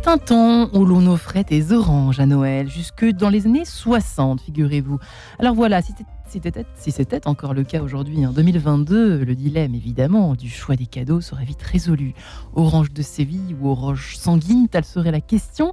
fut 0.00 0.08
un 0.08 0.18
temps 0.18 0.68
où 0.72 0.84
l'on 0.84 1.06
offrait 1.06 1.44
des 1.44 1.72
oranges 1.72 2.20
à 2.20 2.26
Noël, 2.26 2.68
jusque 2.68 3.04
dans 3.04 3.28
les 3.28 3.46
années 3.46 3.64
60, 3.64 4.40
figurez-vous. 4.40 4.98
Alors 5.38 5.54
voilà, 5.54 5.80
si 5.82 6.90
c'était 6.90 7.26
encore 7.26 7.54
le 7.54 7.64
cas 7.64 7.82
aujourd'hui, 7.82 8.24
en 8.24 8.32
2022, 8.32 9.24
le 9.24 9.34
dilemme 9.34 9.74
évidemment 9.74 10.34
du 10.34 10.48
choix 10.48 10.76
des 10.76 10.86
cadeaux 10.86 11.20
serait 11.20 11.44
vite 11.44 11.62
résolu. 11.62 12.14
Orange 12.54 12.92
de 12.92 13.02
Séville 13.02 13.56
ou 13.60 13.68
orange 13.68 14.16
sanguine, 14.16 14.68
telle 14.68 14.84
serait 14.84 15.10
la 15.10 15.20
question. 15.20 15.72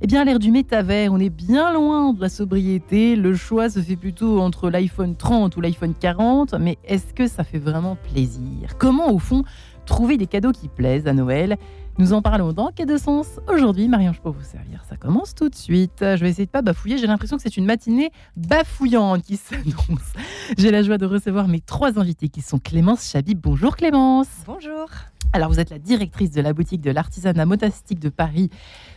Eh 0.00 0.06
bien, 0.08 0.22
à 0.22 0.24
l'ère 0.24 0.40
du 0.40 0.50
métavers, 0.50 1.12
on 1.12 1.18
est 1.18 1.30
bien 1.30 1.72
loin 1.72 2.12
de 2.12 2.20
la 2.20 2.28
sobriété. 2.28 3.14
Le 3.14 3.36
choix 3.36 3.70
se 3.70 3.78
fait 3.78 3.96
plutôt 3.96 4.40
entre 4.40 4.70
l'iPhone 4.70 5.14
30 5.14 5.56
ou 5.56 5.60
l'iPhone 5.60 5.94
40. 5.98 6.54
Mais 6.54 6.78
est-ce 6.84 7.14
que 7.14 7.28
ça 7.28 7.44
fait 7.44 7.58
vraiment 7.58 7.96
plaisir? 7.96 8.76
Comment, 8.78 9.12
au 9.12 9.20
fond, 9.20 9.44
trouver 9.86 10.16
des 10.16 10.26
cadeaux 10.26 10.50
qui 10.50 10.66
plaisent 10.66 11.06
à 11.06 11.12
Noël? 11.12 11.56
Nous 11.98 12.12
en 12.14 12.22
parlons 12.22 12.52
dans 12.52 12.70
Quai 12.70 12.86
de 12.86 12.96
Sens. 12.96 13.26
Aujourd'hui, 13.48 13.86
Marion, 13.86 14.12
je 14.12 14.20
peux 14.20 14.30
vous 14.30 14.42
servir. 14.42 14.82
Ça 14.88 14.96
commence 14.96 15.34
tout 15.34 15.48
de 15.48 15.54
suite. 15.54 15.98
Je 16.00 16.20
vais 16.20 16.30
essayer 16.30 16.46
de 16.46 16.50
pas 16.50 16.62
bafouiller. 16.62 16.96
J'ai 16.96 17.06
l'impression 17.06 17.36
que 17.36 17.42
c'est 17.42 17.56
une 17.56 17.66
matinée 17.66 18.10
bafouillante 18.36 19.22
qui 19.22 19.36
s'annonce. 19.38 20.12
J'ai 20.56 20.70
la 20.70 20.82
joie 20.82 20.98
de 20.98 21.06
recevoir 21.06 21.48
mes 21.48 21.60
trois 21.60 21.98
invités 21.98 22.28
qui 22.28 22.40
sont 22.40 22.58
Clémence 22.58 23.10
Chabib. 23.10 23.38
Bonjour 23.40 23.76
Clémence. 23.76 24.28
Bonjour. 24.46 24.88
Alors, 25.34 25.50
vous 25.50 25.60
êtes 25.60 25.70
la 25.70 25.78
directrice 25.78 26.30
de 26.30 26.42
la 26.42 26.52
boutique 26.52 26.82
de 26.82 26.90
l'artisanat 26.90 27.46
motastique 27.46 27.98
de 27.98 28.10
Paris, 28.10 28.50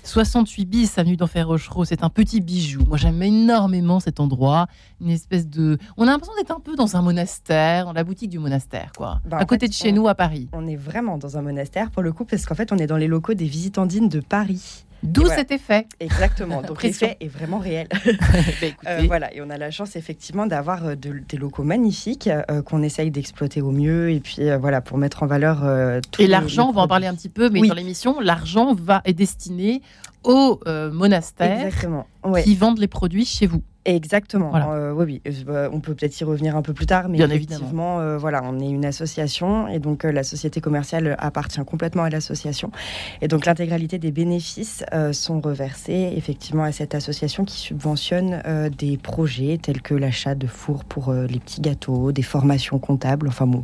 68 0.06 0.66
bis, 0.66 0.98
avenue 0.98 1.18
d'Enfer 1.18 1.48
Rochereau. 1.48 1.84
C'est 1.86 2.04
un 2.04 2.10
petit 2.10 2.40
bijou. 2.42 2.84
Moi, 2.88 2.98
j'aime 2.98 3.22
énormément 3.24 4.00
cet 4.00 4.20
endroit. 4.20 4.68
Une 5.02 5.10
espèce 5.10 5.48
de. 5.50 5.78
On 5.98 6.04
a 6.04 6.12
l'impression 6.12 6.34
d'être 6.38 6.52
un 6.52 6.60
peu 6.60 6.76
dans 6.76 6.96
un 6.96 7.02
monastère, 7.02 7.86
dans 7.86 7.94
la 7.94 8.04
boutique 8.04 8.30
du 8.30 8.40
monastère, 8.40 8.92
quoi. 8.96 9.20
Bah, 9.26 9.38
à 9.38 9.46
côté 9.46 9.66
fait, 9.66 9.70
de 9.70 9.74
chez 9.74 9.92
on- 9.92 9.96
nous, 9.96 10.08
à 10.08 10.16
Paris. 10.16 10.48
On 10.54 10.68
est 10.68 10.76
vraiment 10.76 11.18
dans 11.18 11.38
un 11.38 11.42
monastère 11.42 11.92
pour 11.92 12.04
le 12.04 12.14
coup, 12.14 12.26
parce 12.26 12.46
qu'en 12.46 12.56
fait, 12.56 12.72
on 12.72 12.78
est 12.78 12.88
dans 12.88 12.98
les 12.98 13.08
locaux 13.08 13.34
des 13.34 13.46
visitandines 13.46 14.10
de 14.10 14.20
Paris. 14.20 14.86
D'où 15.06 15.22
voilà. 15.22 15.36
cet 15.38 15.52
effet. 15.52 15.88
Exactement. 16.00 16.62
Donc 16.68 16.84
l'effet 16.84 17.18
est 17.20 17.28
vraiment 17.28 17.60
réel. 17.60 17.88
Bah, 17.96 18.68
Euh, 18.88 19.04
voilà, 19.08 19.34
et 19.34 19.42
on 19.42 19.50
a 19.50 19.58
la 19.58 19.72
chance 19.72 19.96
effectivement 19.96 20.46
d'avoir 20.46 20.86
euh, 20.86 20.96
de- 20.96 21.22
des 21.28 21.38
locaux 21.38 21.64
magnifiques 21.64 22.28
euh, 22.28 22.62
qu'on 22.62 22.82
essaye 22.84 23.12
d'exploiter 23.12 23.62
au 23.62 23.72
mieux, 23.72 24.12
et 24.12 24.20
puis 24.20 24.50
voilà 24.60 24.82
pour 24.82 24.98
mettre 24.98 25.24
en 25.24 25.28
valeur. 25.28 25.64
tous 26.12 26.22
Et 26.22 26.28
l'argent, 26.28 26.70
on 26.70 26.74
va 26.74 26.82
en 26.82 26.88
parler 26.88 27.08
un 27.08 27.16
petit 27.16 27.30
peu, 27.30 27.50
mais 27.50 27.62
Oui. 27.62 27.68
dans 27.70 27.76
l'émission, 27.76 28.20
l'argent 28.20 28.74
va 28.74 29.02
est 29.06 29.14
destiné 29.14 29.82
aux 30.26 30.60
euh, 30.68 30.92
monastères 30.92 31.66
Exactement. 31.66 32.08
Ouais. 32.24 32.44
qui 32.44 32.56
vendent 32.56 32.80
les 32.80 32.88
produits 32.88 33.26
chez 33.26 33.48
vous. 33.48 33.62
Exactement. 33.86 34.50
Voilà. 34.50 34.70
Euh, 34.72 34.94
oui, 34.94 35.22
oui. 35.26 35.34
Euh, 35.48 35.70
on 35.72 35.80
peut 35.80 35.94
peut-être 35.94 36.20
y 36.20 36.24
revenir 36.24 36.56
un 36.56 36.64
peu 36.64 36.74
plus 36.74 36.88
tard, 36.88 37.08
mais 37.08 37.18
Bien 37.18 37.30
effectivement, 37.30 38.00
euh, 38.00 38.18
voilà, 38.18 38.42
on 38.44 38.60
est 38.60 38.68
une 38.68 38.84
association 38.84 39.68
et 39.68 39.78
donc 39.78 40.06
euh, 40.06 40.12
la 40.12 40.24
société 40.24 40.60
commerciale 40.60 41.16
appartient 41.20 41.64
complètement 41.66 42.02
à 42.04 42.10
l'association. 42.10 42.72
Et 43.22 43.28
donc 43.28 43.46
l'intégralité 43.46 44.00
des 44.00 44.12
bénéfices 44.12 44.84
sont 45.12 45.40
reversés 45.40 46.14
effectivement 46.16 46.64
à 46.64 46.72
cette 46.72 46.96
association 46.96 47.46
qui 47.46 47.58
subventionne 47.58 48.42
des 48.78 48.98
projets 48.98 49.60
tels 49.62 49.82
que 49.82 49.94
l'achat 49.94 50.36
de 50.36 50.48
fours 50.48 50.84
pour 50.84 51.14
les 51.14 51.40
petits 51.40 51.62
gâteaux, 51.62 52.12
des 52.12 52.22
formations 52.22 52.80
comptables, 52.80 53.28
enfin 53.28 53.46
bon, 53.46 53.64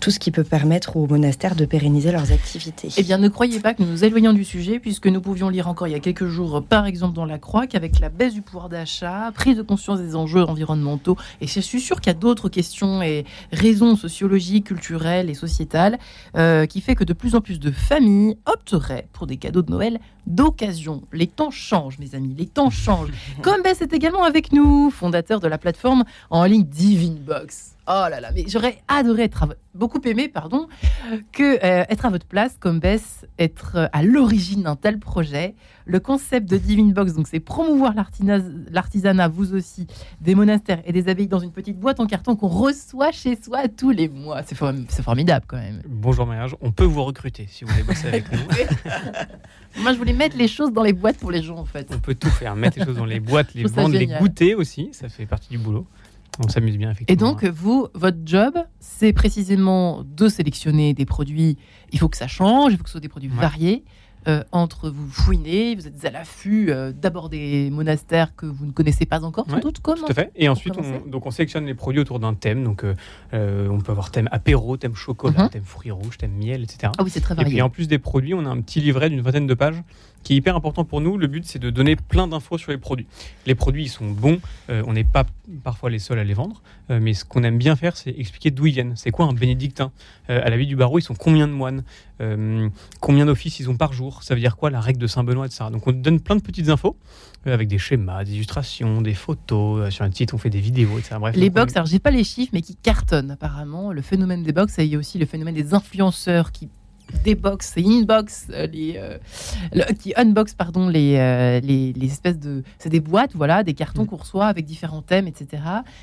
tout 0.00 0.10
ce 0.10 0.18
qui 0.18 0.30
peut 0.30 0.44
permettre 0.44 0.96
aux 0.96 1.06
monastères 1.06 1.54
de 1.54 1.64
pérenniser 1.64 2.12
leurs 2.12 2.32
activités. 2.32 2.88
Eh 2.96 3.02
bien, 3.02 3.18
ne 3.18 3.28
croyez 3.28 3.60
pas 3.60 3.74
que 3.74 3.82
nous 3.82 3.90
nous 3.90 4.04
éloignons 4.04 4.32
du 4.32 4.44
sujet, 4.44 4.78
puisque 4.78 5.06
nous 5.06 5.20
pouvions 5.20 5.48
lire 5.48 5.68
encore 5.68 5.86
il 5.90 5.94
y 5.94 5.96
a 5.96 6.00
quelques 6.00 6.28
jours, 6.28 6.62
par 6.62 6.86
exemple 6.86 7.14
dans 7.14 7.24
La 7.24 7.38
Croix, 7.38 7.66
qu'avec 7.66 7.98
la 7.98 8.10
baisse 8.10 8.32
du 8.32 8.42
pouvoir 8.42 8.68
d'achat, 8.68 9.32
prise 9.34 9.56
de 9.56 9.62
conscience 9.62 9.98
des 9.98 10.14
enjeux 10.14 10.44
environnementaux, 10.44 11.16
et 11.40 11.48
je 11.48 11.58
suis 11.58 11.80
sûr 11.80 12.00
qu'il 12.00 12.12
y 12.12 12.16
a 12.16 12.18
d'autres 12.18 12.48
questions 12.48 13.02
et 13.02 13.24
raisons 13.50 13.96
sociologiques, 13.96 14.66
culturelles 14.66 15.28
et 15.28 15.34
sociétales, 15.34 15.98
euh, 16.36 16.66
qui 16.66 16.80
fait 16.80 16.94
que 16.94 17.02
de 17.02 17.12
plus 17.12 17.34
en 17.34 17.40
plus 17.40 17.58
de 17.58 17.72
familles 17.72 18.36
opteraient 18.46 19.08
pour 19.12 19.26
des 19.26 19.36
cadeaux 19.36 19.62
de 19.62 19.70
Noël 19.72 19.98
d'occasion. 20.28 21.02
Les 21.12 21.26
temps 21.26 21.50
changent, 21.50 21.98
mes 21.98 22.14
amis, 22.14 22.34
les 22.38 22.46
temps 22.46 22.70
changent. 22.70 23.10
Comme 23.42 23.62
Bess 23.62 23.80
est 23.80 23.92
également 23.92 24.22
avec 24.22 24.52
nous, 24.52 24.90
fondateur 24.90 25.40
de 25.40 25.48
la 25.48 25.58
plateforme 25.58 26.04
en 26.30 26.44
ligne 26.44 26.64
Divine 26.64 27.18
Box. 27.18 27.74
Oh 27.88 28.06
là 28.08 28.20
là, 28.20 28.30
mais 28.32 28.44
j'aurais 28.46 28.78
adoré 28.86 29.24
être 29.24 29.42
à 29.42 29.48
beaucoup 29.74 30.00
aimé, 30.04 30.28
pardon, 30.28 30.68
que 31.32 31.54
euh, 31.64 31.84
être 31.88 32.06
à 32.06 32.10
votre 32.10 32.26
place, 32.26 32.56
comme 32.60 32.78
Bess, 32.78 33.26
être 33.38 33.72
euh, 33.76 33.86
à 33.92 34.04
l'origine 34.04 34.62
d'un 34.62 34.76
tel 34.76 35.00
projet. 35.00 35.54
Le 35.90 35.98
concept 36.00 36.48
de 36.48 36.56
Divine 36.56 36.92
Box, 36.92 37.14
donc, 37.14 37.26
c'est 37.26 37.40
promouvoir 37.40 37.94
l'artisanat, 38.70 39.28
vous 39.28 39.54
aussi, 39.54 39.86
des 40.20 40.34
monastères 40.36 40.80
et 40.84 40.92
des 40.92 41.08
abbayes 41.08 41.26
dans 41.26 41.40
une 41.40 41.50
petite 41.50 41.78
boîte 41.80 41.98
en 41.98 42.06
carton 42.06 42.36
qu'on 42.36 42.46
reçoit 42.46 43.10
chez 43.10 43.36
soi 43.42 43.66
tous 43.68 43.90
les 43.90 44.08
mois. 44.08 44.42
C'est 44.44 44.54
for- 44.54 44.72
c'est 44.88 45.02
formidable 45.02 45.46
quand 45.48 45.56
même. 45.56 45.82
Bonjour 45.88 46.26
mariage, 46.26 46.54
on 46.60 46.70
peut 46.70 46.84
vous 46.84 47.02
recruter 47.02 47.46
si 47.48 47.64
vous 47.64 47.72
voulez 47.72 47.82
bosser 47.82 48.06
avec 48.06 48.30
nous. 48.30 48.38
Moi, 49.82 49.92
je 49.92 49.98
voulais 49.98 50.12
mettre 50.12 50.36
les 50.36 50.48
choses 50.48 50.72
dans 50.72 50.82
les 50.82 50.92
boîtes 50.92 51.16
pour 51.18 51.30
les 51.30 51.42
gens, 51.42 51.56
en 51.58 51.64
fait. 51.64 51.88
On 51.92 51.98
peut 51.98 52.14
tout 52.14 52.28
faire, 52.30 52.54
mettre 52.56 52.78
les 52.78 52.84
choses 52.84 52.96
dans 52.96 53.04
les 53.04 53.20
boîtes, 53.20 53.54
les 53.54 53.64
vendre, 53.64 53.94
les 53.96 54.06
goûter 54.06 54.54
aussi, 54.54 54.90
ça 54.92 55.08
fait 55.08 55.26
partie 55.26 55.48
du 55.50 55.58
boulot. 55.58 55.86
On 56.38 56.48
s'amuse 56.48 56.78
bien 56.78 56.88
Et 56.90 56.92
effectivement. 56.92 57.32
donc, 57.32 57.44
vous, 57.44 57.88
votre 57.94 58.18
job, 58.24 58.54
c'est 58.78 59.12
précisément 59.12 60.04
de 60.04 60.28
sélectionner 60.28 60.94
des 60.94 61.04
produits. 61.04 61.58
Il 61.92 61.98
faut 61.98 62.08
que 62.08 62.16
ça 62.16 62.28
change, 62.28 62.72
il 62.72 62.76
faut 62.76 62.84
que 62.84 62.88
ce 62.88 62.92
soit 62.92 63.00
des 63.00 63.08
produits 63.08 63.28
Ouais. 63.30 63.36
variés. 63.40 63.84
Euh, 64.28 64.44
entre 64.52 64.90
vous 64.90 65.08
fouinez, 65.08 65.74
vous 65.74 65.86
êtes 65.86 66.04
à 66.04 66.10
l'affût 66.10 66.70
euh, 66.70 66.92
d'abord 66.92 67.28
des 67.30 67.70
monastères 67.70 68.34
que 68.36 68.44
vous 68.46 68.66
ne 68.66 68.70
connaissez 68.72 69.06
pas 69.06 69.22
encore, 69.24 69.46
sans 69.48 69.54
Ouais, 69.56 69.60
doute. 69.60 69.78
Comment 69.82 69.96
Tout 70.04 70.12
à 70.12 70.14
fait. 70.14 70.30
Et 70.36 70.48
ensuite, 70.48 70.74
on, 70.76 71.08
donc 71.08 71.24
on 71.26 71.30
sélectionne 71.30 71.64
les 71.66 71.74
produits 71.74 72.00
autour 72.00 72.18
d'un 72.20 72.34
thème. 72.34 72.62
Donc, 72.64 72.84
euh, 72.84 73.68
on 73.68 73.78
peut 73.80 73.92
avoir 73.92 74.10
thème 74.10 74.28
apéro, 74.30 74.76
thème 74.76 74.94
chocolat, 74.94 75.44
Mhm. 75.44 75.48
thème 75.50 75.64
fruits 75.64 75.90
rouges, 75.90 76.18
thème 76.18 76.32
miel, 76.32 76.62
etc. 76.62 76.92
Ah 76.98 77.02
oui, 77.02 77.10
c'est 77.10 77.20
très 77.20 77.34
Et 77.34 77.36
puis 77.38 77.44
varié. 77.44 77.62
en 77.62 77.70
plus 77.70 77.88
des 77.88 77.98
produits, 77.98 78.34
on 78.34 78.44
a 78.44 78.48
un 78.50 78.60
petit 78.60 78.80
livret 78.80 79.08
d'une 79.08 79.20
vingtaine 79.22 79.46
de 79.46 79.54
pages 79.54 79.82
qui 80.22 80.34
est 80.34 80.36
hyper 80.36 80.54
important 80.54 80.84
pour 80.84 81.00
nous. 81.00 81.16
Le 81.16 81.26
but, 81.26 81.46
c'est 81.46 81.58
de 81.58 81.70
donner 81.70 81.96
plein 81.96 82.28
d'infos 82.28 82.58
sur 82.58 82.72
les 82.72 82.78
produits. 82.78 83.06
Les 83.46 83.54
produits, 83.54 83.84
ils 83.84 83.88
sont 83.88 84.10
bons. 84.10 84.38
euh, 84.68 84.82
on 84.86 84.92
n'est 84.92 85.02
pas 85.04 85.24
parfois 85.64 85.88
les 85.88 85.98
seuls 85.98 86.18
à 86.18 86.24
les 86.24 86.34
vendre. 86.34 86.60
euh, 86.90 86.98
mais 87.00 87.14
ce 87.14 87.24
qu'on 87.24 87.42
aime 87.42 87.56
bien 87.56 87.74
faire, 87.76 87.96
c'est 87.96 88.10
expliquer 88.10 88.50
d'où 88.50 88.66
ils 88.66 88.72
viennent. 88.74 88.96
C'est 88.96 89.10
quoi 89.12 89.24
un 89.26 89.32
bénédictin? 89.32 89.92
Euh, 90.28 90.40
À 90.44 90.50
la 90.50 90.56
vie 90.58 90.66
du 90.66 90.76
barreau, 90.76 90.98
ils 90.98 91.02
sont 91.02 91.14
combien 91.14 91.46
de 91.48 91.52
moines? 91.52 91.84
Euh, 92.20 92.68
Combien 93.00 93.26
d'offices 93.26 93.60
ils 93.60 93.70
ont 93.70 93.76
par 93.76 93.92
jour 93.92 94.22
Ça 94.22 94.34
veut 94.34 94.40
dire 94.40 94.56
quoi 94.56 94.70
la 94.70 94.80
règle 94.80 94.98
de 94.98 95.06
Saint-Benoît, 95.06 95.46
etc. 95.46 95.64
Donc 95.72 95.86
on 95.86 95.92
donne 95.92 96.20
plein 96.20 96.36
de 96.36 96.42
petites 96.42 96.68
infos 96.68 96.96
euh, 97.46 97.54
avec 97.54 97.68
des 97.68 97.78
schémas, 97.78 98.24
des 98.24 98.34
illustrations, 98.34 99.00
des 99.02 99.14
photos. 99.14 99.86
euh, 99.86 99.90
sur 99.90 100.04
un 100.04 100.12
site, 100.12 100.34
on 100.34 100.38
fait 100.38 100.50
des 100.50 100.60
vidéos, 100.60 100.98
etc. 100.98 101.16
Bref, 101.18 101.34
Les 101.36 101.48
donc 101.48 101.58
on- 101.58 101.60
box, 101.62 101.76
alors 101.76 101.86
j'ai 101.86 101.98
pas 101.98 102.10
les 102.10 102.24
chiffres, 102.24 102.50
mais 102.52 102.62
qui 102.62 102.76
cartonnent 102.76 103.30
apparemment. 103.30 103.92
Le 103.92 104.02
phénomène 104.02 104.42
des 104.42 104.52
box, 104.52 104.78
et 104.78 104.84
il 104.84 104.90
y 104.90 104.96
a 104.96 104.98
aussi 104.98 105.18
le 105.18 105.26
phénomène 105.26 105.54
des 105.54 105.72
influenceurs 105.74 106.52
qui 106.52 106.68
débox 107.24 107.74
et 107.76 107.84
inbox 107.84 108.46
euh, 108.50 108.66
les 108.66 108.94
euh, 108.96 109.18
le- 109.72 109.92
qui 109.94 110.12
unbox 110.16 110.54
pardon 110.54 110.88
les, 110.88 111.16
euh, 111.16 111.60
les, 111.60 111.92
les 111.92 112.06
espèces 112.06 112.38
de 112.38 112.62
c'est 112.78 112.88
des 112.88 113.00
boîtes 113.00 113.32
voilà 113.34 113.62
des 113.62 113.74
cartons 113.74 114.02
Mm. 114.04 114.06
qu'on 114.06 114.16
reçoit 114.16 114.46
avec 114.46 114.64
différents 114.66 115.02
thèmes 115.02 115.26
etc 115.26 115.62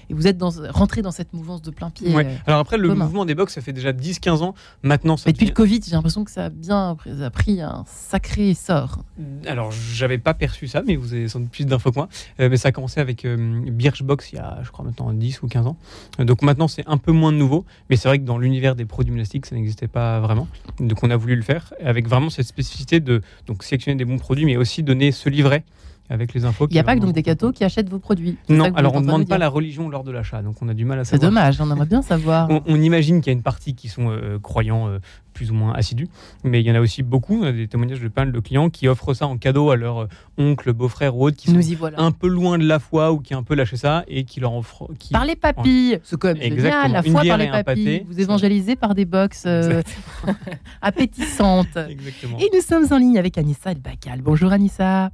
et 0.10 0.14
vous 0.14 0.28
êtes 0.28 0.38
dans 0.38 0.52
rentré 0.72 1.02
dans 1.02 1.12
cette 1.12 1.34
mouvance 1.34 1.62
de 1.62 1.72
plein 1.72 1.90
pied 1.90 2.14
Ouais. 2.14 2.26
euh. 2.26 2.36
Alors 2.46 2.60
après, 2.60 2.78
le 2.78 2.88
commun. 2.90 3.06
mouvement 3.06 3.26
des 3.26 3.36
box, 3.36 3.54
ça 3.56 3.62
fait 3.62 3.74
déjà 3.74 3.92
10-15 3.92 4.42
ans. 4.44 4.54
Maintenant, 4.84 5.18
ça 5.18 5.24
mais 5.28 5.34
depuis 5.34 5.46
le 5.46 5.52
devient- 5.52 5.56
Covid 5.56 5.82
j'ai 5.86 5.92
l'impression 5.96 6.24
que 6.24 6.32
ça 6.32 6.46
a 6.46 6.50
bien 6.50 6.96
ça 7.06 7.26
a 7.26 7.30
pris 7.30 7.62
un 7.62 7.84
sacré 7.88 8.50
essor 8.52 9.04
Alors, 9.48 9.72
j'avais 9.72 10.18
pas 10.18 10.34
perçu 10.34 10.68
ça, 10.68 10.82
mais 10.86 10.96
vous 10.96 11.14
avez 11.14 11.28
sans 11.28 11.40
doute 11.40 11.50
plus 11.50 11.66
d'infos 11.66 11.92
que 11.92 11.96
moi. 12.00 12.08
Mais 12.40 12.58
ça 12.58 12.70
a 12.70 12.72
commencé 12.72 13.00
avec 13.00 13.26
Birchbox 13.26 14.32
il 14.32 14.36
y 14.36 14.40
a, 14.40 14.60
je 14.64 14.70
crois, 14.72 14.86
maintenant 14.86 15.12
10 15.14 15.42
ou 15.42 15.48
15 15.48 15.68
ans. 15.68 15.78
Donc 16.20 16.42
maintenant, 16.42 16.68
c'est 16.68 16.84
un 16.88 16.98
peu 16.98 17.12
moins 17.12 17.32
de 17.32 17.38
nouveau. 17.38 17.66
Mais 17.90 17.96
c'est 17.96 18.08
vrai 18.08 18.20
que 18.20 18.24
dans 18.24 18.38
l'univers 18.38 18.76
des 18.76 18.86
produits 18.86 19.12
monastiques, 19.12 19.46
ça 19.46 19.56
n'existait 19.56 19.88
pas 19.88 20.20
vraiment. 20.20 20.48
Donc 20.80 20.97
on 21.04 21.10
a 21.10 21.18
voulu 21.18 21.36
le 21.36 21.42
faire 21.42 21.74
avec 21.84 22.08
vraiment 22.08 22.30
cette 22.30 22.48
spécificité 22.48 23.00
de 23.00 23.22
sélectionner 23.62 23.98
des 23.98 24.06
bons 24.06 24.18
produits, 24.18 24.46
mais 24.46 24.58
aussi 24.58 24.84
donner 24.84 25.12
ce 25.12 25.30
livret 25.30 25.64
avec 26.10 26.34
les 26.34 26.46
infos. 26.46 26.68
il 26.70 26.74
n'y 26.74 26.80
a 26.80 26.84
pas 26.84 26.96
que 26.96 27.02
donc 27.02 27.14
des 27.14 27.24
cadeaux 27.24 27.52
qui 27.52 27.64
achètent 27.64 27.90
vos 27.90 28.00
produits 28.00 28.38
C'est 28.48 28.56
Non, 28.56 28.74
alors 28.76 28.96
on 28.96 29.02
ne 29.02 29.06
demande 29.06 29.28
pas 29.28 29.38
la 29.38 29.50
religion 29.50 29.90
lors 29.90 30.04
de 30.04 30.12
l'achat. 30.12 30.42
Donc 30.42 30.62
on 30.62 30.70
a 30.70 30.74
du 30.74 30.86
mal 30.86 31.00
à 31.00 31.06
c'est 31.06 31.12
savoir. 31.12 31.32
dommage 31.32 31.62
on 31.62 31.72
aimerait 31.72 31.86
bien 31.86 32.02
savoir 32.14 32.50
On, 32.50 32.62
on 32.66 32.82
imagine 32.82 33.22
qu'il 33.22 33.32
y 33.32 33.36
a 33.36 33.38
une 33.38 33.44
partie 33.44 33.76
qui 33.76 33.88
sont 33.90 34.10
euh, 34.10 34.40
croyants 34.40 34.88
euh, 34.88 35.00
plus 35.38 35.52
ou 35.52 35.54
moins 35.54 35.74
assidus, 35.74 36.08
mais 36.44 36.62
il 36.62 36.66
y 36.66 36.72
en 36.72 36.76
a 36.76 36.80
aussi 36.80 37.04
beaucoup, 37.04 37.44
on 37.44 37.46
a 37.46 37.52
des 37.52 37.68
témoignages 37.68 38.02
de 38.02 38.10
mal 38.16 38.32
de 38.32 38.40
clients 38.40 38.72
qui 38.72 38.88
offrent 38.88 39.14
ça 39.14 39.28
en 39.28 39.38
cadeau 39.38 39.70
à 39.70 39.76
leur 39.76 40.00
euh, 40.00 40.08
oncle, 40.40 40.74
beau-frère 40.74 41.16
ou 41.16 41.26
autre 41.26 41.38
qui 41.38 41.48
sont 41.48 41.54
nous 41.54 41.72
y 41.72 41.76
voilà 41.76 42.02
un 42.02 42.12
peu 42.12 42.28
loin 42.28 42.58
de 42.58 42.66
la 42.66 42.80
foi 42.80 43.12
ou 43.12 43.20
qui 43.20 43.36
a 43.36 43.38
un 43.38 43.44
peu 43.44 43.54
lâché 43.54 43.78
ça 43.78 44.04
et 44.08 44.24
qui 44.24 44.40
leur 44.40 44.56
offre. 44.56 44.90
Qui... 44.98 45.14
Par 45.14 45.26
les 45.26 45.36
papilles, 45.36 46.00
c'est 46.04 46.18
quand 46.18 46.34
même 46.34 46.42
génial, 46.42 46.92
la 46.92 47.04
foi 47.04 47.22
par 47.24 47.38
les 47.38 47.52
papilles. 47.52 48.04
Vous 48.08 48.20
évangélisez 48.20 48.76
par 48.76 48.96
des 48.96 49.06
box 49.06 49.44
euh, 49.46 49.84
appétissantes. 50.82 51.78
Exactement. 51.88 52.40
Et 52.40 52.50
nous 52.52 52.62
sommes 52.62 52.88
en 52.92 52.98
ligne 52.98 53.20
avec 53.20 53.38
Anissa 53.38 53.72
El 53.72 53.80
Bacal. 53.80 54.22
Bonjour 54.22 54.52
Anissa. 54.52 55.12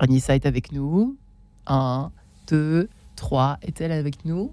Anissa 0.00 0.34
est 0.34 0.46
avec 0.46 0.72
nous. 0.72 1.16
Un, 1.66 2.10
deux, 2.48 2.88
trois. 3.16 3.58
Est-elle 3.62 3.92
avec 3.92 4.24
nous? 4.24 4.52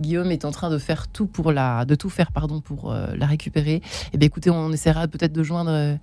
Guillaume 0.00 0.30
est 0.30 0.44
en 0.44 0.50
train 0.50 0.70
de 0.70 0.78
faire 0.78 1.08
tout 1.08 1.26
pour 1.26 1.52
la, 1.52 1.84
de 1.84 1.94
tout 1.94 2.10
faire 2.10 2.32
pardon 2.32 2.60
pour 2.60 2.90
euh, 2.90 3.14
la 3.14 3.26
récupérer. 3.26 3.80
Eh 4.12 4.18
bien 4.18 4.26
écoutez, 4.26 4.50
on 4.50 4.72
essaiera 4.72 5.06
peut-être 5.06 5.32
de 5.32 5.42
joindre 5.42 5.70
euh, 5.70 5.94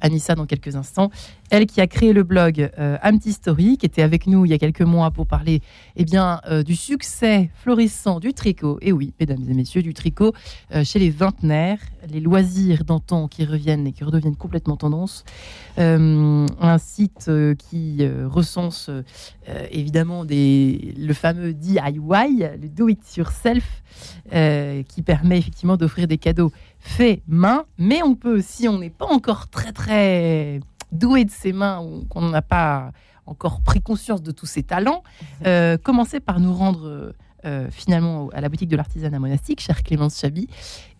Anissa 0.00 0.34
dans 0.34 0.46
quelques 0.46 0.76
instants. 0.76 1.10
Elle 1.50 1.66
qui 1.66 1.80
a 1.80 1.86
créé 1.86 2.12
le 2.12 2.22
blog 2.22 2.70
euh, 2.78 2.98
Story, 3.30 3.78
qui 3.78 3.86
était 3.86 4.02
avec 4.02 4.26
nous 4.26 4.44
il 4.44 4.50
y 4.50 4.54
a 4.54 4.58
quelques 4.58 4.82
mois 4.82 5.10
pour 5.10 5.26
parler 5.26 5.62
eh 5.96 6.04
bien, 6.04 6.40
euh, 6.48 6.62
du 6.62 6.76
succès 6.76 7.50
florissant 7.54 8.20
du 8.20 8.32
tricot. 8.32 8.78
Et 8.80 8.92
oui, 8.92 9.12
mesdames 9.18 9.42
et 9.48 9.54
messieurs, 9.54 9.82
du 9.82 9.94
tricot 9.94 10.32
euh, 10.72 10.84
chez 10.84 10.98
les 10.98 11.10
vingtenaires, 11.10 11.80
les 12.10 12.20
loisirs 12.20 12.84
d'antan 12.84 13.28
qui 13.28 13.44
reviennent 13.44 13.86
et 13.86 13.92
qui 13.92 14.04
redeviennent 14.04 14.36
complètement 14.36 14.76
tendance. 14.76 15.24
Euh, 15.78 16.46
un 16.60 16.78
site 16.78 17.30
qui 17.58 18.06
recense 18.26 18.90
évidemment 19.70 20.24
des, 20.24 20.94
le 20.96 21.12
fameux 21.14 21.52
DIY, 21.52 21.80
le 22.60 22.68
Do 22.68 22.88
It 22.88 23.16
Yourself, 23.16 23.82
qui 24.88 25.02
permet 25.02 25.38
effectivement 25.38 25.76
d'offrir 25.76 26.06
des 26.06 26.18
cadeaux 26.18 26.52
faits 26.78 27.22
main, 27.26 27.64
mais 27.78 28.02
on 28.02 28.14
peut, 28.14 28.40
si 28.40 28.68
on 28.68 28.78
n'est 28.78 28.90
pas 28.90 29.06
encore 29.06 29.48
très 29.48 29.72
très 29.72 30.60
doué 30.92 31.24
de 31.24 31.30
ses 31.30 31.52
mains 31.52 31.80
ou 31.80 32.04
qu'on 32.08 32.28
n'a 32.28 32.42
pas 32.42 32.92
encore 33.26 33.60
pris 33.60 33.82
conscience 33.82 34.22
de 34.22 34.30
tous 34.30 34.46
ses 34.46 34.62
talents, 34.62 35.02
euh, 35.46 35.76
commencer 35.76 36.18
par 36.20 36.40
nous 36.40 36.54
rendre 36.54 36.86
euh, 36.86 37.12
euh, 37.44 37.68
finalement 37.70 38.30
à 38.32 38.40
la 38.40 38.48
boutique 38.48 38.68
de 38.68 38.76
l'artisanat 38.76 39.18
monastique, 39.18 39.60
chère 39.60 39.82
Clémence 39.82 40.18
Chabi, 40.18 40.48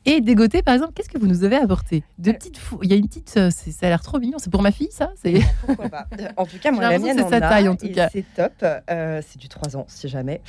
et 0.04 0.20
dégoter 0.20 0.62
par 0.62 0.74
exemple, 0.74 0.92
qu'est-ce 0.94 1.08
que 1.08 1.18
vous 1.18 1.26
nous 1.26 1.44
avez 1.44 1.56
apporté 1.56 2.02
De 2.18 2.32
petites 2.32 2.56
fou- 2.58 2.78
Il 2.82 2.90
y 2.90 2.92
a 2.92 2.96
une 2.96 3.06
petite, 3.08 3.34
euh, 3.36 3.50
ça 3.50 3.86
a 3.86 3.88
l'air 3.88 4.00
trop 4.02 4.18
mignon, 4.18 4.38
c'est 4.38 4.50
pour 4.50 4.62
ma 4.62 4.70
fille 4.70 4.88
ça 4.90 5.12
c'est... 5.22 5.34
Pourquoi 5.66 5.88
pas 5.88 6.06
En 6.36 6.46
tout 6.46 6.58
cas, 6.60 6.70
moi, 6.70 6.82
la 6.88 6.98
mienne 6.98 7.16
c'est 7.18 7.28
sa 7.28 7.40
taille, 7.40 7.68
en 7.68 7.76
tout 7.76 7.88
cas. 7.92 8.08
C'est 8.12 8.24
top. 8.36 8.52
Euh, 8.90 9.20
c'est 9.26 9.38
du 9.38 9.48
3 9.48 9.76
ans, 9.76 9.84
si 9.88 10.08
jamais. 10.08 10.40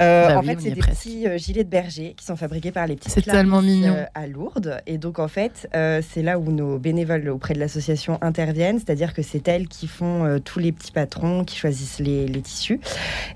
Euh, 0.00 0.28
Bah 0.28 0.38
en 0.38 0.40
oui, 0.40 0.46
fait, 0.48 0.56
c'est 0.60 0.68
est 0.68 0.72
des 0.72 0.80
presque. 0.80 0.98
petits 1.02 1.26
euh, 1.26 1.38
gilets 1.38 1.64
de 1.64 1.68
berger 1.68 2.14
qui 2.16 2.24
sont 2.24 2.36
fabriqués 2.36 2.72
par 2.72 2.86
les 2.86 2.96
petites 2.96 3.12
C'est 3.12 3.22
tellement 3.22 3.62
mignon. 3.62 3.94
euh, 3.94 4.04
à 4.14 4.26
Lourdes. 4.26 4.80
Et 4.86 4.98
donc, 4.98 5.18
en 5.18 5.28
fait, 5.28 5.68
euh, 5.74 6.00
c'est 6.08 6.22
là 6.22 6.38
où 6.38 6.50
nos 6.52 6.78
bénévoles 6.78 7.28
auprès 7.28 7.54
de 7.54 7.58
l'association 7.60 8.18
interviennent. 8.22 8.78
C'est-à-dire 8.78 9.14
que 9.14 9.22
c'est 9.22 9.46
elles 9.48 9.68
qui 9.68 9.86
font 9.86 10.24
euh, 10.24 10.38
tous 10.38 10.58
les 10.58 10.72
petits 10.72 10.92
patrons, 10.92 11.44
qui 11.44 11.56
choisissent 11.56 11.98
les, 12.00 12.26
les 12.26 12.40
tissus 12.42 12.80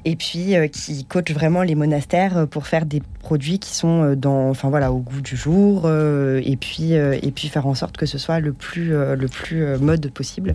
et 0.04 0.16
puis 0.16 0.54
euh, 0.56 0.66
qui 0.68 1.04
coachent 1.04 1.30
vraiment 1.32 1.62
les 1.62 1.74
monastères 1.74 2.38
euh, 2.38 2.46
pour 2.46 2.66
faire 2.66 2.86
des 2.86 3.02
produits 3.20 3.58
qui 3.58 3.74
sont 3.74 4.02
euh, 4.02 4.16
dans, 4.16 4.48
enfin 4.50 4.68
voilà, 4.68 4.92
au 4.92 4.98
goût 4.98 5.20
du 5.20 5.36
jour 5.36 5.53
euh, 5.84 6.40
et 6.44 6.56
puis 6.56 6.94
euh, 6.94 7.18
et 7.22 7.30
puis 7.30 7.48
faire 7.48 7.66
en 7.66 7.74
sorte 7.74 7.96
que 7.96 8.06
ce 8.06 8.18
soit 8.18 8.40
le 8.40 8.52
plus 8.52 8.94
euh, 8.94 9.16
le 9.16 9.28
plus 9.28 9.64
mode 9.78 10.10
possible. 10.10 10.54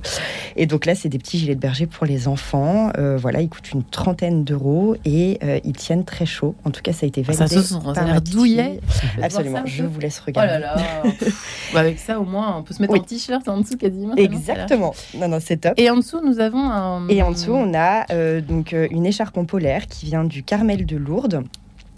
Et 0.56 0.66
donc 0.66 0.86
là, 0.86 0.96
c'est 0.96 1.10
des 1.10 1.18
petits 1.18 1.38
gilets 1.40 1.56
de 1.56 1.60
berger 1.60 1.86
pour 1.86 2.06
les 2.06 2.28
enfants. 2.28 2.92
Voilà, 3.18 3.42
ils 3.42 3.50
coûtent 3.50 3.72
une 3.72 3.84
trentaine 3.84 4.44
d'euros 4.44 4.96
et 5.06 5.40
ils 5.63 5.74
tiennent 5.75 6.06
très 6.06 6.25
chaud. 6.25 6.56
En 6.66 6.72
tout 6.72 6.81
cas, 6.81 6.94
ça 6.94 7.06
a 7.06 7.07
été 7.07 7.24
Ça 7.24 7.31
validé. 7.34 7.56
se 7.56 7.62
sent, 7.62 7.75
ça 7.84 7.90
a 7.90 7.94
par 7.94 8.06
l'air 8.06 8.22
douillet. 8.22 8.80
Absolument. 9.22 9.60
Un 9.60 9.66
Je 9.66 9.84
vous 9.84 10.00
laisse 10.00 10.19
Oh 10.22 10.25
regarder. 10.28 10.60
là 10.60 10.60
là 10.60 10.75
Pff, 11.19 11.72
bah, 11.74 11.80
Avec 11.81 12.00
ça 12.00 12.19
au 12.19 12.25
moins 12.25 12.57
on 12.57 12.63
peut 12.63 12.74
se 12.74 12.81
mettre 12.81 12.94
Oui. 12.94 13.00
en 13.00 13.04
t-shirt 13.04 13.48
en 13.48 13.60
dessous 13.62 13.78
quasiment. 13.78 14.16
Exactement. 14.16 14.94
Non, 15.18 15.28
non, 15.28 15.38
c'est 15.42 15.57
top. 15.57 15.74
Et 15.78 15.90
en 15.90 15.98
dessous, 15.98 16.19
nous 16.25 16.40
avons 16.40 16.69
un. 16.69 17.07
Et 17.10 17.22
en 17.22 17.31
dessous, 17.31 17.54
on 17.54 17.74
a 17.74 18.06
euh, 18.12 18.42
donc 18.42 18.75
une 18.92 19.06
écharpe 19.06 19.38
en 19.38 19.45
polaire 19.45 19.88
qui 19.88 20.06
vient 20.07 20.24
du 20.24 20.44
Carmel 20.44 20.86
de 20.86 20.98
Lourdes. 20.98 21.44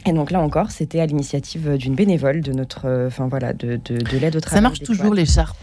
Et 0.06 0.14
donc 0.14 0.32
là 0.32 0.42
encore, 0.42 0.72
c'était 0.72 1.00
à 1.00 1.06
l'initiative 1.06 1.78
d'une 1.78 1.96
bénévole 1.96 2.42
de 2.42 2.52
notre, 2.54 2.86
euh, 2.86 3.08
enfin 3.08 3.28
voilà, 3.28 3.54
de, 3.54 3.80
de, 3.86 3.98
de 3.98 4.18
l'aide 4.18 4.36
au 4.36 4.40
travail. 4.40 4.58
Ça 4.58 4.62
marche 4.62 4.80
toujours 4.80 5.14
l'écharpe 5.14 5.58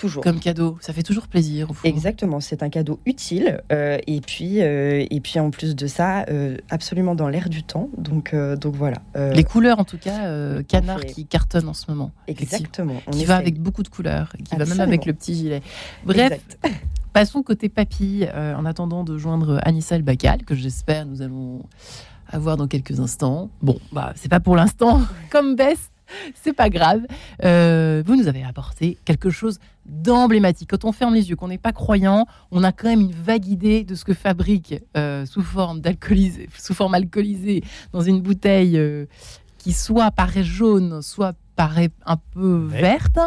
toujours. 0.00 0.22
comme 0.22 0.40
cadeau. 0.40 0.78
Ça 0.80 0.92
fait 0.92 1.02
toujours 1.02 1.28
plaisir 1.28 1.70
au 1.70 1.74
fond. 1.74 1.86
Exactement, 1.86 2.40
c'est 2.40 2.62
un 2.62 2.70
cadeau 2.70 3.00
utile 3.06 3.62
euh, 3.72 3.98
et 4.06 4.20
puis 4.20 4.62
euh, 4.62 5.04
et 5.10 5.20
puis 5.20 5.38
en 5.38 5.50
plus 5.50 5.76
de 5.76 5.86
ça, 5.86 6.24
euh, 6.30 6.56
absolument 6.70 7.14
dans 7.14 7.28
l'air 7.28 7.48
du 7.48 7.62
temps. 7.62 7.88
Donc 7.96 8.34
donc 8.34 8.74
voilà. 8.74 8.98
Les 9.34 9.44
couleurs 9.44 9.78
en 9.78 9.84
tout 9.84 9.98
cas, 9.98 10.62
canard 10.62 11.04
qui 11.04 11.26
cartonne 11.26 11.68
en 11.68 11.74
ce 11.74 11.90
moment. 11.90 12.12
exactement. 12.26 12.94
on 13.06 13.10
Qui 13.10 13.24
va 13.24 13.36
avec 13.36 13.60
beaucoup 13.60 13.82
de 13.82 13.88
couleurs, 13.88 14.32
qui 14.44 14.56
va 14.56 14.64
même 14.64 14.80
avec 14.80 15.04
le 15.04 15.12
petit 15.12 15.34
gilet. 15.34 15.62
Bref, 16.04 16.32
Exact. 16.32 16.58
passons 17.12 17.42
côté 17.42 17.68
papy, 17.68 18.24
en 18.34 18.64
attendant 18.64 19.04
de 19.04 19.18
joindre 19.18 19.60
Anissa 19.62 19.96
El 19.96 20.02
Bacal, 20.02 20.44
que 20.44 20.54
j'espère 20.54 21.06
nous 21.06 21.22
allons 21.22 21.62
avoir 22.30 22.56
dans 22.56 22.66
quelques 22.68 23.00
instants. 23.00 23.50
Bon, 23.62 23.78
bah 23.92 24.12
c'est 24.16 24.28
pas 24.30 24.40
pour 24.40 24.56
l'instant 24.56 25.02
comme 25.30 25.56
baisse, 25.56 25.90
c'est 26.42 26.52
pas 26.52 26.70
grave. 26.70 27.02
Euh, 27.44 28.02
vous 28.06 28.16
nous 28.16 28.26
avez 28.28 28.42
apporté 28.44 28.98
quelque 29.04 29.30
chose 29.30 29.58
d'emblématique. 29.86 30.70
Quand 30.70 30.84
on 30.84 30.92
ferme 30.92 31.14
les 31.14 31.30
yeux, 31.30 31.36
qu'on 31.36 31.48
n'est 31.48 31.58
pas 31.58 31.72
croyant, 31.72 32.26
on 32.50 32.62
a 32.64 32.72
quand 32.72 32.88
même 32.88 33.00
une 33.00 33.12
vague 33.12 33.46
idée 33.46 33.84
de 33.84 33.94
ce 33.94 34.04
que 34.04 34.14
fabrique 34.14 34.74
euh, 34.96 35.26
sous 35.26 35.42
forme 35.42 35.80
d'alcoolisé, 35.80 36.48
sous 36.56 36.74
forme 36.74 36.94
alcoolisée 36.94 37.62
dans 37.92 38.00
une 38.00 38.20
bouteille 38.20 38.76
euh, 38.78 39.06
qui 39.58 39.72
soit 39.72 40.10
paraît 40.10 40.44
jaune, 40.44 41.02
soit 41.02 41.34
paraît 41.56 41.90
un 42.06 42.16
peu 42.16 42.68
Ouais. 42.70 42.80
verte. 42.80 43.18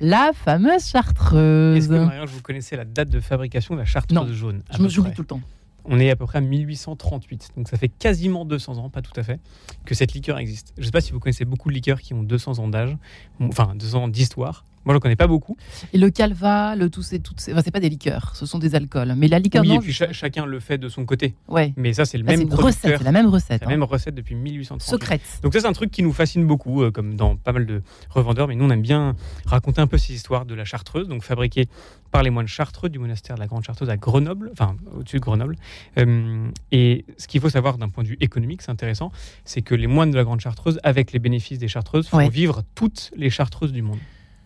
La 0.00 0.32
fameuse 0.34 0.84
chartreuse. 0.86 1.76
Est-ce 1.76 1.88
que, 1.88 1.94
Marianne, 1.94 2.24
vous 2.26 2.42
connaissez 2.42 2.76
la 2.76 2.84
date 2.84 3.08
de 3.08 3.20
fabrication 3.20 3.74
de 3.74 3.80
la 3.80 3.84
chartreuse 3.86 4.18
Non. 4.28 4.32
jaune 4.34 4.62
à 4.68 4.76
Je 4.76 4.82
me 4.82 4.88
j'oublie 4.88 5.12
tout 5.12 5.22
le 5.22 5.26
temps. 5.28 5.40
On 5.84 5.98
est 5.98 6.10
à 6.10 6.16
peu 6.16 6.26
près 6.26 6.38
à 6.38 6.40
1838, 6.40 7.50
donc 7.56 7.68
ça 7.68 7.76
fait 7.76 7.88
quasiment 7.88 8.44
200 8.44 8.78
ans, 8.78 8.88
pas 8.88 9.02
tout 9.02 9.18
à 9.18 9.22
fait, 9.22 9.40
que 9.84 9.94
cette 9.94 10.12
liqueur 10.12 10.38
existe. 10.38 10.72
Je 10.76 10.82
ne 10.82 10.86
sais 10.86 10.92
pas 10.92 11.00
si 11.00 11.12
vous 11.12 11.18
connaissez 11.18 11.44
beaucoup 11.44 11.70
de 11.70 11.74
liqueurs 11.74 12.00
qui 12.00 12.14
ont 12.14 12.22
200 12.22 12.60
ans 12.60 12.68
d'âge, 12.68 12.96
enfin 13.40 13.74
200 13.74 14.04
ans 14.04 14.08
d'histoire. 14.08 14.64
Moi, 14.84 14.94
je 14.94 14.96
ne 14.96 15.00
connais 15.00 15.16
pas 15.16 15.26
beaucoup. 15.26 15.56
Et 15.92 15.98
le 15.98 16.10
calva, 16.10 16.74
le 16.76 16.90
tout, 16.90 17.02
c'est 17.02 17.18
tout, 17.20 17.34
c'est 17.36 17.52
enfin, 17.52 17.62
c'est 17.64 17.70
pas 17.70 17.80
des 17.80 17.88
liqueurs, 17.88 18.34
ce 18.34 18.46
sont 18.46 18.58
des 18.58 18.74
alcools. 18.74 19.14
Mais 19.16 19.28
la 19.28 19.38
liqueur, 19.38 19.62
oui, 19.62 19.68
non, 19.68 19.76
et 19.76 19.78
puis 19.80 19.92
cha- 19.92 20.12
chacun 20.12 20.44
le 20.46 20.58
fait 20.60 20.78
de 20.78 20.88
son 20.88 21.04
côté. 21.04 21.34
ouais. 21.48 21.72
Mais 21.76 21.92
ça, 21.92 22.04
c'est 22.04 22.18
le 22.18 22.24
Là, 22.24 22.32
c'est 22.32 22.38
même 22.38 22.48
une 22.48 22.54
recette, 22.54 22.98
c'est 22.98 23.04
la 23.04 23.12
même 23.12 23.26
recette. 23.26 23.62
la 23.62 23.68
même 23.68 23.82
recette 23.84 24.14
depuis 24.14 24.34
1838. 24.34 24.90
Secrète. 24.90 25.20
Donc 25.42 25.52
ça, 25.54 25.60
c'est 25.60 25.66
un 25.66 25.72
truc 25.72 25.90
qui 25.90 26.02
nous 26.02 26.12
fascine 26.12 26.46
beaucoup, 26.46 26.82
euh, 26.82 26.90
comme 26.90 27.14
dans 27.14 27.36
pas 27.36 27.52
mal 27.52 27.66
de 27.66 27.82
revendeurs. 28.10 28.48
Mais 28.48 28.54
nous, 28.56 28.64
on 28.64 28.70
aime 28.70 28.82
bien 28.82 29.14
raconter 29.46 29.80
un 29.80 29.86
peu 29.86 29.98
ces 29.98 30.12
histoires 30.14 30.44
de 30.46 30.54
la 30.54 30.64
chartreuse, 30.64 31.08
donc 31.08 31.22
fabriquée 31.22 31.68
par 32.10 32.22
les 32.22 32.30
moines 32.30 32.46
chartreux 32.48 32.88
du 32.90 32.98
monastère 32.98 33.36
de 33.36 33.40
la 33.40 33.46
Grande 33.46 33.64
Chartreuse 33.64 33.88
à 33.88 33.96
Grenoble, 33.96 34.50
enfin 34.52 34.76
au-dessus 34.98 35.16
de 35.16 35.22
Grenoble. 35.22 35.56
Euh, 35.98 36.48
et 36.70 37.04
ce 37.16 37.26
qu'il 37.26 37.40
faut 37.40 37.48
savoir 37.48 37.78
d'un 37.78 37.88
point 37.88 38.04
de 38.04 38.08
vue 38.08 38.18
économique, 38.20 38.60
c'est 38.62 38.70
intéressant, 38.70 39.10
c'est 39.44 39.62
que 39.62 39.74
les 39.74 39.86
moines 39.86 40.10
de 40.10 40.16
la 40.16 40.24
Grande 40.24 40.40
Chartreuse, 40.40 40.78
avec 40.82 41.12
les 41.12 41.18
bénéfices 41.18 41.58
des 41.58 41.68
chartreuses, 41.68 42.08
font 42.08 42.18
Ouais. 42.18 42.28
vivre 42.28 42.62
toutes 42.74 43.10
les 43.16 43.30
chartreuses 43.30 43.72
du 43.72 43.80
monde. 43.82 43.98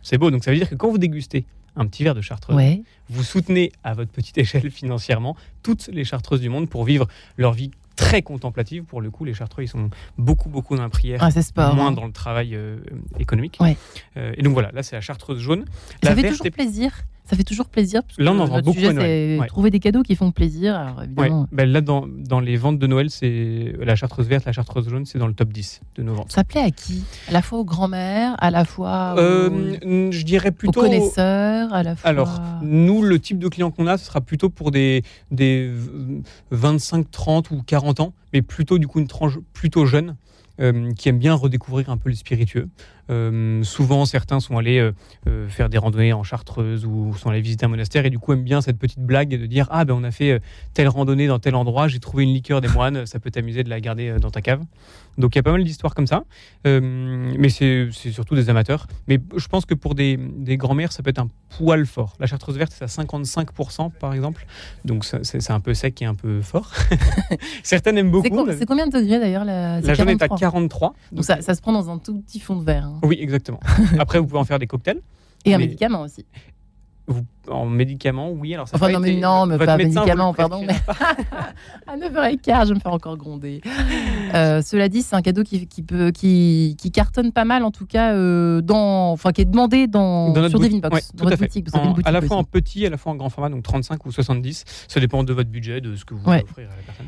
C'est 0.09 0.19
beau, 0.19 0.31
donc 0.31 0.45
ça 0.45 0.53
veut 0.53 0.57
dire 0.57 0.71
que 0.71 0.77
quand 0.77 0.89
vous 0.89 0.99
dégustez 0.99 1.45
un 1.75 1.85
petit 1.89 2.05
verre 2.05 2.15
de 2.15 2.21
chartreuse, 2.21 2.55
Ouais. 2.55 2.83
vous 3.09 3.25
soutenez 3.25 3.73
à 3.83 3.93
votre 3.93 4.13
petite 4.13 4.39
échelle 4.45 4.71
financièrement 4.71 5.37
toutes 5.65 5.89
les 5.89 6.05
chartreuses 6.05 6.41
du 6.41 6.49
monde 6.49 6.69
pour 6.71 6.85
vivre 6.85 7.09
leur 7.37 7.53
vie 7.55 7.73
très 7.97 8.23
contemplative. 8.23 8.85
Pour 8.85 9.01
le 9.01 9.11
coup, 9.11 9.25
les 9.25 9.35
chartreux, 9.35 9.65
ils 9.65 9.69
sont 9.69 9.91
beaucoup, 10.17 10.49
beaucoup 10.49 10.77
dans 10.77 10.85
la 10.85 10.91
prière, 10.91 11.19
Ah, 11.23 11.33
sport. 11.33 11.75
moins 11.75 11.89
hein. 11.89 11.93
dans 11.93 12.07
le 12.07 12.13
travail 12.13 12.55
euh, 12.55 12.79
économique. 13.19 13.57
Ouais. 13.61 13.77
Euh, 14.17 14.33
et 14.37 14.43
donc 14.43 14.53
voilà, 14.53 14.71
là, 14.73 14.85
c'est 14.85 14.95
la 14.95 15.01
chartreuse 15.01 15.41
jaune. 15.41 15.65
Ça 16.05 16.11
La 16.11 16.15
fait 16.15 16.23
verte 16.23 16.35
toujours 16.35 16.47
est- 16.47 16.51
plaisir. 16.51 16.93
Ça 17.29 17.37
fait 17.37 17.43
toujours 17.45 17.67
plaisir. 17.69 18.03
parce 18.05 18.19
Là, 18.19 18.31
on 18.33 18.39
en 18.39 18.45
vend 18.45 18.61
beaucoup 18.61 18.75
sujet, 18.79 18.89
à 18.91 18.93
Noël. 18.93 19.07
c'est 19.35 19.41
Ouais. 19.41 19.47
trouver 19.49 19.71
des 19.71 19.81
cadeaux 19.81 20.03
qui 20.03 20.15
font 20.15 20.31
plaisir. 20.31 20.77
Alors, 20.77 20.99
Ouais. 20.99 21.05
évidemment, 21.07 21.49
Ben 21.51 21.69
là, 21.69 21.81
dans, 21.81 22.07
dans 22.07 22.39
les 22.39 22.57
ventes 22.57 22.79
de 22.79 22.87
Noël, 22.87 23.11
c'est 23.11 23.75
la 23.81 23.97
chartreuse 23.97 24.29
verte, 24.29 24.45
la 24.45 24.53
chartreuse 24.53 24.89
jaune, 24.89 25.05
c'est 25.07 25.19
dans 25.19 25.27
le 25.27 25.35
top 25.35 25.53
10 25.53 25.81
de 25.97 26.03
nos 26.05 26.15
ventes. 26.15 26.31
ça 26.31 26.45
plaît 26.45 26.61
à 26.63 26.71
qui? 26.71 27.03
À 27.29 27.33
la 27.33 27.43
fois 27.43 27.59
aux 27.59 27.65
grands-mères, 27.65 28.37
à 28.39 28.51
la 28.53 28.65
fois 28.65 29.15
aux, 29.17 29.19
Euh, 29.21 30.11
je 30.13 30.23
dirais 30.25 30.51
aux 30.51 30.53
plutôt. 30.53 30.81
connaisseurs, 30.81 31.75
à 31.75 31.83
la 31.83 31.97
fois. 31.97 32.09
Alors, 32.09 32.41
nous, 32.63 33.03
le 33.03 33.19
type 33.19 33.39
de 33.41 33.49
client 33.49 33.71
qu'on 33.73 33.89
a, 33.89 33.99
ce 33.99 34.07
sera 34.07 34.21
plutôt 34.21 34.49
pour 34.49 34.71
des, 34.71 35.03
des 35.33 35.71
25, 36.51 37.11
30 37.11 37.51
ou 37.51 37.63
40 37.67 38.01
ans, 38.01 38.13
mais 38.33 38.43
plutôt 38.43 38.79
du 38.79 38.87
coup 38.87 39.01
une 39.01 39.09
tranche 39.09 39.39
plutôt 39.53 39.87
jeune, 39.87 40.17
euh, 40.61 40.93
qui 40.95 41.09
aime 41.09 41.19
bien 41.19 41.35
redécouvrir 41.35 41.91
un 41.91 41.97
peu 41.97 42.09
le 42.09 42.15
spiritueux. 42.15 42.69
Euh, 43.11 43.63
souvent, 43.63 44.05
certains 44.05 44.41
sont 44.41 44.59
allés 44.59 44.79
euh, 44.79 44.93
euh, 45.29 45.49
faire 45.49 45.69
des 45.69 45.79
randonnées 45.79 46.13
en 46.13 46.23
Chartreuse 46.25 46.85
ou 46.85 47.15
sont 47.15 47.31
allés 47.31 47.41
visiter 47.41 47.65
un 47.67 47.69
monastère 47.69 48.05
et 48.05 48.11
du 48.11 48.19
coup 48.19 48.33
aiment 48.33 48.43
bien 48.45 48.61
cette 48.61 48.79
petite 48.79 48.99
blague 49.01 49.29
de 49.29 49.47
dire 49.47 49.69
Ah, 49.71 49.85
ben 49.85 49.95
on 49.95 50.03
a 50.05 50.11
fait 50.11 50.41
telle 50.75 50.89
randonnée 50.89 51.27
dans 51.29 51.39
tel 51.39 51.55
endroit, 51.55 51.87
j'ai 51.89 52.01
trouvé 52.01 52.25
une 52.25 52.33
liqueur 52.35 52.61
des 52.61 52.69
moines, 52.69 53.07
ça 53.07 53.19
peut 53.21 53.31
t'amuser 53.31 53.63
de 53.65 53.71
la 53.71 53.81
garder 53.81 54.17
dans 54.21 54.31
ta 54.31 54.41
cave. 54.43 54.61
Donc 55.19 55.35
il 55.35 55.39
y 55.39 55.41
a 55.41 55.43
pas 55.43 55.53
mal 55.53 55.65
d'histoires 55.65 55.95
comme 55.95 56.07
ça, 56.07 56.25
Euh, 56.67 56.81
mais 57.39 57.49
c'est 57.49 57.89
surtout 57.93 58.35
des 58.35 58.51
amateurs. 58.51 58.87
Mais 59.09 59.19
je 59.37 59.47
pense 59.49 59.65
que 59.65 59.75
pour 59.75 59.95
des, 59.95 60.17
des 60.19 60.57
grands-mères, 60.57 60.93
ça 60.93 61.03
peut 61.03 61.11
être 61.11 61.21
un 61.21 61.29
poil 61.57 61.87
fort. 61.87 62.15
La 62.21 62.27
Chartreuse 62.27 62.59
verte, 62.59 62.73
c'est 62.77 62.85
à 62.85 62.89
55% 62.89 63.91
par 63.99 64.13
exemple, 64.15 64.47
donc 64.85 65.05
c'est 65.05 65.51
un 65.51 65.61
peu 65.61 65.75
sec 65.75 66.03
et 66.03 66.05
un 66.05 66.15
peu 66.15 66.43
fort. 66.43 66.73
Certaines 67.63 67.99
aiment 67.99 68.11
beaucoup. 68.11 68.47
c'est 68.59 68.67
combien 68.67 68.87
de 68.87 68.93
degrés 68.99 69.19
d'ailleurs 69.19 69.45
la, 69.45 69.81
la 69.81 69.95
jaune 69.95 70.09
est 70.11 70.23
à 70.23 70.29
43. 70.29 70.39
43. 70.39 70.95
Donc 71.13 71.25
ça, 71.25 71.41
ça 71.43 71.55
se 71.55 71.61
prend 71.63 71.73
dans 71.73 71.89
un 71.91 71.99
tout 71.99 72.21
petit 72.21 72.41
fond 72.41 72.57
de 72.57 72.65
verre. 72.65 72.85
hein. 72.87 72.96
Oui, 73.03 73.19
exactement. 73.21 73.61
Après, 73.99 74.19
vous 74.19 74.27
pouvez 74.27 74.41
en 74.41 74.45
faire 74.45 74.59
des 74.59 74.67
cocktails. 74.67 75.01
Et 75.45 75.55
un 75.55 75.59
Mais- 75.59 75.65
médicament 75.65 76.03
aussi. 76.03 76.25
Vous, 77.09 77.25
en 77.49 77.67
médicaments, 77.67 78.33
oui. 78.33 78.53
Alors 78.53 78.67
ça 78.67 78.75
Enfin, 78.77 78.91
non, 78.91 78.99
mais 78.99 79.13
été- 79.13 79.21
non, 79.21 79.47
mais 79.47 79.55
votre 79.57 79.67
pas 79.67 79.77
médicaments, 79.77 80.35
pardon, 80.35 80.65
prescrira 80.67 81.17
À 81.87 81.97
9h15, 81.97 82.67
je 82.69 82.75
me 82.75 82.81
faire 82.81 82.93
encore 82.93 83.17
gronder. 83.17 83.61
Euh, 84.35 84.61
cela 84.61 84.89
dit, 84.89 85.03
c'est 85.03 85.15
un 85.15 85.23
cadeau 85.23 85.45
qui, 85.45 85.69
qui 85.69 85.83
peut, 85.83 86.11
qui, 86.11 86.75
qui 86.77 86.91
cartonne 86.91 87.31
pas 87.31 87.45
mal, 87.45 87.63
en 87.63 87.71
tout 87.71 87.87
cas, 87.87 88.13
euh, 88.15 88.61
dans, 88.61 89.13
enfin, 89.13 89.31
qui 89.31 89.43
est 89.43 89.45
demandé 89.45 89.87
dans, 89.87 90.35
sur 90.35 90.43
boutique. 90.43 90.63
Divine 90.63 90.81
Box, 90.81 90.95
Ouais, 90.97 91.01
dans 91.15 91.19
tout 91.23 91.27
à 91.29 91.31
votre 91.37 91.43
boutique. 91.43 91.69
En- 91.77 91.87
boutique 91.93 92.07
à 92.09 92.11
la 92.11 92.23
fois 92.23 92.37
en 92.39 92.43
petit, 92.45 92.85
à 92.85 92.91
la 92.91 92.97
fois 92.97 93.13
en 93.13 93.15
grand 93.15 93.31
format, 93.31 93.51
donc 93.51 93.63
35 93.63 94.05
ou 94.05 94.11
70. 94.11 94.65
Ça 94.89 94.99
dépend 94.99 95.23
de 95.23 95.33
votre 95.33 95.49
budget, 95.49 95.81
de 95.81 95.95
ce 95.95 96.05
que 96.05 96.15
vous 96.15 96.29
Ouais. 96.29 96.43
offrir 96.43 96.67
à 96.73 96.75
la 96.77 96.83
personne. 96.83 97.07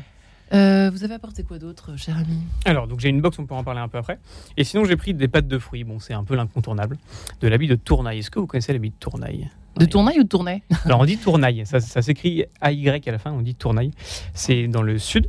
Euh, 0.53 0.89
vous 0.91 1.03
avez 1.03 1.13
apporté 1.13 1.43
quoi 1.43 1.59
d'autre, 1.59 1.95
cher 1.97 2.17
ami? 2.17 2.37
Alors, 2.65 2.87
donc 2.87 2.99
j'ai 2.99 3.09
une 3.09 3.21
box, 3.21 3.37
on 3.39 3.45
peut 3.45 3.53
en 3.53 3.63
parler 3.63 3.81
un 3.81 3.87
peu 3.87 3.97
après. 3.97 4.19
Et 4.57 4.63
sinon, 4.63 4.85
j'ai 4.85 4.95
pris 4.95 5.13
des 5.13 5.27
pâtes 5.27 5.47
de 5.47 5.59
fruits. 5.59 5.83
Bon, 5.83 5.99
c'est 5.99 6.13
un 6.13 6.23
peu 6.23 6.35
l'incontournable. 6.35 6.97
De 7.41 7.47
l'habit 7.47 7.67
de 7.67 7.75
tournaille. 7.75 8.19
Est-ce 8.19 8.31
que 8.31 8.39
vous 8.39 8.47
connaissez 8.47 8.73
l'habit 8.73 8.89
de 8.89 8.95
tournaille? 8.99 9.49
De 9.77 9.85
tournaille 9.85 10.19
ou 10.19 10.23
de 10.23 10.27
tournai? 10.27 10.63
Alors, 10.85 10.99
on 10.99 11.05
dit 11.05 11.17
tournaille. 11.17 11.65
Ça, 11.65 11.79
ça 11.79 12.01
s'écrit 12.01 12.45
AY 12.61 12.89
à 12.89 13.11
la 13.11 13.19
fin, 13.19 13.31
on 13.31 13.41
dit 13.41 13.55
tournaille. 13.55 13.91
C'est 14.33 14.67
dans 14.67 14.81
le 14.81 14.97
sud. 14.97 15.27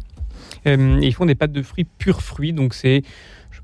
Euh, 0.66 0.98
ils 1.02 1.14
font 1.14 1.26
des 1.26 1.34
pâtes 1.34 1.52
de 1.52 1.62
fruits 1.62 1.84
purs 1.84 2.22
fruits. 2.22 2.52
Donc, 2.52 2.74
c'est. 2.74 3.02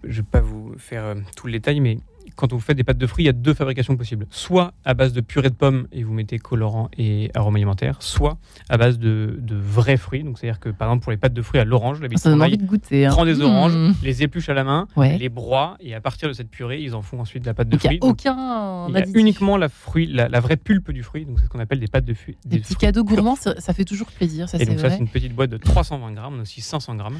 Je 0.03 0.09
ne 0.09 0.13
vais 0.15 0.23
pas 0.23 0.41
vous 0.41 0.75
faire 0.79 1.05
euh, 1.05 1.15
tout 1.37 1.47
le 1.47 1.55
détail, 1.55 1.81
mais 1.81 1.99
quand 2.37 2.53
vous 2.53 2.61
faites 2.61 2.77
des 2.77 2.85
pâtes 2.85 2.99
de 2.99 3.07
fruits, 3.07 3.25
il 3.25 3.27
y 3.27 3.31
a 3.31 3.33
deux 3.33 3.55
fabrications 3.55 3.97
possibles. 3.97 4.27
Soit 4.31 4.73
à 4.85 4.95
base 4.95 5.13
de 5.13 5.21
purée 5.21 5.49
de 5.51 5.55
pommes 5.55 5.89
et 5.91 6.03
vous 6.05 6.13
mettez 6.13 6.39
colorant 6.39 6.91
et 6.97 7.31
arôme 7.35 7.57
alimentaire, 7.57 7.97
soit 8.01 8.39
à 8.69 8.77
base 8.77 8.99
de, 8.99 9.37
de 9.41 9.57
vrais 9.57 9.97
fruits. 9.97 10.23
Donc 10.23 10.39
c'est-à-dire 10.39 10.61
que 10.61 10.69
par 10.69 10.89
exemple 10.89 11.03
pour 11.05 11.13
les 11.13 11.17
pâtes 11.19 11.35
de 11.35 11.43
fruits 11.43 11.61
à 11.61 11.65
l'orange, 11.65 12.01
la 12.01 12.09
Ça 12.17 12.31
donne 12.31 12.43
envie 12.43 12.59
de 12.59 12.65
goûter. 12.67 13.07
hein. 13.07 13.11
prend 13.11 13.25
des 13.25 13.41
oranges, 13.41 13.75
Mmh. 13.75 13.95
les 14.03 14.23
épluche 14.23 14.49
à 14.49 14.55
la 14.55 14.65
main, 14.65 14.87
Ouais. 14.97 15.19
les 15.19 15.29
broie 15.29 15.77
et 15.81 15.95
à 15.95 16.01
partir 16.01 16.29
de 16.29 16.33
cette 16.35 16.51
purée, 16.51 16.81
ils 16.83 16.95
en 16.95 17.03
font 17.03 17.21
ensuite 17.21 17.43
de 17.43 17.49
la 17.49 17.55
pâte 17.55 17.69
de 17.69 17.73
Donc 17.77 17.85
il 17.85 17.91
n'y 17.91 17.97
fruits. 17.97 17.99
a 17.99 18.07
Donc, 18.07 18.21
aucun 18.21 18.89
il 18.89 18.95
y 18.95 19.03
a 19.03 19.19
uniquement 19.21 19.57
la, 19.57 19.69
fruit, 19.69 20.07
la, 20.07 20.29
la 20.29 20.41
vraie 20.41 20.57
pulpe 20.57 20.91
du 20.93 21.03
fruit, 21.03 21.25
donc 21.25 21.39
c'est 21.39 21.47
ce 21.47 21.51
qu'on 21.51 21.59
appelle 21.59 21.81
des 21.81 21.89
pâtes 21.89 22.05
de 22.05 22.15
fruits. 22.15 22.37
Des 22.45 22.59
petits 22.61 22.77
cadeaux 22.77 23.03
gourmands, 23.05 23.37
ça, 23.37 23.59
ça 23.61 23.73
fait 23.73 23.85
toujours 23.85 24.09
plaisir, 24.09 24.49
ça 24.49 24.59
Et 24.59 24.67
donc 24.67 24.79
ça 24.79 24.91
c'est 24.91 24.99
une 24.99 25.09
petite 25.09 25.35
boîte 25.35 25.51
de 25.51 25.57
320 25.57 26.13
grammes, 26.13 26.41
aussi 26.41 26.61
500 26.61 26.95
grammes. 26.97 27.19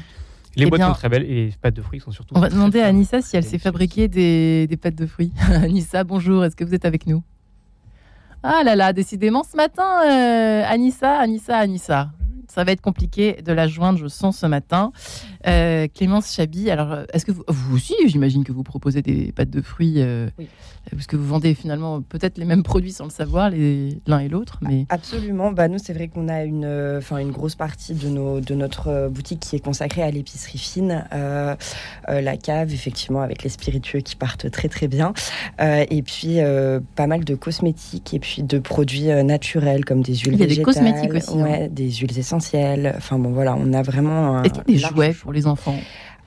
Les 0.57 0.63
Eh 0.65 0.69
boîtes 0.69 0.79
bien, 0.79 0.87
sont 0.89 0.95
très 0.95 1.07
belles 1.09 1.23
et 1.23 1.45
les 1.45 1.53
pâtes 1.61 1.75
de 1.75 1.81
fruits 1.83 1.99
sont 1.99 2.11
surtout. 2.11 2.35
On 2.35 2.39
va 2.39 2.49
demander 2.49 2.81
à 2.81 2.87
Anissa 2.87 3.21
si 3.21 3.37
elle 3.37 3.43
sait 3.43 3.59
fabriquer 3.59 4.07
des, 4.07 4.65
des 4.67 4.75
pâtes 4.77 4.95
de 4.95 5.05
fruits. 5.05 5.31
Anissa, 5.53 6.03
bonjour, 6.03 6.43
est-ce 6.43 6.55
que 6.55 6.63
vous 6.63 6.73
êtes 6.73 6.85
avec 6.85 7.05
nous? 7.05 7.21
Ah 8.41 8.63
là 8.65 8.75
là, 8.75 8.91
décidément 8.91 9.43
ce 9.43 9.55
matin, 9.55 10.01
euh, 10.05 10.63
Anissa, 10.67 11.19
Anissa, 11.19 11.57
Anissa. 11.57 12.09
Ça 12.47 12.63
va 12.63 12.71
être 12.71 12.81
compliqué 12.81 13.41
de 13.45 13.51
la 13.51 13.67
joindre, 13.67 13.99
je 13.99 14.07
sens, 14.07 14.39
ce 14.39 14.45
matin. 14.47 14.91
Euh, 15.45 15.87
Clémence 15.93 16.33
Chabi, 16.33 16.69
alors 16.69 16.91
euh, 16.91 17.03
est-ce 17.13 17.25
que 17.25 17.31
vous, 17.31 17.43
vous 17.47 17.75
aussi, 17.75 17.93
j'imagine 18.07 18.43
que 18.43 18.51
vous 18.51 18.63
proposez 18.63 19.01
des 19.01 19.31
pâtes 19.31 19.49
de 19.49 19.61
fruits, 19.61 19.95
euh, 19.97 20.29
Oui. 20.39 20.47
parce 20.91 21.05
que 21.07 21.15
vous 21.15 21.27
vendez 21.27 21.53
finalement 21.53 22.01
peut-être 22.01 22.37
les 22.37 22.45
mêmes 22.45 22.63
produits 22.63 22.91
sans 22.91 23.03
le 23.05 23.11
savoir, 23.11 23.49
l'un 23.51 24.19
et 24.19 24.27
l'autre, 24.29 24.59
mais 24.61 24.85
Absolument. 24.89 25.51
Bah, 25.51 25.67
nous, 25.67 25.77
c'est 25.77 25.93
vrai 25.93 26.07
qu'on 26.07 26.27
a 26.27 26.43
une, 26.43 26.65
euh, 26.65 26.97
enfin, 26.99 27.17
une 27.17 27.31
grosse 27.31 27.55
partie 27.55 27.93
de, 27.93 28.07
nos, 28.09 28.39
de 28.39 28.55
notre 28.55 29.09
boutique 29.09 29.41
qui 29.41 29.55
est 29.55 29.59
consacrée 29.59 30.01
à 30.03 30.11
l'épicerie 30.11 30.57
fine. 30.57 31.05
La 32.07 32.37
cave, 32.37 32.73
effectivement, 32.73 33.21
avec 33.21 33.43
les 33.43 33.49
spiritueux 33.49 33.99
qui 33.99 34.15
partent 34.15 34.49
très, 34.49 34.69
très 34.69 34.87
bien. 34.87 35.13
Et 35.59 36.01
puis, 36.01 36.37
pas 36.95 37.07
mal 37.07 37.23
de 37.23 37.35
cosmétiques 37.35 38.13
et 38.13 38.19
puis 38.19 38.43
de 38.43 38.59
produits 38.59 39.07
naturels 39.23 39.85
comme 39.85 40.01
des 40.01 40.15
huiles 40.15 40.33
Il 40.33 40.39
y 40.39 40.43
a 40.43 40.47
des 40.47 40.61
cosmétiques 40.61 41.13
aussi, 41.13 41.39
hein. 41.39 41.43
Ouais, 41.43 41.69
des 41.69 41.91
huiles 41.91 42.17
essentielles. 42.17 42.93
Enfin, 42.97 43.19
bon, 43.19 43.29
voilà, 43.31 43.55
on 43.57 43.73
a 43.73 43.81
vraiment 43.81 44.37
un. 44.37 44.43
des 44.67 44.77
jouets. 44.77 45.13
Pour 45.27 45.33
les 45.33 45.45
enfants 45.45 45.77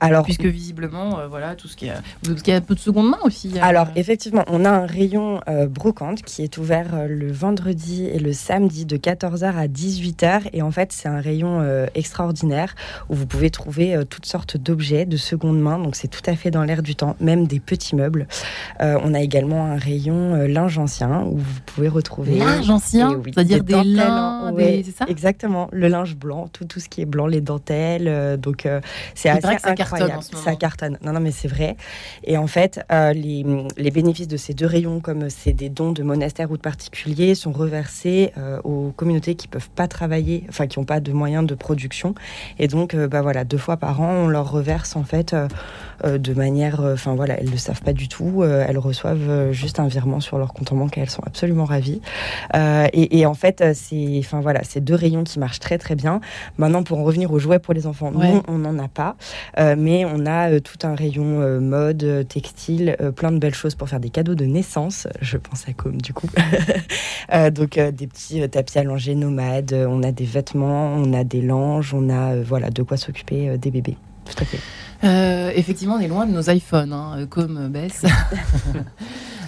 Alors, 0.01 0.23
Puisque 0.25 0.45
visiblement, 0.45 1.19
euh, 1.19 1.27
voilà, 1.27 1.53
tout 1.55 1.67
ce 1.67 1.77
qui 1.77 1.85
est. 1.85 1.91
A 1.91 2.55
un 2.55 2.61
peu 2.61 2.73
de 2.73 2.79
seconde 2.79 3.09
main 3.11 3.19
aussi. 3.23 3.51
euh, 3.55 3.59
Alors 3.61 3.87
effectivement, 3.95 4.43
on 4.47 4.65
a 4.65 4.69
un 4.69 4.87
rayon 4.87 5.41
euh, 5.47 5.67
brocante 5.67 6.23
qui 6.23 6.41
est 6.41 6.57
ouvert 6.57 6.87
euh, 6.95 7.07
le 7.07 7.31
vendredi 7.31 8.07
et 8.07 8.17
le 8.17 8.33
samedi 8.33 8.85
de 8.85 8.97
14h 8.97 9.45
à 9.55 9.67
18h. 9.67 10.49
Et 10.53 10.63
en 10.63 10.71
fait, 10.71 10.91
c'est 10.91 11.07
un 11.07 11.21
rayon 11.21 11.61
extraordinaire 11.93 12.73
où 13.09 13.15
vous 13.15 13.27
pouvez 13.27 13.51
trouver 13.51 13.99
toutes 14.09 14.25
sortes 14.25 14.57
d'objets 14.57 15.05
de 15.05 15.17
seconde 15.17 15.59
main. 15.61 15.77
Donc 15.77 15.95
c'est 15.95 16.07
tout 16.07 16.21
à 16.25 16.35
fait 16.35 16.49
dans 16.49 16.63
l'air 16.63 16.81
du 16.81 16.95
temps, 16.95 17.15
même 17.19 17.45
des 17.45 17.59
petits 17.59 17.95
meubles. 17.95 18.27
On 18.79 19.13
a 19.13 19.21
également 19.21 19.65
un 19.67 19.77
rayon 19.77 20.35
linge 20.47 20.79
ancien 20.79 21.21
où 21.23 21.37
vous 21.37 21.61
pouvez 21.67 21.87
retrouver... 21.89 22.39
Linge 22.39 22.69
ancien, 22.69 23.11
Et 23.11 23.15
oui, 23.15 23.31
c'est-à-dire 23.33 23.63
des 23.63 23.83
lins, 23.83 24.43
hein, 24.47 24.51
des- 24.51 24.57
ouais, 24.57 24.81
c'est 24.83 24.97
ça? 24.97 25.05
Exactement, 25.07 25.69
le 25.71 25.87
linge 25.87 26.15
blanc, 26.15 26.47
tout, 26.51 26.65
tout 26.65 26.79
ce 26.79 26.89
qui 26.89 27.01
est 27.01 27.05
blanc, 27.05 27.27
les 27.27 27.41
dentelles. 27.41 28.39
donc 28.39 28.67
c'est 29.13 29.29
assez 29.29 29.41
paraît 29.41 29.55
que 29.57 29.61
ça 29.61 29.75
cartonne 29.91 30.11
incroyable. 30.11 30.17
en 30.19 30.21
ce 30.21 30.31
moment. 30.33 30.43
Ça 30.45 30.55
cartonne. 30.55 30.97
Non, 31.03 31.13
non, 31.13 31.19
mais 31.19 31.31
c'est 31.31 31.47
vrai. 31.47 31.75
Et 32.23 32.37
en 32.37 32.47
fait, 32.47 32.83
euh, 32.91 33.13
les, 33.13 33.45
les 33.77 33.91
bénéfices 33.91 34.27
de 34.27 34.37
ces 34.37 34.53
deux 34.53 34.65
rayons, 34.65 34.99
comme 34.99 35.29
c'est 35.29 35.53
des 35.53 35.69
dons 35.69 35.91
de 35.91 36.03
monastères 36.03 36.51
ou 36.51 36.57
de 36.57 36.61
particuliers, 36.61 37.35
sont 37.35 37.51
reversés 37.51 38.31
euh, 38.37 38.59
aux 38.63 38.91
communautés 38.95 39.35
qui 39.35 39.47
peuvent 39.47 39.69
pas 39.69 39.87
travailler, 39.87 40.45
enfin 40.49 40.67
qui 40.67 40.79
n'ont 40.79 40.85
pas 40.85 40.99
de 40.99 41.11
moyens 41.11 41.45
de 41.45 41.55
production. 41.55 42.15
Et 42.59 42.67
donc, 42.67 42.93
euh, 42.93 43.07
bah 43.07 43.21
voilà, 43.21 43.43
deux 43.43 43.57
fois 43.57 43.77
par 43.77 44.01
an, 44.01 44.11
on 44.11 44.27
leur 44.27 44.49
reverse 44.51 44.95
en 44.95 45.03
fait 45.03 45.35
de 46.03 46.33
manière, 46.33 46.81
enfin 46.81 47.13
voilà, 47.15 47.39
elles 47.39 47.51
le 47.51 47.57
savent 47.57 47.81
pas 47.83 47.93
du 47.93 48.07
tout. 48.07 48.43
elles 48.43 48.77
reçoivent 48.79 49.51
juste 49.51 49.79
un 49.79 49.87
virement 49.87 50.19
sur 50.19 50.37
leur 50.39 50.53
compte 50.53 50.71
en 50.71 50.75
banque 50.75 50.97
et 50.97 51.01
elles 51.01 51.09
sont 51.09 51.21
absolument 51.25 51.65
ravies. 51.65 52.01
Et, 52.55 53.19
et 53.19 53.25
en 53.25 53.33
fait, 53.33 53.63
c'est, 53.73 54.15
enfin 54.19 54.41
voilà, 54.41 54.61
c'est 54.63 54.81
deux 54.83 54.95
rayons 54.95 55.23
qui 55.23 55.37
marchent 55.39 55.59
très 55.59 55.77
très 55.77 55.95
bien. 55.95 56.19
Maintenant, 56.57 56.83
pour 56.83 56.99
en 56.99 57.03
revenir 57.03 57.31
aux 57.31 57.39
jouets 57.39 57.59
pour 57.59 57.73
les 57.73 57.85
enfants, 57.87 58.11
Ouais. 58.13 58.31
non, 58.33 58.43
on 58.47 58.57
n'en 58.57 58.77
a 58.79 58.87
pas, 58.87 59.15
Euh, 59.59 59.75
mais 59.81 60.05
on 60.05 60.25
a 60.25 60.51
euh, 60.51 60.59
tout 60.59 60.87
un 60.87 60.95
rayon 60.95 61.41
euh, 61.41 61.59
mode, 61.59 62.03
euh, 62.03 62.23
textile, 62.23 62.95
euh, 63.01 63.11
plein 63.11 63.31
de 63.31 63.37
belles 63.39 63.53
choses 63.55 63.75
pour 63.75 63.89
faire 63.89 63.99
des 63.99 64.09
cadeaux 64.09 64.35
de 64.35 64.45
naissance. 64.45 65.07
Je 65.21 65.37
pense 65.37 65.67
à 65.67 65.73
Com 65.73 66.01
du 66.01 66.13
coup. 66.13 66.27
Euh, 67.33 67.49
donc 67.49 67.77
euh, 67.77 67.91
des 67.91 68.07
petits 68.07 68.41
euh, 68.41 68.47
tapis 68.47 68.77
allongés 68.77 69.15
nomades. 69.15 69.71
euh, 69.71 69.85
on 69.87 70.03
a 70.03 70.11
des 70.11 70.25
vêtements, 70.25 70.95
on 70.95 71.13
a 71.13 71.23
des 71.23 71.41
langes, 71.41 71.93
on 71.93 72.09
a 72.09 72.33
euh, 72.33 72.43
voilà 72.45 72.69
de 72.71 72.83
quoi 72.83 72.97
s'occuper 72.97 73.47
euh, 73.49 73.57
des 73.57 73.71
bébés. 73.71 73.95
Tout 74.25 74.33
à 74.41 74.45
fait. 74.45 74.59
Euh, 75.05 75.51
effectivement, 75.55 75.95
on 75.95 75.99
est 75.99 76.07
loin 76.09 76.25
de 76.25 76.31
nos 76.33 76.49
iPhones, 76.49 76.91
hein, 76.91 77.25
comme 77.29 77.69
Bess. 77.69 78.03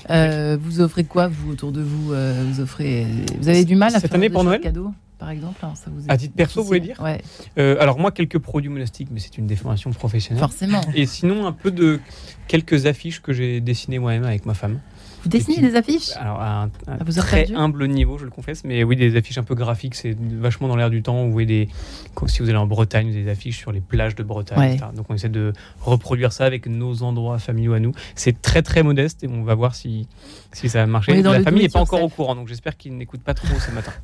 Euh, 0.10 0.58
vous 0.60 0.82
offrez 0.82 1.06
quoi, 1.06 1.30
vous, 1.30 1.54
autour 1.54 1.72
de 1.72 1.82
vous 1.82 2.10
Vous 2.14 2.60
offrez. 2.60 3.08
Vous 3.40 3.48
avez 3.48 3.64
du 3.64 3.76
mal 3.76 3.96
à 3.96 4.00
Cette 4.02 4.10
faire 4.12 4.16
année, 4.18 4.28
des 4.28 4.34
pour 4.34 4.44
Noël? 4.44 4.60
cadeaux, 4.60 4.92
par 5.24 5.32
exemple 5.32 5.60
hein, 5.64 5.72
ça 5.76 5.90
vous 5.90 6.06
est 6.06 6.12
À 6.12 6.18
titre 6.18 6.36
perso, 6.36 6.60
vous 6.62 6.68
voulez 6.68 6.82
dire 6.82 7.00
Ouais, 7.02 7.22
Euh, 7.58 7.78
alors 7.80 7.98
moi, 7.98 8.12
quelques 8.12 8.40
produits 8.40 8.70
monastiques, 8.70 9.08
mais 9.10 9.22
c'est 9.22 9.38
une 9.38 9.48
déformation 9.48 9.90
professionnelle. 9.92 10.42
forcément. 10.44 10.82
Et 10.96 11.06
sinon, 11.06 11.48
un 11.48 11.54
peu 11.54 11.72
de 11.72 12.02
quelques 12.50 12.88
affiches 12.88 13.22
que 13.22 13.32
j'ai 13.32 13.62
dessinées 13.62 14.00
moi-même 14.00 14.26
avec 14.26 14.46
ma 14.46 14.54
femme. 14.54 14.80
Vous 15.24 15.30
dessinez 15.30 15.56
puis- 15.60 15.68
des 15.68 15.76
affiches 15.78 16.10
Alors 16.18 16.42
à 16.42 16.64
un, 16.64 16.98
très 17.16 17.50
humble 17.54 17.88
niveau, 17.88 18.18
je 18.18 18.26
le 18.26 18.30
confesse, 18.32 18.66
mais 18.66 18.84
oui, 18.84 18.98
des 18.98 19.16
affiches 19.16 19.38
un 19.38 19.44
peu 19.44 19.56
graphiques, 19.56 19.96
c'est 19.96 20.14
vachement 20.20 20.68
dans 20.68 20.76
l'air 20.76 20.90
du 20.90 21.02
temps. 21.02 21.24
Vous 21.24 21.32
voyez 21.32 21.46
des, 21.48 21.70
comme 22.14 22.28
si 22.28 22.40
vous 22.42 22.50
allez 22.50 22.58
en 22.58 22.68
Bretagne, 22.68 23.10
des 23.14 23.30
affiches 23.32 23.58
sur 23.58 23.72
les 23.72 23.80
plages 23.80 24.16
de 24.16 24.24
Bretagne. 24.24 24.60
Ouais. 24.60 24.74
etc. 24.74 24.88
Donc 24.94 25.06
on 25.08 25.14
essaie 25.16 25.30
de 25.30 25.54
reproduire 25.80 26.34
ça 26.34 26.44
avec 26.44 26.68
nos 26.68 27.04
endroits 27.04 27.40
familiaux 27.40 27.72
à 27.72 27.80
nous. 27.80 27.94
C'est 28.16 28.42
très 28.42 28.62
très 28.64 28.84
modeste 28.84 29.24
et 29.24 29.30
on 29.30 29.44
va 29.46 29.56
voir 29.56 29.76
si, 29.76 30.10
si 30.52 30.68
ça 30.68 30.80
va 30.80 30.88
marcher. 30.88 31.14
La 31.22 31.38
le 31.38 31.44
famille 31.46 31.64
n'est 31.64 31.70
pas 31.70 31.80
encore 31.80 32.04
au 32.04 32.10
courant, 32.10 32.36
donc 32.36 32.50
j'espère 32.50 32.76
qu'ils 32.76 32.98
n'écoutent 32.98 33.24
pas 33.24 33.34
trop 33.34 33.48
ce 33.66 33.72
matin. 33.72 33.94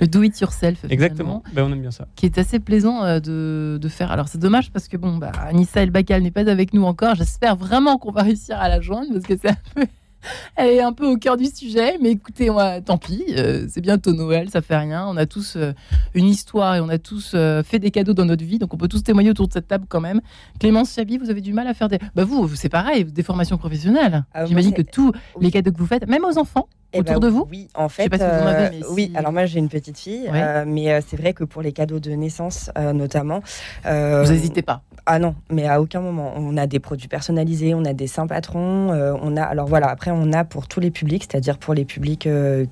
Le 0.00 0.06
do 0.06 0.22
it 0.22 0.38
yourself. 0.40 0.84
Exactement, 0.88 1.42
ben, 1.52 1.64
on 1.64 1.72
aime 1.72 1.80
bien 1.80 1.90
ça. 1.90 2.06
qui 2.16 2.26
est 2.26 2.38
assez 2.38 2.58
plaisant 2.60 3.04
euh, 3.04 3.20
de, 3.20 3.78
de 3.80 3.88
faire. 3.88 4.10
Alors 4.12 4.28
c'est 4.28 4.38
dommage 4.38 4.70
parce 4.70 4.88
que 4.88 4.96
bon, 4.96 5.16
bah, 5.16 5.32
Anissa 5.46 5.82
El 5.82 5.90
Bakal 5.90 6.22
n'est 6.22 6.30
pas 6.30 6.48
avec 6.48 6.74
nous 6.74 6.84
encore. 6.84 7.14
J'espère 7.14 7.56
vraiment 7.56 7.98
qu'on 7.98 8.12
va 8.12 8.22
réussir 8.22 8.58
à 8.58 8.68
la 8.68 8.80
joindre 8.80 9.12
parce 9.12 9.24
que 9.26 9.34
c'est 9.36 9.50
un 9.50 9.56
peu. 9.74 9.86
Elle 10.56 10.70
est 10.70 10.80
un 10.80 10.92
peu 10.92 11.06
au 11.06 11.16
cœur 11.16 11.36
du 11.36 11.46
sujet, 11.46 11.98
mais 12.00 12.12
écoutez, 12.12 12.48
moi, 12.50 12.80
tant 12.80 12.98
pis, 12.98 13.24
euh, 13.30 13.66
c'est 13.68 13.80
bientôt 13.80 14.12
Noël, 14.12 14.50
ça 14.50 14.60
fait 14.62 14.76
rien. 14.76 15.04
On 15.08 15.16
a 15.16 15.26
tous 15.26 15.56
euh, 15.56 15.72
une 16.14 16.26
histoire 16.26 16.76
et 16.76 16.80
on 16.80 16.88
a 16.88 16.98
tous 16.98 17.32
euh, 17.34 17.62
fait 17.62 17.78
des 17.78 17.90
cadeaux 17.90 18.14
dans 18.14 18.24
notre 18.24 18.44
vie, 18.44 18.58
donc 18.58 18.72
on 18.72 18.76
peut 18.76 18.88
tous 18.88 19.02
témoigner 19.02 19.30
autour 19.30 19.48
de 19.48 19.52
cette 19.52 19.66
table 19.68 19.86
quand 19.88 20.00
même. 20.00 20.20
Clémence 20.60 20.94
Chabi, 20.94 21.18
vous 21.18 21.30
avez 21.30 21.40
du 21.40 21.52
mal 21.52 21.66
à 21.66 21.74
faire 21.74 21.88
des. 21.88 21.98
Bah 22.14 22.24
vous, 22.24 22.46
vous, 22.46 22.54
c'est 22.54 22.68
pareil, 22.68 23.04
des 23.04 23.22
formations 23.22 23.58
professionnelles. 23.58 24.24
Ah, 24.32 24.46
J'imagine 24.46 24.72
que 24.74 24.82
tous 24.82 25.10
oui. 25.36 25.46
les 25.46 25.50
cadeaux 25.50 25.72
que 25.72 25.78
vous 25.78 25.86
faites, 25.86 26.06
même 26.06 26.24
aux 26.24 26.38
enfants, 26.38 26.68
Eh 26.94 27.00
autour 27.00 27.20
ben, 27.20 27.20
de 27.20 27.28
vous 27.28 27.46
Oui, 27.50 27.68
en 27.74 27.88
sais 27.88 28.02
fait. 28.04 28.08
pas 28.08 28.18
si 28.18 28.24
vous 28.24 28.30
en 28.30 28.46
avez, 28.46 28.70
mais 28.78 28.86
oui, 28.90 29.10
si- 29.12 29.16
alors 29.16 29.32
moi 29.32 29.46
j'ai 29.46 29.58
une 29.58 29.68
petite 29.68 29.98
fille, 29.98 30.28
euh, 30.32 30.64
mais 30.66 30.92
euh, 30.92 31.00
c'est 31.06 31.16
vrai 31.16 31.32
que 31.32 31.44
pour 31.44 31.62
les 31.62 31.72
cadeaux 31.72 32.00
de 32.00 32.10
naissance 32.10 32.70
euh, 32.78 32.92
notamment. 32.92 33.40
euh, 33.86 34.22
vous 34.24 34.32
n'hésitez 34.32 34.62
pas. 34.62 34.82
Ah 35.06 35.18
non, 35.18 35.34
mais 35.50 35.66
à 35.66 35.80
aucun 35.80 36.00
moment. 36.00 36.32
On 36.36 36.56
a 36.56 36.66
des 36.68 36.78
produits 36.78 37.08
personnalisés, 37.08 37.74
on 37.74 37.84
a 37.84 37.92
des 37.92 38.06
saints 38.06 38.26
patrons, 38.28 38.90
on 39.22 39.36
a. 39.36 39.42
Alors 39.42 39.66
voilà, 39.66 39.88
après 39.88 40.10
on 40.12 40.32
a 40.32 40.44
pour 40.44 40.68
tous 40.68 40.78
les 40.80 40.90
publics, 40.92 41.24
c'est-à-dire 41.28 41.58
pour 41.58 41.74
les 41.74 41.84
publics 41.84 42.26
euh, 42.28 42.66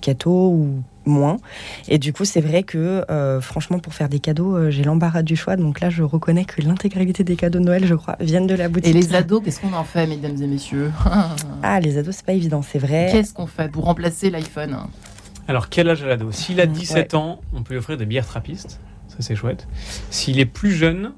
cathos 0.00 0.50
ou 0.52 0.68
moins. 1.06 1.36
Et 1.88 1.98
du 1.98 2.12
coup, 2.12 2.24
c'est 2.24 2.40
vrai 2.40 2.62
que 2.62 3.04
euh, 3.10 3.40
franchement, 3.40 3.78
pour 3.78 3.94
faire 3.94 4.08
des 4.08 4.20
cadeaux, 4.20 4.56
euh, 4.56 4.70
j'ai 4.70 4.84
l'embarras 4.84 5.22
du 5.22 5.36
choix. 5.36 5.56
Donc 5.56 5.80
là, 5.80 5.90
je 5.90 6.02
reconnais 6.02 6.44
que 6.44 6.60
l'intégralité 6.62 7.24
des 7.24 7.36
cadeaux 7.36 7.58
de 7.58 7.64
Noël, 7.64 7.86
je 7.86 7.94
crois, 7.94 8.16
viennent 8.20 8.46
de 8.46 8.54
la 8.54 8.68
boutique. 8.68 8.90
Et 8.90 8.92
les 8.92 9.14
ados, 9.14 9.42
qu'est-ce 9.44 9.60
qu'on 9.60 9.72
en 9.72 9.84
fait, 9.84 10.06
mesdames 10.06 10.40
et 10.42 10.46
messieurs 10.46 10.92
Ah, 11.62 11.80
les 11.80 11.98
ados, 11.98 12.16
c'est 12.16 12.26
pas 12.26 12.32
évident, 12.32 12.62
c'est 12.62 12.78
vrai. 12.78 13.08
Qu'est-ce 13.12 13.32
qu'on 13.34 13.46
fait 13.46 13.70
pour 13.70 13.84
remplacer 13.84 14.30
l'iPhone 14.30 14.76
Alors, 15.48 15.68
quel 15.68 15.88
âge 15.88 16.02
a 16.02 16.06
l'ado? 16.06 16.30
S'il 16.32 16.60
a 16.60 16.66
Mm, 16.66 16.72
17 16.72 17.14
ans, 17.14 17.40
on 17.52 17.62
peut 17.62 17.74
lui 17.74 17.78
offrir 17.78 17.96
des 17.96 18.06
bières 18.06 18.26
trappistes. 18.26 18.80
Ça, 19.08 19.16
c'est 19.20 19.36
chouette. 19.36 19.68
S'il 20.10 20.40
est 20.40 20.46
plus 20.46 20.72
jeune, 20.72 21.12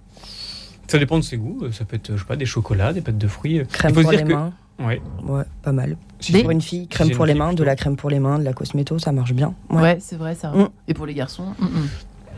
ça 0.89 0.99
dépend 0.99 1.17
de 1.19 1.25
ses 1.25 1.37
goûts. 1.37 1.71
Ça 1.73 1.85
peut 1.85 1.97
être, 1.97 2.13
je 2.15 2.21
sais 2.21 2.27
pas, 2.27 2.37
des 2.37 2.47
chocolats, 2.47 2.93
des 2.93 3.01
pâtes 3.01 3.19
de 3.19 3.29
fruits. 3.29 3.63
Crème 3.73 3.93
Il 3.93 3.95
faut 3.95 4.01
se 4.01 4.05
pour 4.05 4.11
dire 4.11 4.21
les 4.21 4.27
que- 4.27 4.33
mains. 4.33 4.53
Ouais. 4.79 5.01
Ouais, 5.27 5.45
pas 5.63 5.73
mal. 5.73 5.97
Si 6.21 6.33
Des- 6.33 6.39
c'est- 6.39 6.43
Pour 6.43 6.51
une 6.51 6.63
fille, 6.63 6.89
crème 6.89 7.11
pour 7.11 7.27
les 7.27 7.35
mains, 7.35 7.53
de 7.53 7.63
la 7.63 7.77
crème 7.77 7.97
pour 7.97 8.11
les 8.11 8.19
mains, 8.21 8.39
de 8.39 8.45
la 8.45 8.53
cosméto, 8.53 8.99
ça 8.99 9.13
marche 9.13 9.33
bien. 9.33 9.55
Ouais, 9.71 9.99
c'est 10.01 10.17
vrai 10.17 10.35
ça. 10.35 10.51
Mm. 10.51 10.69
Et 10.89 10.95
pour 10.95 11.07
les 11.07 11.15
garçons 11.15 11.47
mm, 11.59 11.65
mm. 11.65 11.89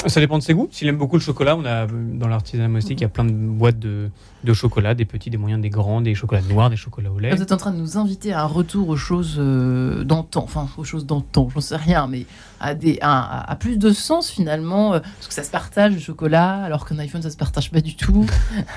Ça 0.07 0.21
dépend 0.21 0.39
de 0.39 0.45
ses 0.45 0.55
goûts. 0.55 0.69
S'il 0.71 0.87
aime 0.87 0.97
beaucoup 0.97 1.17
le 1.17 1.21
chocolat, 1.23 1.57
on 1.57 1.65
a 1.65 1.89
dans 1.89 2.29
l'artisanat 2.29 2.69
moustique, 2.69 3.01
il 3.01 3.03
y 3.03 3.07
a 3.07 3.09
plein 3.09 3.25
de 3.25 3.33
boîtes 3.33 3.81
de, 3.81 4.11
de 4.45 4.53
chocolat, 4.53 4.95
des 4.95 5.05
petits, 5.05 5.29
des 5.29 5.37
moyens, 5.39 5.61
des 5.61 5.71
grands, 5.71 6.01
des 6.01 6.15
chocolats 6.15 6.43
noirs, 6.43 6.71
des 6.71 6.77
chocolats 6.77 7.11
au 7.11 7.19
lait. 7.19 7.35
Vous 7.35 7.43
êtes 7.43 7.51
en 7.51 7.57
train 7.57 7.73
de 7.73 7.79
nous 7.79 7.99
inviter 7.99 8.33
à 8.33 8.43
un 8.43 8.47
retour 8.47 8.89
aux 8.89 8.97
choses 8.97 9.37
euh, 9.39 10.05
d'antan, 10.05 10.45
enfin 10.45 10.69
aux 10.77 10.85
choses 10.85 11.05
d'antan, 11.05 11.49
j'en 11.53 11.61
sais 11.61 11.75
rien, 11.75 12.07
mais 12.07 12.27
à, 12.61 12.77
des, 12.77 12.99
à, 13.01 13.51
à 13.51 13.57
plus 13.57 13.77
de 13.77 13.91
sens 13.91 14.31
finalement, 14.31 14.95
euh, 14.95 15.01
parce 15.01 15.27
que 15.27 15.35
ça 15.35 15.43
se 15.43 15.51
partage 15.51 15.95
le 15.95 16.01
chocolat, 16.01 16.63
alors 16.63 16.87
qu'un 16.87 16.99
iPhone 17.01 17.23
ça 17.23 17.31
se 17.31 17.37
partage 17.37 17.73
pas 17.73 17.81
du 17.81 17.97
tout. 17.97 18.25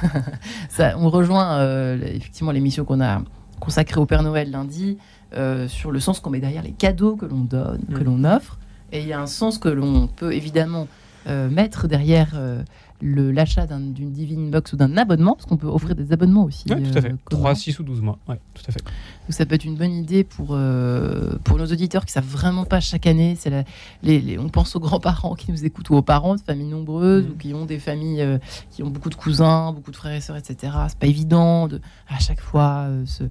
ça, 0.70 0.96
on 0.98 1.12
rejoint 1.12 1.60
euh, 1.60 2.00
effectivement 2.16 2.52
l'émission 2.52 2.84
qu'on 2.84 3.00
a 3.00 3.22
consacrée 3.62 4.02
au 4.02 4.06
Père 4.06 4.24
Noël 4.24 4.52
lundi 4.52 4.98
euh, 5.34 5.70
sur 5.70 5.92
le 5.92 6.02
sens 6.02 6.20
qu'on 6.20 6.30
met 6.32 6.40
derrière 6.42 6.64
les 6.64 6.74
cadeaux 6.74 7.16
que 7.16 7.26
l'on 7.26 7.40
donne, 7.40 7.80
que 7.94 8.02
Mm. 8.02 8.04
l'on 8.04 8.24
offre, 8.26 8.60
et 8.92 9.00
il 9.00 9.08
y 9.08 9.14
a 9.14 9.22
un 9.22 9.28
sens 9.28 9.58
que 9.58 9.70
l'on 9.70 10.08
peut 10.08 10.34
évidemment 10.34 10.88
euh, 11.28 11.50
mettre 11.50 11.88
derrière. 11.88 12.32
euh, 12.36 12.64
le- 13.04 13.32
l'achat 13.32 13.66
d'un- 13.66 13.80
d'une 13.80 14.12
Divine 14.12 14.52
Box 14.52 14.74
ou 14.74 14.76
d'un 14.76 14.96
abonnement, 14.96 15.34
parce 15.34 15.48
qu'on 15.48 15.58
peut 15.58 15.66
offrir 15.66 15.96
des 15.96 16.14
abonnements 16.14 16.44
aussi. 16.44 16.66
Oui, 16.70 16.84
tout 16.84 16.96
à 17.00 17.02
fait. 17.02 17.12
euh, 17.12 17.16
3, 17.32 17.42
communs. 17.42 17.56
6 17.56 17.80
ou 17.80 17.84
12 17.84 18.00
mois. 18.00 18.20
Ouais, 18.30 18.40
tout 18.54 18.62
à 18.68 18.72
fait. 18.72 18.80
Donc 18.84 18.92
ça 19.32 19.44
peut 19.48 19.56
être 19.56 19.66
une 19.66 19.76
bonne 19.76 19.92
idée 19.94 20.24
pour, 20.24 20.50
euh, 20.52 21.36
pour 21.44 21.58
nos 21.58 21.66
auditeurs 21.66 22.06
qui 22.06 22.12
savent 22.12 22.28
vraiment 22.28 22.64
pas 22.64 22.80
chaque 22.80 23.08
année. 23.08 23.36
La- 23.48 23.64
les, 24.04 24.22
les- 24.22 24.38
on 24.38 24.50
pense 24.50 24.76
aux 24.76 24.80
grands-parents 24.80 25.34
qui 25.34 25.52
nous 25.52 25.66
écoutent 25.66 25.90
ou 25.90 25.96
aux 25.96 26.04
parents 26.04 26.36
de 26.36 26.42
familles 26.42 26.68
nombreuses 26.68 27.26
Mhm. 27.26 27.32
ou 27.32 27.36
qui 27.38 27.54
ont 27.56 27.66
des 27.66 27.80
familles 27.80 28.22
euh, 28.22 28.38
qui 28.70 28.84
ont 28.84 28.92
beaucoup 28.92 29.10
de 29.10 29.16
cousins, 29.16 29.74
beaucoup 29.74 29.90
de 29.90 29.96
frères 29.96 30.14
et 30.16 30.22
sœurs, 30.22 30.38
etc. 30.38 30.72
C'est 30.88 31.00
pas 31.00 31.08
évident 31.08 31.68
de 31.68 31.82
à 32.08 32.20
chaque 32.20 32.40
fois 32.42 32.86
euh, 32.88 33.04
se 33.08 33.24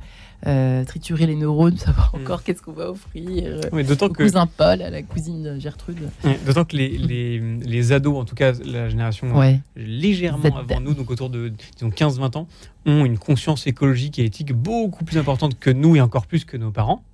euh, 0.46 0.84
triturer 0.84 1.26
les 1.26 1.36
neurones, 1.36 1.76
savoir 1.78 2.12
Mhm. 2.14 2.22
encore 2.22 2.42
qu'est-ce 2.42 2.62
qu'on 2.62 2.72
va 2.72 2.90
offrir. 2.90 3.24
euh, 3.46 3.60
Oui, 3.72 3.82
Au 3.90 4.08
que, 4.08 4.22
cousin 4.22 4.46
Paul, 4.46 4.80
à 4.82 4.90
la 4.90 5.02
cousine 5.02 5.58
Gertrude. 5.60 6.08
d'autant 6.46 6.64
que 6.64 6.76
les, 6.76 6.88
les, 6.96 7.38
les 7.38 7.92
ados, 7.92 8.16
en 8.18 8.24
tout 8.24 8.34
cas 8.34 8.52
la 8.64 8.88
génération 8.88 9.36
Ouais. 9.36 9.60
légèrement 9.76 10.56
avant 10.56 10.80
nous, 10.80 10.94
donc 10.94 11.10
autour 11.10 11.30
de 11.30 11.52
disons 11.76 11.90
15-20 11.90 12.36
ans, 12.38 12.48
ont 12.86 13.04
une 13.04 13.18
conscience 13.18 13.66
écologique 13.66 14.18
et 14.18 14.24
éthique 14.24 14.52
beaucoup 14.54 15.04
plus 15.04 15.18
importante 15.18 15.58
que 15.58 15.70
nous 15.70 15.96
et 15.96 16.00
encore 16.00 16.26
plus 16.26 16.44
que 16.44 16.56
nos 16.56 16.70
parents. 16.70 17.04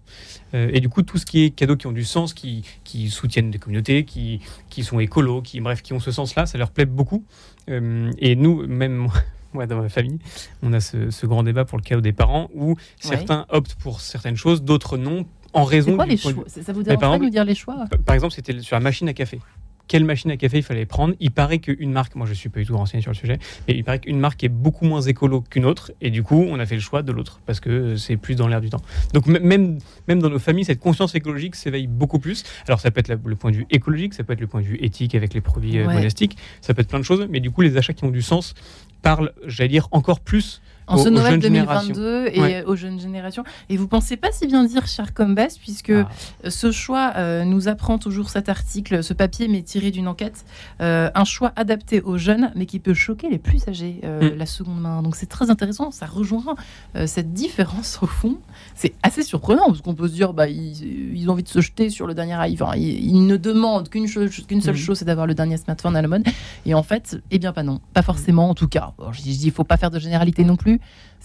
Euh, 0.55 0.71
et 0.73 0.79
du 0.81 0.89
coup, 0.89 1.03
tout 1.03 1.19
ce 1.19 1.27
qui 1.27 1.43
est 1.43 1.51
cadeaux 1.51 1.77
qui 1.77 1.89
ont 1.89 1.93
du 1.93 2.05
sens, 2.05 2.33
qui, 2.33 2.63
qui 2.85 3.11
soutiennent 3.11 3.51
des 3.51 3.59
communautés, 3.59 4.05
qui, 4.05 4.41
qui 4.71 4.85
sont 4.85 5.01
écolos, 5.01 5.43
qui, 5.43 5.61
bref, 5.61 5.83
qui 5.83 5.93
ont 5.93 5.99
ce 6.01 6.13
sens-là, 6.13 6.47
ça 6.47 6.57
leur 6.59 6.71
plaît 6.71 6.87
beaucoup. 6.87 7.25
Euh, 7.69 8.13
et 8.19 8.37
nous, 8.37 8.65
même 8.69 8.95
moi, 8.95 9.13
moi, 9.61 9.67
dans 9.67 9.81
ma 9.83 9.89
famille, 9.89 10.19
on 10.63 10.73
a 10.73 10.81
ce, 10.81 11.11
ce 11.11 11.27
grand 11.27 11.43
débat 11.43 11.65
pour 11.65 11.79
le 11.79 11.83
cadeau 11.83 12.01
des 12.01 12.13
parents 12.13 12.49
où 12.55 12.77
certains 13.01 13.47
optent 13.49 13.75
pour 13.77 14.01
certaines 14.01 14.37
choses, 14.37 14.63
d'autres 14.63 14.97
non, 14.99 15.27
en 15.53 15.65
raison 15.65 15.97
quoi 15.97 16.05
du 16.05 16.11
les 16.13 16.17
choix 16.17 16.33
Ça 16.47 16.63
ça 16.63 16.73
vous 16.73 16.83
par 16.85 16.97
dérange 16.97 17.13
pas 17.13 17.19
de 17.19 17.25
nous 17.25 17.31
dire 17.31 17.45
les 17.45 17.55
choix 17.55 17.87
Par 18.05 18.15
exemple, 18.15 18.35
c'était 18.35 18.59
sur 18.61 18.77
la 18.77 18.81
machine 18.81 19.09
à 19.09 19.15
café. 19.15 19.41
Quelle 19.89 20.05
machine 20.05 20.33
à 20.33 20.37
café 20.37 20.57
il 20.59 20.65
fallait 20.65 20.85
prendre? 20.85 21.15
Il 21.21 21.31
paraît 21.31 21.61
qu'une 21.61 21.93
marque, 21.93 22.17
moi 22.17 22.27
je 22.27 22.35
suis 22.35 22.49
pas 22.49 22.59
du 22.59 22.67
tout 22.67 22.77
renseigné 22.77 23.03
sur 23.03 23.13
le 23.13 23.17
sujet, 23.17 23.39
mais 23.69 23.75
il 23.77 23.85
paraît 23.85 24.01
qu'une 24.01 24.19
marque 24.19 24.43
est 24.43 24.49
beaucoup 24.49 24.85
moins 24.85 25.01
écolo 25.01 25.43
qu'une 25.43 25.65
autre, 25.65 25.93
et 26.01 26.11
du 26.11 26.25
coup 26.25 26.45
on 26.51 26.59
a 26.59 26.67
fait 26.67 26.75
le 26.75 26.81
choix 26.81 27.03
de 27.05 27.13
l'autre 27.13 27.39
parce 27.47 27.61
que 27.61 27.95
c'est 27.95 28.17
plus 28.17 28.35
dans 28.35 28.49
l'air 28.49 28.61
du 28.61 28.69
temps. 28.69 28.83
Donc 29.15 29.29
même 29.29 29.79
même 30.09 30.21
dans 30.21 30.29
nos 30.29 30.41
familles, 30.41 30.65
cette 30.65 30.81
conscience 30.81 31.15
écologique 31.15 31.55
s'éveille 31.55 31.87
beaucoup 31.87 32.19
plus. 32.19 32.43
Alors 32.67 32.81
ça 32.81 32.91
peut 32.91 32.99
être 32.99 33.17
le 33.25 33.37
point 33.37 33.53
de 33.53 33.59
vue 33.59 33.67
écologique, 33.71 34.15
ça 34.15 34.25
peut 34.25 34.33
être 34.33 34.41
le 34.41 34.49
point 34.49 34.61
de 34.61 34.67
vue 34.67 34.79
éthique 34.83 35.15
avec 35.15 35.33
les 35.35 35.41
produits 35.41 35.79
euh, 35.79 35.87
Ouais. 35.87 35.95
monastiques, 35.95 36.37
ça 36.63 36.75
peut 36.75 36.81
être 36.83 36.89
plein 36.89 36.99
de 36.99 37.05
choses, 37.05 37.25
mais 37.31 37.39
du 37.39 37.53
coup 37.53 37.61
les 37.61 37.77
achats 37.77 37.93
qui 37.93 38.03
ont 38.03 38.11
du 38.11 38.23
sens 38.23 38.55
parlent, 39.03 39.33
j'allais 39.45 39.69
dire 39.69 39.89
encore 39.93 40.21
plus 40.21 40.61
En 40.89 40.97
ce 40.99 41.09
Noël 41.09 41.33
jeunes 41.33 41.41
2022 41.41 42.27
et 42.33 42.41
Ouais. 42.41 42.65
aux 42.65 42.77
jeunes 42.77 43.01
générations. 43.01 43.43
Et 43.69 43.77
vous 43.77 43.89
pensez 43.89 44.17
pas 44.17 44.31
si 44.33 44.47
bien 44.47 44.63
dire, 44.65 44.87
cher 44.87 45.15
Combes, 45.15 45.41
puisque 45.61 45.91
Ah. 45.91 46.09
ce 46.49 46.71
choix 46.71 47.13
euh, 47.17 47.45
nous 47.45 47.67
apprend 47.69 47.99
toujours 47.99 48.31
cet 48.31 48.49
article, 48.49 49.03
ce 49.03 49.13
papier, 49.13 49.49
mais 49.49 49.63
tiré 49.63 49.91
d'une 49.91 50.07
enquête, 50.09 50.45
euh, 50.81 51.11
un 51.15 51.25
choix 51.25 51.53
adapté 51.57 52.01
aux 52.03 52.19
jeunes, 52.19 52.53
mais 52.55 52.67
qui 52.67 52.79
peut 52.79 52.95
choquer 52.95 53.29
les 53.29 53.39
plus 53.39 53.67
âgés, 53.69 54.01
euh, 54.05 54.31
Mm. 54.35 54.39
la 54.39 54.47
seconde 54.47 54.81
main. 54.81 55.03
Donc 55.03 55.17
c'est 55.17 55.27
très 55.27 55.51
intéressant, 55.51 55.91
ça 55.91 56.07
rejoint 56.07 56.55
euh, 56.95 57.07
cette 57.07 57.33
différence 57.33 57.99
au 58.03 58.07
fond. 58.07 58.37
C'est 58.75 58.95
assez 59.03 59.23
surprenant, 59.23 59.67
parce 59.67 59.81
qu'on 59.81 59.95
peut 59.95 60.07
se 60.09 60.13
dire, 60.15 60.33
bah, 60.35 60.49
ils, 60.49 61.17
ils 61.17 61.29
ont 61.29 61.33
envie 61.33 61.43
de 61.43 61.49
se 61.49 61.61
jeter 61.61 61.91
sur 61.91 62.07
le 62.07 62.15
dernier 62.15 62.35
iPhone. 62.35 62.69
Ils, 62.77 63.05
ils 63.07 63.27
ne 63.27 63.37
demandent 63.37 63.89
qu'une 63.89 64.07
qu'une 64.09 64.61
seule 64.61 64.75
Mm. 64.75 64.79
chose, 64.79 64.99
c'est 64.99 65.05
d'avoir 65.05 65.27
le 65.27 65.35
dernier 65.35 65.57
smartphone 65.57 65.97
à 65.97 66.03
la 66.03 66.09
mode. 66.09 66.25
Et 66.65 66.75
en 66.75 66.83
fait, 66.83 67.19
eh 67.31 67.39
bien 67.41 67.53
pas 67.53 67.63
non, 67.65 67.81
pas 67.93 68.03
forcément 68.03 68.49
en 68.51 68.55
tout 68.55 68.69
cas. 68.69 68.93
Alors, 68.99 69.13
je 69.13 69.23
dis, 69.23 69.35
je 69.35 69.39
dis, 69.39 69.47
il 69.47 69.53
faut 69.53 69.65
pas 69.65 69.77
faire 69.77 69.91
de 69.91 69.99
généralité 69.99 70.45
non 70.45 70.57
plus. 70.57 70.76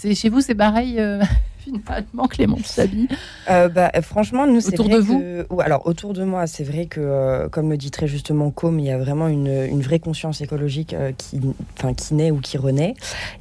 Chez 0.01 0.29
vous, 0.29 0.41
c'est 0.41 0.55
pareil 0.55 0.99
euh, 0.99 1.21
finalement, 1.63 2.27
Clément 2.27 2.57
Sabi. 2.63 3.07
Euh, 3.49 3.69
bah, 3.69 3.91
franchement, 4.01 4.47
nous, 4.47 4.61
c'est 4.61 4.73
Autour 4.73 4.87
vrai 4.87 4.95
de 4.95 4.99
vous 5.01 5.19
que- 5.19 5.45
ou 5.49 5.61
alors 5.61 5.85
autour 5.87 6.13
de 6.13 6.23
moi, 6.23 6.47
c'est 6.47 6.63
vrai 6.63 6.85
que, 6.87 6.99
euh, 7.01 7.49
comme 7.49 7.69
le 7.69 7.77
dit 7.77 7.91
très 7.91 8.07
justement 8.07 8.51
Com, 8.51 8.79
il 8.79 8.85
y 8.85 8.91
a 8.91 8.97
vraiment 8.97 9.27
une, 9.27 9.47
une 9.47 9.81
vraie 9.81 9.99
conscience 9.99 10.41
écologique 10.41 10.93
euh, 10.93 11.11
qui, 11.17 11.39
qui 11.97 12.13
naît 12.13 12.31
ou 12.31 12.39
qui 12.39 12.57
renaît. 12.57 12.93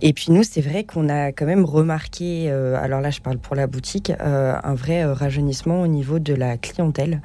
Et 0.03 0.13
puis 0.13 0.27
nous, 0.31 0.43
c'est 0.43 0.61
vrai 0.61 0.85
qu'on 0.85 1.09
a 1.09 1.33
quand 1.33 1.47
même 1.47 1.65
remarqué, 1.65 2.47
euh, 2.51 2.77
alors 2.83 3.01
là, 3.01 3.11
je 3.11 3.21
parle 3.21 3.39
pour 3.39 3.57
la 3.57 3.67
boutique, 3.67 4.13
euh, 4.21 4.55
un 4.63 4.75
vrai 4.75 5.05
rajeunissement 5.05 5.81
au 5.83 5.87
niveau 5.87 6.19
de 6.19 6.35
la 6.35 6.57
clientèle, 6.57 7.21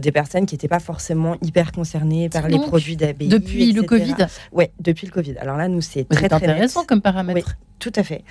des 0.00 0.12
personnes 0.12 0.46
qui 0.46 0.54
n'étaient 0.54 0.68
pas 0.68 0.80
forcément 0.80 1.36
hyper 1.42 1.72
concernées 1.72 2.28
par 2.28 2.48
les 2.48 2.58
produits 2.58 2.96
d'abbaye. 2.96 3.28
Depuis 3.28 3.72
le. 3.72 3.82
Covid, 3.82 4.14
Ouais, 4.52 4.70
depuis 4.80 5.06
le 5.06 5.12
Covid. 5.12 5.36
Alors 5.38 5.56
là, 5.56 5.68
nous, 5.68 5.80
c'est 5.80 6.08
très 6.08 6.28
très 6.28 6.40
net. 6.40 6.48
intéressant 6.50 6.84
comme 6.84 7.00
paramètre. 7.00 7.56
Tout 7.80 7.92
à 7.96 8.02
fait. 8.02 8.22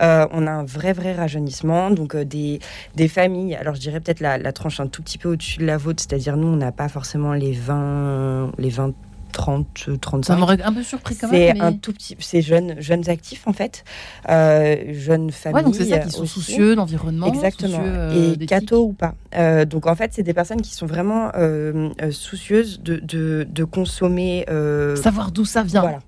On 0.00 0.46
a 0.46 0.50
un 0.50 0.64
vrai, 0.64 0.92
vrai 0.92 1.12
rajeunissement. 1.12 1.51
Donc, 1.90 2.14
euh, 2.14 2.24
des, 2.24 2.60
des 2.96 3.08
familles, 3.08 3.54
alors 3.54 3.74
je 3.74 3.80
dirais 3.80 4.00
peut-être 4.00 4.20
la, 4.20 4.38
la 4.38 4.52
tranche 4.52 4.80
un 4.80 4.86
tout 4.86 5.02
petit 5.02 5.18
peu 5.18 5.30
au-dessus 5.30 5.58
de 5.58 5.66
la 5.66 5.76
vôtre, 5.76 6.02
c'est-à-dire 6.06 6.36
nous, 6.36 6.48
on 6.48 6.56
n'a 6.56 6.72
pas 6.72 6.88
forcément 6.88 7.32
les 7.32 7.52
20, 7.52 8.52
les 8.58 8.70
20 8.70 8.92
30, 9.32 9.66
euh, 9.88 9.92
Ça 9.94 9.98
35. 9.98 10.36
m'aurait 10.36 10.60
un 10.62 10.74
peu 10.74 10.82
surpris 10.82 11.16
quand 11.16 11.28
C'est 11.30 11.54
même. 11.54 11.62
un 11.62 11.70
mais- 11.70 11.78
tout 11.78 11.94
petit, 11.94 12.14
c'est 12.20 12.42
jeunes, 12.42 12.74
jeunes 12.80 13.08
actifs 13.08 13.46
en 13.48 13.54
fait, 13.54 13.82
euh, 14.28 14.76
jeunes 14.92 15.30
familles. 15.30 15.56
Ouais, 15.56 15.64
donc 15.64 15.74
c'est 15.74 15.86
ça 15.86 16.00
qui 16.00 16.10
sont 16.10 16.24
aussi. 16.24 16.32
soucieux 16.34 16.76
d'environnement, 16.76 17.28
Exactement. 17.28 17.78
soucieux, 17.78 17.92
euh, 17.94 18.36
et 18.38 18.44
catho 18.44 18.82
ou 18.84 18.92
pas. 18.92 19.14
Euh, 19.34 19.64
donc 19.64 19.86
en 19.86 19.94
fait, 19.96 20.10
c'est 20.12 20.22
des 20.22 20.34
personnes 20.34 20.60
qui 20.60 20.74
sont 20.74 20.84
vraiment 20.84 21.30
euh, 21.34 21.88
euh, 22.02 22.10
soucieuses 22.10 22.80
de, 22.82 22.96
de, 22.96 23.46
de 23.50 23.64
consommer. 23.64 24.44
euh, 24.50 24.96
Savoir 24.96 25.32
d'où 25.32 25.46
ça 25.46 25.62
vient, 25.62 25.80
voilà. 25.80 26.00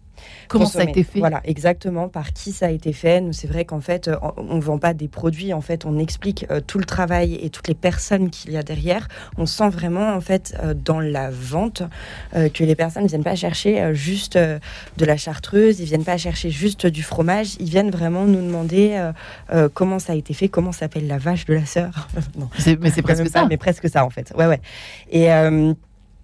Comment 0.49 0.67
ça 0.67 0.81
a 0.81 0.85
été 0.85 1.03
fait. 1.03 1.19
Voilà, 1.19 1.41
exactement, 1.45 2.09
par 2.09 2.33
qui 2.33 2.53
ça 2.53 2.67
a 2.67 2.71
été 2.71 2.93
fait. 2.93 3.21
Nous, 3.21 3.33
c'est 3.33 3.49
vrai 3.49 3.65
qu'en 3.65 3.81
fait, 3.81 4.09
euh, 4.09 4.17
on 4.37 4.57
ne 4.57 4.61
vend 4.61 4.79
pas 4.79 4.95
des 4.95 5.09
produits, 5.09 5.53
en 5.53 5.61
fait, 5.61 5.85
on 5.85 5.99
explique 5.99 6.47
euh, 6.51 6.61
tout 6.65 6.79
le 6.79 6.85
travail 6.85 7.39
et 7.43 7.51
toutes 7.51 7.69
les 7.69 7.75
personnes 7.75 8.31
qu'il 8.31 8.53
y 8.53 8.57
a 8.57 8.63
derrière. 8.63 9.09
On 9.37 9.47
sent 9.47 9.69
vraiment, 9.69 10.15
en 10.15 10.21
fait, 10.21 10.57
euh, 10.63 10.75
dans 10.75 11.01
la 11.01 11.31
vente, 11.31 11.83
euh, 12.35 12.49
que 12.49 12.65
les 12.65 12.75
personnes 12.75 13.05
ne 13.05 13.09
viennent 13.09 13.25
pas 13.25 13.37
chercher 13.37 13.95
juste 13.95 14.37
de 14.37 15.05
la 15.05 15.17
chartreuse, 15.17 15.81
ils 15.81 15.87
viennent 15.87 16.05
pas 16.05 16.17
chercher 16.17 16.51
juste 16.51 16.87
du 16.87 17.03
fromage, 17.03 17.57
ils 17.61 17.69
viennent 17.69 17.91
vraiment 17.91 18.25
nous 18.25 18.43
demander 18.43 19.11
comment 19.75 19.99
ça 19.99 20.13
a 20.13 20.17
été 20.17 20.35
fait, 20.35 20.49
comment 20.49 20.73
s'appelle 20.73 21.07
la 21.07 21.19
vache 21.19 21.45
de 21.47 21.55
la 21.55 21.67
sœur. 21.67 22.09
non, 22.39 22.49
Mais 22.81 22.91
c'est 22.91 23.03
presque 23.03 23.25
pas, 23.25 23.41
ça. 23.41 23.47
mais 23.47 23.57
presque 23.57 23.89
ça 23.89 24.05
en 24.05 24.11
fait. 24.11 24.33
Ouais, 24.37 24.47
ouais. 24.47 24.61
Et, 25.11 25.29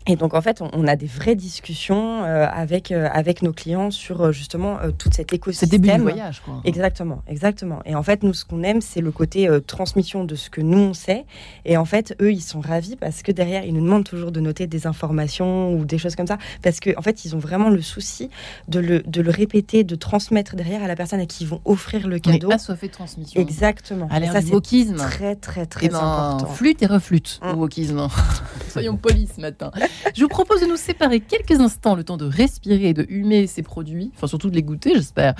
et 0.06 0.16
donc 0.16 0.34
en 0.34 0.40
fait, 0.40 0.62
on, 0.62 0.86
a 0.86 0.96
des 0.96 1.06
vraies 1.06 1.34
discussions 1.34 2.24
euh, 2.24 2.46
avec, 2.50 2.90
euh, 2.90 3.08
avec 3.12 3.42
nos 3.42 3.52
clients 3.52 3.90
sur 3.90 4.22
euh, 4.22 4.32
justement 4.32 4.78
euh, 4.80 4.90
toute 4.90 5.14
cette 5.14 5.30
C'est 5.30 5.36
écosystème. 5.36 5.68
le 5.70 5.78
début 5.78 5.94
du 5.96 6.00
voyage, 6.02 6.40
quoi. 6.44 6.60
Exactement, 6.64 7.22
exactement. 7.28 7.80
Et 7.84 7.94
en 7.94 8.02
fait, 8.02 8.22
nous, 8.22 8.32
ce 8.32 8.44
qu'on 8.46 8.62
aime, 8.62 8.80
c'est 8.80 9.02
le 9.02 9.12
côté 9.12 9.46
euh, 9.48 9.60
transmission 9.60 10.24
de 10.24 10.34
ce 10.34 10.48
que 10.48 10.62
nous, 10.62 10.78
on 10.78 10.94
sait. 10.94 11.26
Et 11.66 11.76
en 11.76 11.84
fait, 11.84 12.16
eux, 12.20 12.32
ils 12.32 12.40
sont 12.40 12.60
ravis 12.60 12.96
parce 12.96 13.22
que 13.22 13.30
derrière, 13.30 13.64
ils 13.64 13.74
nous 13.74 13.82
demandent 13.84 14.04
toujours 14.04 14.32
de 14.32 14.40
noter 14.40 14.66
des 14.66 14.86
informations 14.86 15.72
ou 15.74 15.84
des 15.84 15.98
choses 15.98 16.16
comme 16.16 16.26
ça. 16.26 16.38
Parce 16.62 16.80
qu'en 16.80 16.92
en 16.98 17.02
fait, 17.02 17.24
ils 17.26 17.36
ont 17.36 17.38
vraiment 17.38 17.68
le 17.68 17.82
souci 17.82 18.30
de 18.68 18.80
le, 18.80 19.00
de 19.00 19.20
le 19.20 19.30
répéter, 19.30 19.84
de 19.84 19.94
transmettre 19.96 20.56
derrière 20.56 20.82
à 20.82 20.88
la 20.88 20.96
personne 20.96 21.20
à 21.20 21.26
qui 21.26 21.44
ils 21.44 21.46
vont 21.46 21.60
offrir 21.66 22.08
le 22.08 22.18
cadeau. 22.18 22.50
assoiffé 22.50 22.88
de 22.88 22.92
transmission. 22.92 23.40
Exactement. 23.40 24.08
À 24.10 24.16
Et 24.16 24.20
l'ère 24.20 24.32
ça, 24.32 24.40
du 24.40 24.46
c'est 24.48 24.52
wokisme. 24.54 24.96
très, 24.96 25.36
très, 25.36 25.66
très 25.66 25.86
Eh 25.86 25.88
ben, 25.90 25.98
important. 25.98 26.46
flûte 26.52 26.82
et 26.82 26.86
reflûte 26.86 27.38
Mm. 27.42 27.48
au 27.50 27.54
wokisme. 27.56 28.08
Soyons 28.70 28.96
polis 28.96 29.30
ce 29.36 29.40
matin. 29.40 29.70
Je 30.14 30.22
vous 30.22 30.28
propose 30.28 30.60
de 30.60 30.66
nous 30.66 30.76
séparer 30.76 31.20
quelques 31.20 31.60
instants, 31.60 31.94
le 31.94 32.04
temps 32.04 32.16
de 32.16 32.26
respirer 32.26 32.90
et 32.90 32.94
de 32.94 33.06
humer 33.08 33.46
ces 33.46 33.62
produits, 33.62 34.10
enfin 34.14 34.26
surtout 34.26 34.50
de 34.50 34.54
les 34.54 34.62
goûter, 34.62 34.92
j'espère. 34.94 35.34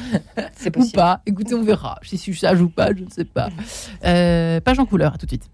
C'est 0.56 0.76
Ou 0.76 0.88
pas. 0.90 1.20
Écoutez, 1.26 1.54
on 1.54 1.62
verra. 1.62 1.98
Si 2.02 2.16
je 2.16 2.22
suis 2.22 2.36
sage 2.36 2.60
ou 2.60 2.68
pas, 2.68 2.94
je 2.94 3.04
ne 3.04 3.10
sais 3.10 3.24
pas. 3.24 3.48
Euh, 4.04 4.60
page 4.60 4.78
en 4.78 4.86
couleur, 4.86 5.14
à 5.14 5.18
tout 5.18 5.26
de 5.26 5.30
suite. 5.30 5.50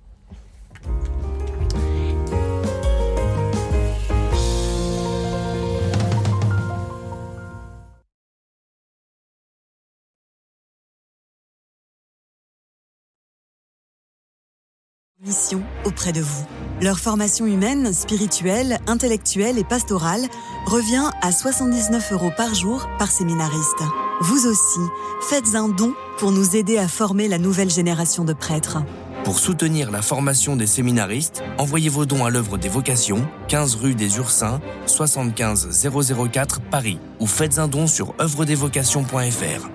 mission 15.26 15.60
auprès 15.84 16.12
de 16.12 16.20
vous. 16.20 16.46
Leur 16.82 16.98
formation 16.98 17.46
humaine, 17.46 17.92
spirituelle, 17.94 18.78
intellectuelle 18.86 19.58
et 19.58 19.64
pastorale 19.64 20.20
revient 20.66 21.10
à 21.22 21.32
79 21.32 22.12
euros 22.12 22.30
par 22.36 22.54
jour 22.54 22.86
par 22.98 23.10
séminariste. 23.10 23.82
Vous 24.20 24.46
aussi, 24.46 24.80
faites 25.22 25.54
un 25.54 25.68
don 25.68 25.94
pour 26.18 26.32
nous 26.32 26.54
aider 26.54 26.76
à 26.76 26.86
former 26.86 27.28
la 27.28 27.38
nouvelle 27.38 27.70
génération 27.70 28.24
de 28.24 28.34
prêtres. 28.34 28.78
Pour 29.24 29.38
soutenir 29.38 29.90
la 29.90 30.02
formation 30.02 30.54
des 30.54 30.66
séminaristes, 30.66 31.42
envoyez 31.56 31.88
vos 31.88 32.04
dons 32.04 32.26
à 32.26 32.30
l'œuvre 32.30 32.58
des 32.58 32.68
vocations, 32.68 33.26
15 33.48 33.76
rue 33.76 33.94
des 33.94 34.18
Ursins, 34.18 34.60
75 34.84 35.88
004 36.30 36.60
Paris, 36.60 36.98
ou 37.20 37.26
faites 37.26 37.58
un 37.58 37.68
don 37.68 37.86
sur 37.86 38.14
œuvredesvocations.fr. 38.20 39.70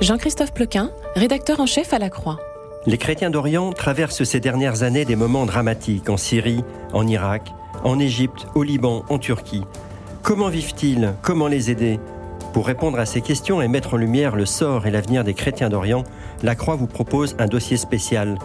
Jean-Christophe 0.00 0.52
Plequin, 0.52 0.90
rédacteur 1.14 1.60
en 1.60 1.66
chef 1.66 1.92
à 1.92 1.98
la 1.98 2.10
Croix. 2.10 2.38
Les 2.88 2.96
chrétiens 2.96 3.28
d'Orient 3.28 3.70
traversent 3.74 4.24
ces 4.24 4.40
dernières 4.40 4.82
années 4.82 5.04
des 5.04 5.14
moments 5.14 5.44
dramatiques 5.44 6.08
en 6.08 6.16
Syrie, 6.16 6.64
en 6.94 7.06
Irak, 7.06 7.52
en 7.84 7.98
Égypte, 7.98 8.46
au 8.54 8.62
Liban, 8.62 9.04
en 9.10 9.18
Turquie. 9.18 9.62
Comment 10.22 10.48
vivent-ils? 10.48 11.12
Comment 11.20 11.48
les 11.48 11.70
aider? 11.70 12.00
Pour 12.54 12.66
répondre 12.66 12.98
à 12.98 13.04
ces 13.04 13.20
questions 13.20 13.60
et 13.60 13.68
mettre 13.68 13.92
en 13.92 13.96
lumière 13.98 14.36
le 14.36 14.46
sort 14.46 14.86
et 14.86 14.90
l'avenir 14.90 15.22
des 15.22 15.34
chrétiens 15.34 15.68
d'Orient, 15.68 16.02
la 16.42 16.54
Croix 16.54 16.76
vous 16.76 16.86
propose 16.86 17.36
un 17.38 17.46
dossier 17.46 17.76
spécial 17.76 18.38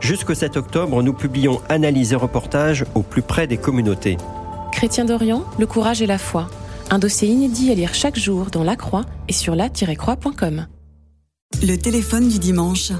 Jusqu'au 0.00 0.32
7 0.32 0.56
octobre, 0.56 1.02
nous 1.02 1.12
publions 1.12 1.60
analyses 1.68 2.14
et 2.14 2.16
reportages 2.16 2.86
au 2.94 3.02
plus 3.02 3.20
près 3.20 3.46
des 3.46 3.58
communautés. 3.58 4.16
Chrétiens 4.72 5.04
d'Orient, 5.04 5.44
le 5.58 5.66
courage 5.66 6.00
et 6.00 6.06
la 6.06 6.16
foi. 6.16 6.48
Un 6.88 6.98
dossier 6.98 7.28
inédit 7.28 7.70
à 7.70 7.74
lire 7.74 7.92
chaque 7.92 8.18
jour 8.18 8.46
dans 8.46 8.64
La 8.64 8.76
Croix 8.76 9.04
et 9.28 9.34
sur 9.34 9.54
la-croix.com. 9.54 10.68
Le 11.62 11.76
téléphone 11.76 12.30
du 12.30 12.38
dimanche. 12.38 12.92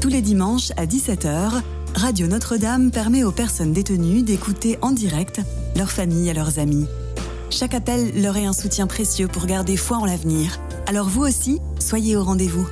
Tous 0.00 0.08
les 0.08 0.22
dimanches 0.22 0.70
à 0.76 0.86
17h, 0.86 1.60
Radio 1.96 2.28
Notre-Dame 2.28 2.92
permet 2.92 3.24
aux 3.24 3.32
personnes 3.32 3.72
détenues 3.72 4.22
d'écouter 4.22 4.78
en 4.80 4.92
direct 4.92 5.40
leur 5.74 5.90
famille 5.90 6.28
et 6.28 6.34
leurs 6.34 6.60
amis. 6.60 6.86
Chaque 7.50 7.74
appel 7.74 8.12
leur 8.22 8.36
est 8.36 8.46
un 8.46 8.52
soutien 8.52 8.86
précieux 8.86 9.26
pour 9.26 9.46
garder 9.46 9.76
foi 9.76 9.96
en 9.96 10.04
l'avenir. 10.04 10.60
Alors 10.86 11.08
vous 11.08 11.22
aussi, 11.22 11.60
soyez 11.80 12.16
au 12.16 12.22
rendez-vous. 12.22 12.68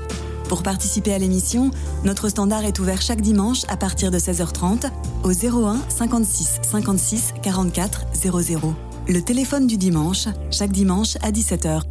Pour 0.49 0.63
participer 0.63 1.13
à 1.15 1.19
l'émission, 1.19 1.73
notre 2.05 2.29
standard 2.29 2.65
est 2.65 2.79
ouvert 2.79 3.03
chaque 3.03 3.23
dimanche 3.23 3.63
à 3.67 3.77
partir 3.77 4.13
de 4.13 4.19
16h30 4.19 4.89
au 5.25 5.33
01 5.33 5.81
56 5.89 6.61
56 6.63 7.35
44 7.43 8.07
00. 8.15 8.75
Le 9.09 9.21
téléphone 9.21 9.67
du 9.67 9.77
dimanche, 9.77 10.29
chaque 10.53 10.71
dimanche 10.71 11.17
à 11.23 11.33
17h. 11.33 11.83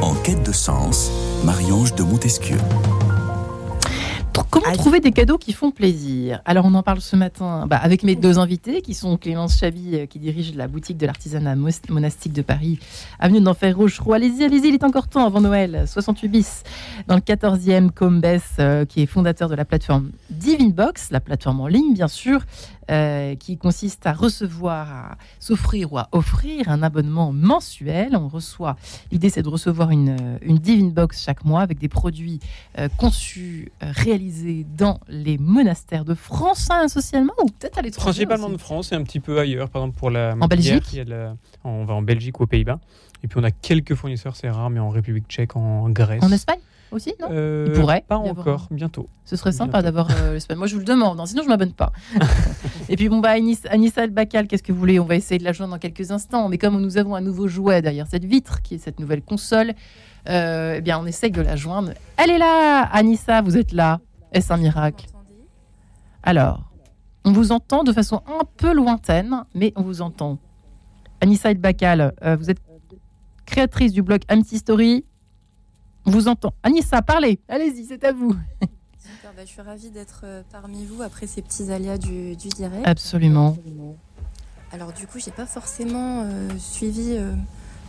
En 0.00 0.14
quête 0.22 0.42
de 0.42 0.52
sens, 0.52 1.10
Marie-Ange 1.44 1.94
de 1.94 2.02
Montesquieu. 2.02 2.56
Comment 4.50 4.72
trouver 4.72 5.00
des 5.00 5.12
cadeaux 5.12 5.36
qui 5.36 5.52
font 5.52 5.70
plaisir? 5.70 6.40
Alors, 6.44 6.64
on 6.64 6.74
en 6.74 6.82
parle 6.82 7.00
ce 7.00 7.14
matin 7.14 7.66
bah, 7.66 7.76
avec 7.76 8.02
mes 8.02 8.16
deux 8.16 8.38
invités, 8.38 8.80
qui 8.80 8.94
sont 8.94 9.16
Clémence 9.18 9.58
Chabi, 9.58 9.90
euh, 9.94 10.06
qui 10.06 10.18
dirige 10.18 10.54
la 10.54 10.66
boutique 10.66 10.96
de 10.96 11.04
l'artisanat 11.04 11.54
monastique 11.90 12.32
de 12.32 12.42
Paris, 12.42 12.78
avenue 13.18 13.40
d'Enfer 13.40 13.76
Rochereau. 13.76 14.14
Allez-y, 14.14 14.44
allez-y, 14.44 14.68
il 14.68 14.74
est 14.74 14.84
encore 14.84 15.08
temps 15.08 15.26
avant 15.26 15.40
Noël, 15.40 15.84
68 15.86 16.28
bis, 16.28 16.62
dans 17.06 17.16
le 17.16 17.20
14e, 17.20 17.90
Combes, 17.90 18.24
euh, 18.58 18.84
qui 18.86 19.02
est 19.02 19.06
fondateur 19.06 19.50
de 19.50 19.54
la 19.54 19.66
plateforme 19.66 20.10
Divine 20.30 20.72
Box, 20.72 21.10
la 21.10 21.20
plateforme 21.20 21.60
en 21.60 21.66
ligne, 21.66 21.92
bien 21.92 22.08
sûr, 22.08 22.40
euh, 22.90 23.34
qui 23.34 23.58
consiste 23.58 24.06
à 24.06 24.12
recevoir, 24.12 24.88
à 24.92 25.18
s'offrir 25.40 25.92
ou 25.92 25.98
à 25.98 26.08
offrir 26.12 26.68
un 26.68 26.82
abonnement 26.84 27.32
mensuel. 27.32 28.16
On 28.16 28.28
reçoit, 28.28 28.76
l'idée 29.10 29.28
c'est 29.28 29.42
de 29.42 29.48
recevoir 29.48 29.90
une, 29.90 30.38
une, 30.40 30.58
Divine 30.58 30.92
Box 30.92 31.24
chaque 31.24 31.44
mois 31.44 31.62
avec 31.62 31.78
des 31.78 31.88
produits 31.88 32.38
euh, 32.78 32.88
conçus, 32.96 33.72
euh, 33.82 33.90
réalisés 33.90 34.66
dans 34.76 35.00
les 35.08 35.36
monastères 35.36 36.04
de 36.04 36.14
France, 36.14 36.68
hein, 36.70 36.86
socialement, 36.88 37.34
ou 37.42 37.46
peut-être 37.46 37.78
à 37.78 37.82
l'étranger. 37.82 38.24
Principalement 38.24 38.50
de 38.50 38.60
France 38.60 38.92
et 38.92 38.94
un 38.94 39.02
petit 39.02 39.20
peu 39.20 39.38
ailleurs, 39.40 39.68
par 39.68 39.82
exemple 39.82 39.98
pour 39.98 40.10
la. 40.10 40.36
En 40.40 40.46
Belgique 40.46 41.00
On 41.64 41.84
va 41.84 41.94
en 41.94 42.02
Belgique 42.02 42.38
ou 42.38 42.44
aux 42.44 42.46
Pays-Bas. 42.46 42.78
Et 43.24 43.28
puis 43.28 43.40
on 43.40 43.44
a 43.44 43.50
quelques 43.50 43.96
fournisseurs, 43.96 44.36
c'est 44.36 44.50
rare, 44.50 44.70
mais 44.70 44.78
en 44.78 44.90
République 44.90 45.26
tchèque, 45.28 45.56
en 45.56 45.90
Grèce. 45.90 46.22
En 46.22 46.30
Espagne? 46.30 46.60
Aussi, 46.92 47.14
non 47.20 47.28
euh, 47.30 47.66
Il 47.68 47.80
pourrait. 47.80 48.04
Pas 48.06 48.16
encore, 48.16 48.68
bientôt. 48.70 49.08
Ce 49.24 49.36
serait 49.36 49.52
sympa 49.52 49.82
d'avoir 49.82 50.08
euh, 50.10 50.34
l'Espagne. 50.34 50.58
Moi, 50.58 50.66
je 50.66 50.74
vous 50.74 50.80
le 50.80 50.84
demande, 50.86 51.18
hein, 51.20 51.26
sinon 51.26 51.42
je 51.42 51.48
m'abonne 51.48 51.72
pas. 51.72 51.92
et 52.88 52.96
puis, 52.96 53.08
bon, 53.08 53.18
bah, 53.18 53.30
Anissa 53.30 54.04
El 54.04 54.48
qu'est-ce 54.48 54.62
que 54.62 54.72
vous 54.72 54.78
voulez? 54.78 55.00
On 55.00 55.04
va 55.04 55.16
essayer 55.16 55.38
de 55.38 55.44
la 55.44 55.52
joindre 55.52 55.72
dans 55.72 55.78
quelques 55.78 56.10
instants. 56.10 56.48
Mais 56.48 56.58
comme 56.58 56.80
nous 56.80 56.98
avons 56.98 57.14
un 57.14 57.20
nouveau 57.20 57.48
jouet 57.48 57.82
derrière 57.82 58.06
cette 58.06 58.24
vitre, 58.24 58.62
qui 58.62 58.76
est 58.76 58.78
cette 58.78 59.00
nouvelle 59.00 59.22
console, 59.22 59.74
euh, 60.28 60.76
eh 60.78 60.80
bien, 60.80 60.98
on 60.98 61.06
essaye 61.06 61.30
de 61.30 61.42
la 61.42 61.56
joindre. 61.56 61.92
Elle 62.16 62.30
est 62.30 62.38
là 62.38 62.82
Anissa, 62.92 63.42
vous 63.42 63.56
êtes 63.56 63.72
là. 63.72 64.00
Est-ce 64.32 64.52
un 64.52 64.56
miracle? 64.56 65.06
Alors, 66.22 66.70
on 67.24 67.32
vous 67.32 67.52
entend 67.52 67.84
de 67.84 67.92
façon 67.92 68.22
un 68.26 68.44
peu 68.56 68.72
lointaine, 68.72 69.44
mais 69.54 69.72
on 69.76 69.82
vous 69.82 70.02
entend. 70.02 70.38
Anissa 71.20 71.50
El 71.50 72.12
euh, 72.22 72.36
vous 72.36 72.50
êtes 72.50 72.60
créatrice 73.46 73.92
du 73.92 74.02
blog 74.02 74.22
Amity 74.28 74.58
Story, 74.58 75.04
on 76.06 76.10
vous 76.10 76.28
entend. 76.28 76.54
Anissa, 76.62 77.02
parlez. 77.02 77.40
Allez-y, 77.48 77.84
c'est 77.84 78.04
à 78.04 78.12
vous. 78.12 78.34
Super, 78.98 79.32
bah, 79.36 79.42
je 79.44 79.50
suis 79.50 79.60
ravie 79.60 79.90
d'être 79.90 80.22
euh, 80.24 80.42
parmi 80.52 80.86
vous 80.86 81.02
après 81.02 81.26
ces 81.26 81.42
petits 81.42 81.70
aléas 81.70 81.98
du, 81.98 82.36
direct. 82.36 82.86
Absolument. 82.86 83.56
Alors 84.72 84.92
du 84.92 85.06
coup, 85.06 85.18
j'ai 85.18 85.30
pas 85.30 85.46
forcément 85.46 86.22
euh, 86.22 86.48
suivi 86.58 87.16
euh, 87.16 87.32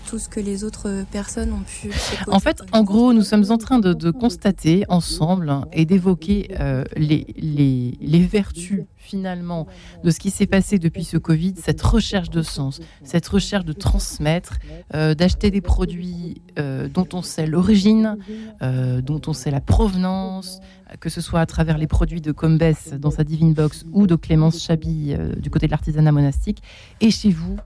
tout 0.07 0.19
ce 0.19 0.29
que 0.29 0.39
les 0.39 0.63
autres 0.63 1.05
personnes 1.11 1.51
ont 1.51 1.63
pu. 1.63 1.91
En 2.27 2.39
fait, 2.39 2.61
en 2.71 2.83
gros, 2.83 3.13
nous 3.13 3.23
sommes 3.23 3.45
en 3.49 3.57
train 3.57 3.79
de, 3.79 4.11
constater 4.11 4.85
ensemble 4.87 5.53
et 5.73 5.85
d'évoquer 5.85 6.49
les, 6.95 7.27
les, 7.37 7.97
les, 7.99 8.19
vertus 8.19 8.85
finalement 9.07 9.67
de 10.03 10.11
ce 10.11 10.19
qui 10.19 10.29
s'est 10.29 10.47
passé 10.47 10.79
depuis 10.79 11.03
ce 11.03 11.17
Covid, 11.17 11.55
cette 11.57 11.81
recherche 11.81 12.29
de 12.29 12.41
sens, 12.41 12.81
cette 13.03 13.27
recherche 13.27 13.65
de 13.65 13.73
transmettre, 13.73 14.57
euh, 14.93 15.13
d'acheter 15.15 15.49
des 15.51 15.61
produits 15.61 16.41
euh, 16.59 16.87
dont 16.87 17.07
on 17.13 17.21
sait 17.21 17.47
l'origine, 17.47 18.17
euh, 18.61 19.01
dont 19.01 19.21
on 19.27 19.33
sait 19.33 19.51
la 19.51 19.61
provenance, 19.61 20.59
que 20.99 21.09
ce 21.09 21.21
soit 21.21 21.39
à 21.39 21.45
travers 21.45 21.77
les 21.77 21.87
produits 21.87 22.21
de 22.21 22.31
Combes 22.31 22.57
dans 22.99 23.11
sa 23.11 23.23
Divine 23.23 23.53
Box 23.53 23.85
ou 23.91 24.07
de 24.07 24.15
Clémence 24.15 24.61
Chabi 24.61 25.13
du 25.37 25.49
côté 25.49 25.67
de 25.67 25.71
l'artisanat 25.71 26.11
monastique, 26.11 26.61
et 27.01 27.11
chez 27.11 27.29
vous 27.29 27.57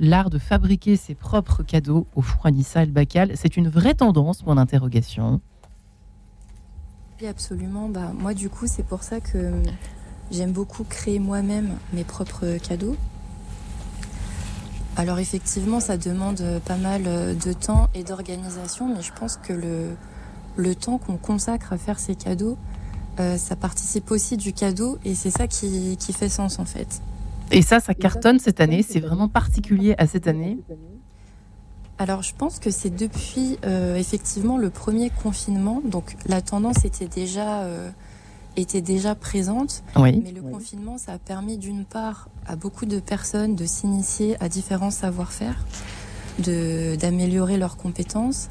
l'art 0.00 0.30
de 0.30 0.38
fabriquer 0.38 0.96
ses 0.96 1.14
propres 1.14 1.62
cadeaux 1.62 2.08
au 2.16 2.22
Froidissa 2.22 2.82
El 2.82 2.90
Bacal. 2.90 3.32
C'est 3.36 3.56
une 3.56 3.68
vraie 3.68 3.94
tendance, 3.94 4.44
mon 4.44 4.56
interrogation. 4.56 5.40
Oui, 7.20 7.28
absolument. 7.28 7.88
Bah, 7.88 8.12
moi, 8.18 8.34
du 8.34 8.48
coup, 8.50 8.66
c'est 8.66 8.82
pour 8.82 9.04
ça 9.04 9.20
que 9.20 9.52
J'aime 10.30 10.52
beaucoup 10.52 10.84
créer 10.84 11.18
moi-même 11.18 11.76
mes 11.92 12.04
propres 12.04 12.56
cadeaux. 12.58 12.96
Alors 14.96 15.18
effectivement, 15.18 15.80
ça 15.80 15.96
demande 15.96 16.60
pas 16.64 16.76
mal 16.76 17.02
de 17.02 17.52
temps 17.52 17.88
et 17.94 18.04
d'organisation, 18.04 18.94
mais 18.94 19.02
je 19.02 19.12
pense 19.12 19.36
que 19.36 19.52
le, 19.52 19.96
le 20.56 20.74
temps 20.76 20.98
qu'on 20.98 21.16
consacre 21.16 21.72
à 21.72 21.78
faire 21.78 21.98
ces 21.98 22.14
cadeaux, 22.14 22.56
euh, 23.18 23.36
ça 23.38 23.56
participe 23.56 24.10
aussi 24.12 24.36
du 24.36 24.52
cadeau 24.52 24.98
et 25.04 25.16
c'est 25.16 25.30
ça 25.30 25.48
qui, 25.48 25.96
qui, 25.96 26.12
fait 26.12 26.28
sens 26.28 26.60
en 26.60 26.64
fait. 26.64 27.02
Et 27.50 27.62
ça, 27.62 27.80
ça 27.80 27.94
cartonne 27.94 28.38
cette 28.38 28.60
année, 28.60 28.82
c'est 28.82 29.00
vraiment 29.00 29.28
particulier 29.28 29.94
à 29.98 30.06
cette 30.06 30.28
année. 30.28 30.58
Alors 31.98 32.22
je 32.22 32.34
pense 32.34 32.58
que 32.58 32.70
c'est 32.70 32.94
depuis 32.94 33.58
euh, 33.64 33.96
effectivement 33.96 34.56
le 34.56 34.70
premier 34.70 35.10
confinement, 35.10 35.82
donc 35.84 36.16
la 36.26 36.40
tendance 36.40 36.84
était 36.84 37.08
déjà... 37.08 37.62
Euh, 37.62 37.90
était 38.56 38.80
déjà 38.80 39.14
présente. 39.14 39.84
Mais 39.96 40.32
le 40.34 40.42
confinement, 40.42 40.98
ça 40.98 41.12
a 41.12 41.18
permis 41.18 41.56
d'une 41.56 41.84
part 41.84 42.28
à 42.46 42.56
beaucoup 42.56 42.84
de 42.84 42.98
personnes 42.98 43.54
de 43.54 43.64
s'initier 43.64 44.36
à 44.42 44.48
différents 44.48 44.90
savoir-faire, 44.90 45.64
d'améliorer 46.38 47.58
leurs 47.58 47.76
compétences 47.76 48.50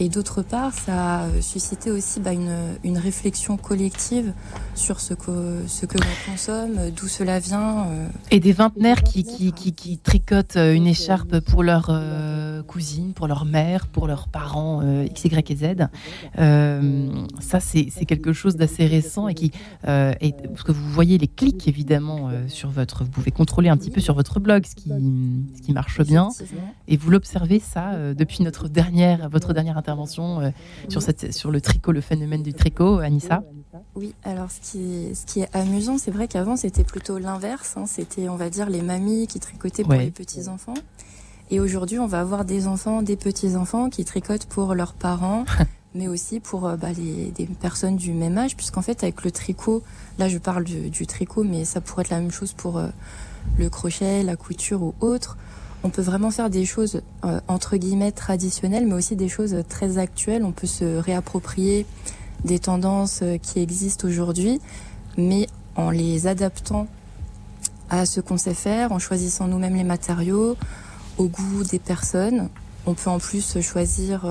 et 0.00 0.08
d'autre 0.08 0.42
part, 0.42 0.72
ça 0.72 1.20
a 1.20 1.40
suscité 1.40 1.92
aussi 1.92 2.18
bah, 2.18 2.32
une, 2.32 2.56
une, 2.82 2.98
réflexion 2.98 3.56
collective 3.56 4.32
sur 4.74 4.98
ce 4.98 5.14
que, 5.14 5.62
ce 5.68 5.86
que 5.86 5.98
l'on 5.98 6.32
consomme, 6.32 6.90
d'où 6.90 7.06
cela 7.06 7.38
vient. 7.38 7.86
Euh. 7.86 8.08
Et 8.32 8.40
des 8.40 8.52
vingtenaires 8.52 9.04
qui, 9.04 9.22
qui, 9.22 9.52
qui, 9.52 9.72
qui, 9.72 9.98
tricotent 9.98 10.56
euh, 10.56 10.74
une 10.74 10.88
écharpe 10.88 11.38
pour 11.38 11.62
leur 11.62 11.90
euh, 11.90 12.64
cousine, 12.64 13.12
pour 13.12 13.28
leur 13.28 13.44
mère, 13.44 13.86
pour 13.86 14.08
leurs 14.08 14.26
parents 14.26 14.82
X, 15.04 15.26
Y 15.26 15.50
et 15.52 15.56
Z. 15.56 15.88
ça, 17.40 17.60
c'est 17.60 18.04
quelque 18.04 18.32
chose 18.32 18.56
d'assez 18.56 18.86
récent 18.86 19.28
et 19.28 19.34
qui. 19.34 19.52
est, 19.86 20.48
parce 20.48 20.64
que 20.64 20.72
vous 20.72 20.90
voyez 20.90 21.18
les 21.18 21.28
clics, 21.28 21.68
évidemment, 21.68 22.30
sur 22.48 22.70
votre. 22.70 23.04
Vous 23.04 23.10
pouvez 23.10 23.30
contrôler 23.30 23.68
un 23.68 23.76
petit 23.76 23.90
peu 23.90 24.00
sur 24.00 24.14
votre 24.14 24.40
blog 24.40 24.66
ce 24.66 24.74
qui, 24.74 24.88
ce 24.88 25.62
qui 25.62 25.72
marche 25.72 26.02
bien. 26.02 26.30
Et 26.88 26.96
vous 26.96 27.10
l'observez, 27.10 27.60
ça, 27.60 27.92
depuis 28.14 28.42
notre 28.42 28.68
dernière, 28.68 29.28
votre 29.28 29.52
dernière 29.52 29.78
intervention 29.84 30.40
euh, 30.40 30.50
sur, 30.88 31.02
cette, 31.02 31.32
sur 31.32 31.50
le 31.50 31.60
tricot, 31.60 31.92
le 31.92 32.00
phénomène 32.00 32.42
du 32.42 32.54
tricot, 32.54 32.98
Anissa 32.98 33.42
Oui, 33.94 34.14
alors 34.24 34.50
ce 34.50 34.60
qui 34.60 34.78
est, 34.78 35.14
ce 35.14 35.26
qui 35.26 35.40
est 35.40 35.54
amusant, 35.54 35.98
c'est 35.98 36.10
vrai 36.10 36.26
qu'avant 36.26 36.56
c'était 36.56 36.84
plutôt 36.84 37.18
l'inverse. 37.18 37.74
Hein. 37.76 37.84
c'était, 37.86 38.28
on 38.30 38.36
va 38.36 38.48
dire, 38.48 38.70
les 38.70 38.80
mamies 38.80 39.26
qui 39.26 39.40
tricotaient 39.40 39.82
pour 39.84 39.92
les 39.92 40.10
petits-enfants. 40.10 40.74
Et 41.50 41.60
aujourd'hui, 41.60 41.98
on 41.98 42.06
va 42.06 42.20
avoir 42.20 42.46
des 42.46 42.66
enfants, 42.66 43.02
des 43.02 43.16
petits-enfants 43.16 43.90
qui 43.90 44.06
tricotent 44.06 44.46
pour 44.46 44.74
leurs 44.74 44.94
parents, 44.94 45.44
mais 45.94 46.08
aussi 46.08 46.40
pour 46.40 46.66
euh, 46.66 46.76
bah, 46.76 46.92
les, 46.96 47.30
des 47.32 47.46
personnes 47.46 47.96
du 47.96 48.12
même 48.12 48.38
âge, 48.38 48.56
puisqu'en 48.56 48.82
fait, 48.82 49.02
avec 49.02 49.22
le 49.22 49.30
tricot, 49.30 49.82
là 50.18 50.28
je 50.28 50.38
parle 50.38 50.64
du, 50.64 51.06
tricot, 51.06 51.44
mais 51.44 51.66
ça 51.66 51.82
pourrait 51.82 52.02
être 52.02 52.10
la 52.10 52.20
même 52.20 52.30
chose 52.30 52.54
pour 52.54 52.78
euh, 52.78 52.88
le 53.58 53.68
crochet, 53.68 54.22
la 54.22 54.36
couture 54.36 54.82
ou 54.82 54.94
autre 55.00 55.36
on 55.84 55.90
peut 55.90 56.02
vraiment 56.02 56.30
faire 56.30 56.50
des 56.50 56.64
choses 56.64 57.02
euh, 57.24 57.40
entre 57.46 57.76
guillemets 57.76 58.10
traditionnelles, 58.10 58.86
mais 58.86 58.94
aussi 58.94 59.16
des 59.16 59.28
choses 59.28 59.56
très 59.68 59.98
actuelles. 59.98 60.44
On 60.44 60.52
peut 60.52 60.66
se 60.66 60.96
réapproprier 60.96 61.86
des 62.44 62.58
tendances 62.58 63.22
qui 63.42 63.60
existent 63.60 64.08
aujourd'hui, 64.08 64.60
mais 65.16 65.46
en 65.76 65.90
les 65.90 66.26
adaptant 66.26 66.88
à 67.90 68.06
ce 68.06 68.20
qu'on 68.20 68.38
sait 68.38 68.54
faire, 68.54 68.92
en 68.92 68.98
choisissant 68.98 69.46
nous-mêmes 69.46 69.76
les 69.76 69.84
matériaux, 69.84 70.56
au 71.18 71.28
goût 71.28 71.64
des 71.64 71.78
personnes. 71.78 72.48
On 72.86 72.94
peut 72.94 73.10
en 73.10 73.18
plus 73.18 73.60
choisir 73.60 74.26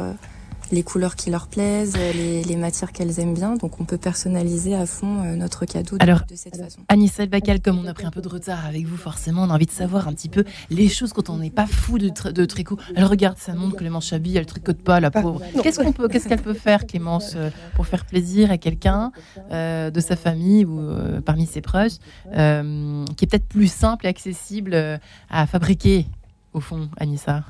les 0.74 0.84
couleurs 0.84 1.16
qui 1.16 1.30
leur 1.30 1.48
plaisent, 1.48 1.96
les, 1.96 2.56
matières 2.56 2.92
qu'elles 2.92 3.20
aiment 3.20 3.34
bien. 3.34 3.56
Donc 3.56 3.80
on 3.80 3.86
peut 3.86 3.98
personnaliser 3.98 4.76
à 4.76 4.86
fond 4.86 5.24
euh, 5.24 5.36
notre 5.36 5.66
cadeau 5.66 5.98
de, 5.98 6.04
Alors, 6.04 6.22
de 6.30 6.36
cette 6.36 6.58
façon. 6.58 6.82
Anissa 6.88 7.26
Bacal, 7.26 7.62
comme 7.62 7.78
on 7.78 7.86
a 7.88 7.94
pris 7.94 8.06
un 8.06 8.12
peu 8.12 8.22
de 8.22 8.28
retard 8.28 8.66
avec 8.66 8.86
vous, 8.86 8.98
forcément, 8.98 9.44
on 9.44 9.50
a 9.50 9.54
envie 9.54 9.66
de 9.66 9.72
savoir 9.72 10.08
un 10.08 10.14
petit 10.14 10.30
peu 10.30 10.44
les 10.70 10.88
choses 10.88 11.14
quand 11.14 11.30
on 11.30 11.38
n'est 11.38 11.50
pas 11.50 11.66
fou 11.66 11.98
de, 11.98 12.10
de, 12.32 12.46
tricot. 12.46 12.78
Elle 12.96 13.06
regarde 13.06 13.38
sa 13.38 13.54
montre, 13.54 13.76
Clémence 13.78 14.08
Chabi, 14.08 14.38
elle 14.38 14.46
tricote 14.46 14.78
pas, 14.78 15.00
la 15.00 15.12
pauvre. 15.12 15.42
Qu'est-ce 15.62 15.80
qu'on 15.80 15.94
peut, 15.94 16.08
qu'est-ce 16.08 16.28
qu'elle 16.28 16.42
peut 16.42 16.54
faire, 16.54 16.86
Clémence, 16.86 17.34
euh, 17.36 17.50
pour 17.76 17.88
faire 17.88 18.06
plaisir 18.06 18.52
à 18.52 18.58
quelqu'un 18.58 19.12
euh, 19.52 19.92
de 19.92 20.00
sa 20.00 20.16
famille 20.16 20.66
ou 20.66 20.82
parmi 21.26 21.46
ses 21.46 21.62
proches, 21.62 21.98
qui 22.24 22.34
est 22.34 23.28
peut-être 23.28 23.48
plus 23.48 23.72
simple 23.72 24.06
et 24.06 24.10
accessible 24.10 25.00
à 25.30 25.48
fabriquer, 25.48 26.08
au 26.54 26.60
fond, 26.60 26.90
Anissa? 26.98 27.44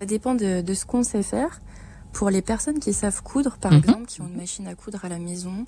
Ça 0.00 0.06
dépend 0.06 0.34
de, 0.34 0.62
de 0.62 0.74
ce 0.74 0.84
qu'on 0.84 1.02
sait 1.02 1.22
faire. 1.22 1.60
Pour 2.12 2.28
les 2.30 2.42
personnes 2.42 2.78
qui 2.78 2.92
savent 2.92 3.22
coudre, 3.22 3.56
par 3.58 3.72
mhm. 3.72 3.78
exemple, 3.78 4.06
qui 4.06 4.20
ont 4.20 4.26
une 4.26 4.36
machine 4.36 4.66
à 4.66 4.74
coudre 4.74 5.04
à 5.04 5.08
la 5.08 5.18
maison, 5.18 5.64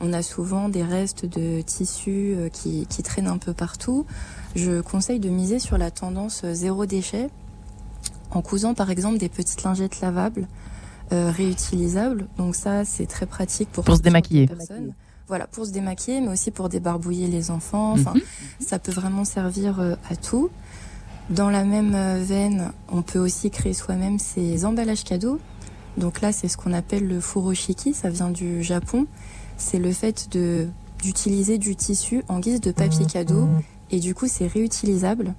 on 0.00 0.12
a 0.12 0.22
souvent 0.22 0.68
des 0.68 0.82
restes 0.82 1.26
de 1.26 1.60
tissus 1.60 2.34
euh, 2.36 2.48
qui, 2.48 2.86
qui 2.86 3.02
traînent 3.02 3.26
un 3.26 3.38
peu 3.38 3.52
partout. 3.52 4.06
Je 4.54 4.80
conseille 4.80 5.18
de 5.18 5.28
miser 5.28 5.58
sur 5.58 5.76
la 5.76 5.90
tendance 5.90 6.42
euh, 6.44 6.54
zéro 6.54 6.86
déchet 6.86 7.28
en 8.30 8.42
cousant 8.42 8.74
par 8.74 8.90
exemple 8.90 9.18
des 9.18 9.28
petites 9.28 9.62
lingettes 9.64 10.00
lavables 10.00 10.46
euh, 11.12 11.32
réutilisables. 11.34 12.28
Donc 12.36 12.54
ça, 12.54 12.84
c'est 12.84 13.06
très 13.06 13.26
pratique 13.26 13.70
pour, 13.70 13.84
pour 13.84 13.96
se 13.96 14.02
démaquiller. 14.02 14.48
Voilà, 15.26 15.46
pour 15.46 15.66
se 15.66 15.72
démaquiller, 15.72 16.20
mais 16.20 16.28
aussi 16.28 16.50
pour 16.50 16.68
débarbouiller 16.68 17.26
les 17.26 17.50
enfants. 17.50 17.92
Enfin, 17.92 18.14
mhm. 18.14 18.22
ça 18.60 18.78
peut 18.78 18.92
vraiment 18.92 19.24
servir 19.24 19.78
à 20.08 20.16
tout. 20.16 20.48
Dans 21.28 21.50
la 21.50 21.64
même 21.64 22.22
veine, 22.22 22.72
on 22.90 23.02
peut 23.02 23.18
aussi 23.18 23.50
créer 23.50 23.74
soi-même 23.74 24.18
ses 24.18 24.64
emballages 24.64 25.04
cadeaux. 25.04 25.38
Donc 25.98 26.20
là, 26.20 26.32
c'est 26.32 26.48
ce 26.48 26.56
qu'on 26.56 26.72
appelle 26.72 27.06
le 27.06 27.20
furoshiki, 27.20 27.92
ça 27.92 28.08
vient 28.08 28.30
du 28.30 28.62
Japon. 28.62 29.06
C'est 29.56 29.78
le 29.78 29.92
fait 29.92 30.28
de 30.30 30.68
d'utiliser 31.02 31.58
du 31.58 31.76
tissu 31.76 32.24
en 32.28 32.40
guise 32.40 32.60
de 32.60 32.72
papier 32.72 33.06
cadeau 33.06 33.48
et 33.90 34.00
du 34.00 34.14
coup, 34.14 34.26
c'est 34.26 34.46
réutilisable. 34.46 35.34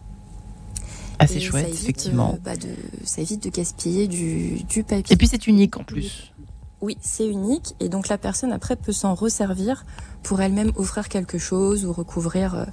Ah, 1.20 1.28
c'est 1.28 1.42
chouette, 1.42 1.68
effectivement. 1.70 2.36
Euh, 2.36 2.38
bah, 2.42 2.56
de, 2.56 2.70
ça 3.04 3.22
évite 3.22 3.44
de 3.44 3.50
gaspiller 3.50 4.08
du, 4.08 4.64
du 4.64 4.84
papier. 4.84 5.14
Et 5.14 5.18
puis, 5.18 5.28
c'est 5.28 5.48
unique 5.48 5.76
en 5.76 5.84
plus. 5.84 6.32
Oui, 6.80 6.98
c'est 7.02 7.28
unique. 7.28 7.76
Et 7.82 7.90
donc, 7.90 8.08
la 8.08 8.18
personne, 8.18 8.54
après, 8.54 8.78
peut 8.78 8.94
s'en 8.94 9.16
resservir 9.16 9.86
pour 10.24 10.40
elle-même 10.40 10.72
offrir 10.78 11.10
quelque 11.10 11.38
chose 11.38 11.86
ou 11.86 11.92
recouvrir 11.92 12.68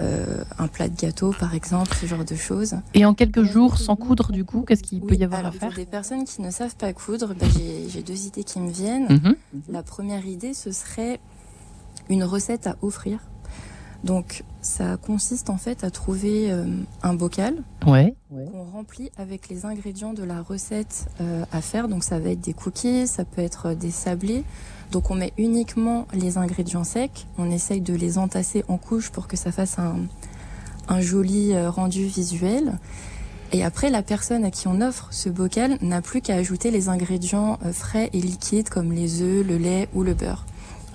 euh, 0.00 0.26
euh, 0.26 0.44
un 0.58 0.68
plat 0.68 0.88
de 0.88 0.96
gâteau, 0.96 1.32
par 1.38 1.54
exemple, 1.54 1.94
ce 1.94 2.06
genre 2.06 2.24
de 2.24 2.34
choses. 2.34 2.76
Et 2.94 3.04
en 3.04 3.14
quelques 3.14 3.42
jours, 3.42 3.78
sans 3.78 3.96
coudre, 3.96 4.32
du 4.32 4.44
coup, 4.44 4.62
qu'est-ce 4.62 4.82
qu'il 4.82 5.00
peut 5.00 5.14
y 5.14 5.24
avoir 5.24 5.44
à 5.44 5.52
faire 5.52 5.68
Pour 5.68 5.76
des 5.76 5.86
personnes 5.86 6.24
qui 6.24 6.42
ne 6.42 6.50
savent 6.50 6.76
pas 6.76 6.92
coudre, 6.92 7.34
bah, 7.34 7.46
j'ai 7.88 8.02
deux 8.02 8.26
idées 8.26 8.44
qui 8.44 8.60
me 8.60 8.70
viennent. 8.70 9.08
Mhm. 9.08 9.36
La 9.68 9.82
première 9.82 10.26
idée, 10.26 10.54
ce 10.54 10.72
serait 10.72 11.20
une 12.08 12.24
recette 12.24 12.66
à 12.66 12.76
offrir. 12.82 13.20
Donc, 14.04 14.44
ça 14.60 14.96
consiste 14.96 15.50
en 15.50 15.56
fait 15.56 15.82
à 15.82 15.90
trouver 15.90 16.50
euh, 16.50 16.64
un 17.02 17.14
bocal 17.14 17.62
ouais. 17.86 18.14
qu'on 18.30 18.64
remplit 18.64 19.10
avec 19.16 19.48
les 19.48 19.64
ingrédients 19.64 20.12
de 20.12 20.22
la 20.22 20.42
recette 20.42 21.06
euh, 21.20 21.44
à 21.52 21.60
faire. 21.60 21.88
Donc, 21.88 22.04
ça 22.04 22.18
va 22.18 22.30
être 22.30 22.40
des 22.40 22.52
cookies, 22.52 23.06
ça 23.06 23.24
peut 23.24 23.42
être 23.42 23.74
des 23.74 23.90
sablés. 23.90 24.44
Donc 24.92 25.10
on 25.10 25.14
met 25.14 25.32
uniquement 25.36 26.06
les 26.12 26.38
ingrédients 26.38 26.84
secs, 26.84 27.26
on 27.38 27.50
essaye 27.50 27.80
de 27.80 27.94
les 27.94 28.18
entasser 28.18 28.64
en 28.68 28.76
couches 28.76 29.10
pour 29.10 29.26
que 29.26 29.36
ça 29.36 29.52
fasse 29.52 29.78
un, 29.78 31.00
joli 31.00 31.52
euh, 31.52 31.70
rendu 31.70 32.06
visuel. 32.06 32.78
Et 33.52 33.64
après, 33.64 33.90
la 33.90 34.02
personne 34.02 34.44
à 34.44 34.50
qui 34.50 34.68
on 34.68 34.80
offre 34.80 35.08
ce 35.10 35.28
bocal 35.28 35.78
n'a 35.80 36.02
plus 36.02 36.20
qu'à 36.20 36.34
ajouter 36.34 36.70
les 36.70 36.88
ingrédients 36.88 37.58
euh, 37.64 37.72
frais 37.72 38.10
et 38.12 38.20
liquides 38.20 38.68
comme 38.68 38.92
les 38.92 39.22
œufs, 39.22 39.46
le 39.46 39.56
lait 39.56 39.88
ou 39.94 40.02
le 40.02 40.14
beurre. 40.14 40.46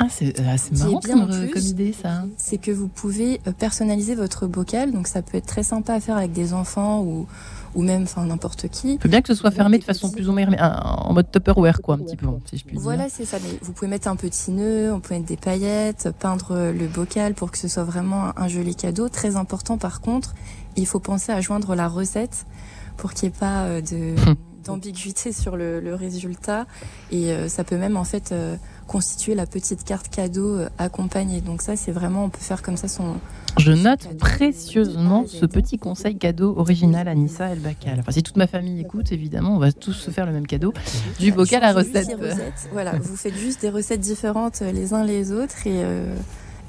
Ah, 0.02 0.08
c'est 0.10 0.40
euh, 0.40 0.44
marrant 0.78 1.00
bien 1.00 1.28
comme, 1.48 1.62
idée 1.62 1.94
ça. 1.94 2.24
C'est 2.38 2.58
que 2.58 2.72
vous 2.72 2.88
pouvez 2.88 3.40
personnaliser 3.60 4.16
votre 4.16 4.48
bocal, 4.48 4.92
donc 4.92 5.08
ça 5.08 5.22
peut 5.22 5.38
être 5.38 5.46
très 5.46 5.64
sympa 5.64 5.94
à 5.94 6.00
faire 6.00 6.18
avec 6.18 6.32
des 6.32 6.54
enfants 6.54 7.02
ou, 7.02 7.28
ou 7.76 7.84
même 7.84 8.06
n'importe 8.18 8.68
qui. 8.68 8.94
Il 8.94 9.00
faut 9.00 9.10
bien 9.10 9.22
que 9.22 9.28
ce 9.28 9.36
soit 9.36 9.52
fermé 9.52 9.78
de 9.78 9.84
façon 9.84 10.10
plus 10.10 10.28
ou 10.28 10.34
moins 10.34 10.48
en 10.60 11.14
mode 11.14 11.32
Tupperware 11.32 11.82
quoi 11.82 11.96
un 11.96 12.00
petit 12.00 12.16
peu 12.16 12.28
si 12.46 12.58
je 12.58 12.66
puis 12.66 12.74
dire. 12.74 12.82
Voilà 12.82 13.10
c'est 13.10 13.26
ça. 13.26 13.38
Mais 13.44 13.58
vous 13.62 13.74
pouvez 13.74 13.88
mettre 13.88 14.08
un 14.08 14.16
petit 14.16 14.52
nœud, 14.52 14.92
on 14.92 15.00
peut 15.00 15.14
mettre 15.14 15.28
des 15.28 15.38
paillettes, 15.38 16.10
peindre 16.20 16.72
le 16.72 16.88
bocal 16.88 17.34
pour 17.36 17.52
que 17.52 17.58
ce 17.58 17.68
soit 17.68 17.84
vraiment 17.84 18.38
un 18.38 18.48
joli 18.48 18.76
cadeau. 18.76 19.08
Très 19.08 19.36
important 19.36 19.78
par 19.78 20.02
contre, 20.02 20.34
il 20.76 20.88
faut 20.88 21.00
penser 21.00 21.32
à 21.32 21.42
joindre 21.42 21.76
la 21.76 21.88
recette 21.88 22.46
pour 22.98 23.14
qu'il 23.14 23.30
n'y 23.30 23.36
ait 23.36 23.40
pas 23.40 23.64
euh, 23.66 23.82
de 23.82 24.16
d'ambiguïté 24.64 25.32
sur 25.32 25.56
le, 25.58 25.96
résultat 25.96 26.66
et 27.12 27.32
euh, 27.32 27.50
ça 27.50 27.64
peut 27.64 27.78
même 27.78 27.98
en 27.98 28.04
fait 28.04 28.32
euh, 28.32 28.56
constituer 28.92 29.36
la 29.36 29.46
petite 29.46 29.86
carte 29.86 30.10
cadeau 30.10 30.60
accompagnée. 30.78 31.40
Donc 31.40 31.62
ça 31.62 31.78
c'est 31.78 31.94
vraiment 31.94 32.26
on 32.26 32.30
peut 32.30 32.42
faire 32.42 32.62
comme 32.62 32.78
ça 32.78 32.90
son 32.90 33.16
je 33.58 33.72
note 33.72 34.18
précieusement 34.18 35.26
ce 35.28 35.46
petit 35.46 35.78
conseil 35.78 36.18
cadeau 36.18 36.56
original 36.58 37.08
à 37.08 37.16
Nissa 37.16 37.50
El 37.50 37.60
Bacal. 37.60 38.00
Enfin, 38.00 38.12
si 38.12 38.24
toute 38.24 38.38
ma 38.38 38.48
famille 38.48 38.80
écoute, 38.80 39.12
évidemment, 39.12 39.56
on 39.56 39.60
va 39.60 39.72
tous 39.72 39.94
se 39.94 40.10
faire 40.10 40.26
le 40.26 40.32
même 40.32 40.48
cadeau. 40.48 40.74
Du 41.20 41.32
bocal 41.32 41.64
à 41.64 41.74
recette. 41.74 42.18
Voilà, 42.72 42.94
vous 42.94 43.16
faites 43.16 43.36
juste 43.36 43.62
des 43.62 43.70
recettes 43.70 44.00
différentes 44.00 44.62
euh, 44.62 44.72
les 44.72 44.94
uns 44.94 45.04
les 45.04 45.32
autres 45.32 45.68
et. 45.68 45.84
Euh, 45.84 46.16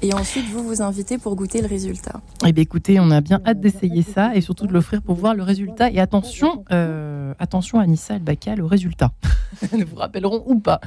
et 0.01 0.13
ensuite, 0.13 0.43
vous 0.51 0.61
vous 0.67 0.81
invitez 0.81 1.17
pour 1.17 1.33
goûter 1.37 1.61
le 1.61 1.67
résultat. 1.67 2.19
Eh 2.45 2.51
bien, 2.51 2.61
écoutez, 2.61 2.99
on 2.99 3.09
a 3.09 3.21
bien 3.21 3.39
hâte 3.45 3.61
d'essayer 3.61 4.01
ça 4.01 4.35
et 4.35 4.41
surtout 4.41 4.67
de 4.67 4.73
l'offrir 4.73 5.01
pour 5.01 5.15
voir 5.15 5.33
le 5.33 5.43
résultat. 5.43 5.89
Et 5.91 5.99
attention, 6.01 6.65
euh, 6.73 7.33
attention 7.39 7.79
à 7.79 7.87
Nissa 7.87 8.15
El 8.15 8.21
Bacal 8.21 8.61
au 8.61 8.67
résultat. 8.67 9.13
Nous 9.71 9.85
vous 9.87 9.95
rappellerons 9.95 10.43
ou 10.45 10.59
pas. 10.59 10.81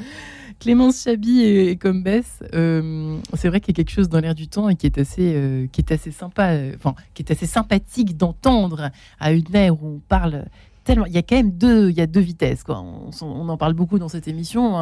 Clémence 0.59 1.03
Chabi 1.03 1.42
et, 1.42 1.77
comme 1.77 2.03
Bess, 2.03 2.42
euh, 2.55 3.19
c'est 3.35 3.49
vrai 3.49 3.61
qu'il 3.61 3.77
y 3.77 3.81
a 3.81 3.85
quelque 3.85 3.95
chose 3.95 4.09
dans 4.09 4.21
l'air 4.21 4.35
du 4.35 4.49
temps 4.49 4.69
et 4.69 4.77
qui 4.77 4.87
est 4.87 4.99
assez, 4.99 5.35
euh, 5.35 5.66
qui 5.71 5.81
est 5.81 5.92
assez 5.92 6.11
sympa, 6.11 6.53
euh, 6.53 6.73
enfin, 6.77 6.95
qui 7.14 7.23
est 7.23 7.31
assez 7.31 7.47
sympathique 7.47 8.16
d'entendre 8.16 8.90
à 9.21 9.33
une 9.33 9.55
ère 9.55 9.83
où 9.83 9.87
on 9.87 10.01
parle 10.09 10.47
tellement. 10.85 11.05
Il 11.07 11.12
y 11.12 11.19
a 11.19 11.23
quand 11.23 11.37
même 11.37 11.53
deux, 11.53 11.90
il 11.90 11.97
y 11.97 12.01
a 12.01 12.07
deux 12.07 12.21
vitesses, 12.21 12.62
quoi. 12.62 12.81
On, 12.81 13.49
en 13.49 13.57
parle 13.57 13.75
beaucoup 13.75 13.99
dans 13.99 14.09
cette 14.09 14.29
émission, 14.29 14.77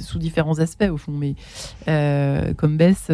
sous 0.00 0.18
différents 0.18 0.58
aspects 0.58 0.90
au 0.90 0.96
fond, 0.96 1.12
mais 1.12 1.34
comme 2.56 2.76
Bess, 2.76 3.10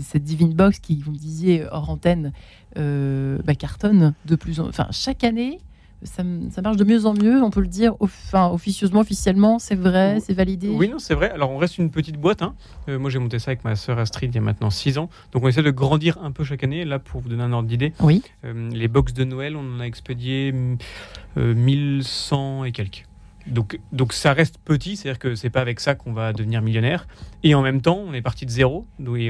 cette 0.00 0.24
Divine 0.24 0.54
Box 0.54 0.78
qui, 0.78 1.00
vous 1.02 1.12
me 1.12 1.18
disiez 1.18 1.64
hors 1.70 1.90
antenne, 1.90 2.32
bah, 2.76 3.54
cartonne 3.58 4.14
de 4.26 4.36
plus 4.36 4.60
en, 4.60 4.68
enfin, 4.68 4.86
chaque 4.90 5.24
année 5.24 5.58
ça, 6.04 6.22
marche 6.62 6.76
de 6.76 6.84
mieux 6.84 7.06
en 7.06 7.14
mieux, 7.14 7.42
on 7.42 7.50
peut 7.50 7.60
le 7.60 7.66
dire 7.66 7.94
enfin, 8.00 8.48
officieusement, 8.48 9.00
officiellement, 9.00 9.58
c'est 9.58 9.74
vrai, 9.74 10.18
c'est 10.20 10.34
validé? 10.34 10.68
Oui, 10.68 10.88
non, 10.88 10.98
c'est 10.98 11.14
vrai. 11.14 11.30
Alors 11.30 11.50
on 11.50 11.58
reste 11.58 11.78
une 11.78 11.90
petite 11.90 12.16
boîte. 12.16 12.42
Hein. 12.42 12.54
Euh, 12.88 12.98
moi 12.98 13.10
j'ai 13.10 13.18
monté 13.18 13.38
ça 13.38 13.50
avec 13.50 13.64
ma 13.64 13.76
sœur 13.76 13.98
Astrid 13.98 14.30
il 14.32 14.36
y 14.36 14.38
a 14.38 14.42
maintenant 14.42 14.70
6 14.70 14.98
ans. 14.98 15.08
Donc 15.32 15.44
on 15.44 15.48
essaie 15.48 15.62
de 15.62 15.70
grandir 15.70 16.18
un 16.22 16.32
peu 16.32 16.44
chaque 16.44 16.64
année. 16.64 16.84
Là, 16.84 16.98
pour 16.98 17.20
vous 17.20 17.28
donner 17.28 17.42
un 17.42 17.52
ordre 17.52 17.68
d'idée, 17.68 17.92
oui. 18.00 18.22
Euh, 18.44 18.70
les 18.70 18.88
box 18.88 19.12
de 19.12 19.24
Noël, 19.24 19.56
on 19.56 19.76
en 19.76 19.80
a 19.80 19.84
expédié 19.84 20.52
1100 21.36 22.62
euh, 22.62 22.64
et 22.64 22.72
quelques. 22.72 23.06
Donc, 23.46 23.80
donc 23.90 24.12
ça 24.12 24.32
reste 24.32 24.58
petit, 24.58 24.96
c'est-à-dire 24.96 25.18
que 25.18 25.34
c'est 25.34 25.50
pas 25.50 25.60
avec 25.60 25.80
ça 25.80 25.96
qu'on 25.96 26.12
va 26.12 26.32
devenir 26.32 26.62
millionnaire. 26.62 27.08
Et 27.42 27.56
en 27.56 27.62
même 27.62 27.80
temps, 27.80 27.98
on 28.06 28.14
est 28.14 28.22
parti 28.22 28.46
de 28.46 28.50
zéro. 28.50 28.86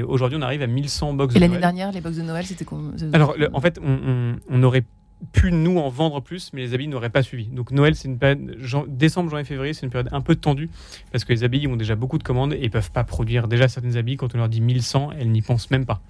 Aujourd'hui, 0.07 0.37
on 0.39 0.43
arrive 0.43 0.61
à 0.61 0.67
1100 0.67 1.13
box 1.13 1.33
de 1.33 1.39
Noël. 1.39 1.49
Et 1.49 1.53
l'année 1.53 1.61
dernière, 1.61 1.91
les 1.91 2.01
box 2.01 2.17
de 2.17 2.21
Noël, 2.21 2.45
c'était 2.45 2.65
quoi 2.65 2.79
Alors, 3.11 3.35
en 3.53 3.59
fait, 3.59 3.79
on, 3.83 4.35
on 4.49 4.63
aurait 4.63 4.83
pu 5.31 5.51
nous 5.51 5.77
en 5.77 5.89
vendre 5.89 6.21
plus, 6.21 6.51
mais 6.53 6.61
les 6.61 6.73
habits 6.73 6.87
n'auraient 6.87 7.09
pas 7.09 7.23
suivi. 7.23 7.45
Donc 7.45 7.71
Noël, 7.71 7.95
c'est 7.95 8.07
une 8.07 8.17
période, 8.17 8.57
décembre, 8.87 9.29
janvier, 9.29 9.45
février, 9.45 9.73
c'est 9.73 9.85
une 9.85 9.91
période 9.91 10.09
un 10.11 10.21
peu 10.21 10.35
tendue 10.35 10.69
parce 11.11 11.23
que 11.23 11.33
les 11.33 11.43
habits 11.43 11.67
ont 11.67 11.75
déjà 11.75 11.95
beaucoup 11.95 12.17
de 12.17 12.23
commandes 12.23 12.53
et 12.53 12.69
peuvent 12.69 12.91
pas 12.91 13.03
produire 13.03 13.47
déjà 13.47 13.67
certaines 13.67 13.97
habits. 13.97 14.17
Quand 14.17 14.35
on 14.35 14.37
leur 14.37 14.49
dit 14.49 14.61
1100, 14.61 15.11
elles 15.17 15.31
n'y 15.31 15.41
pensent 15.41 15.71
même 15.71 15.85
pas. 15.85 16.01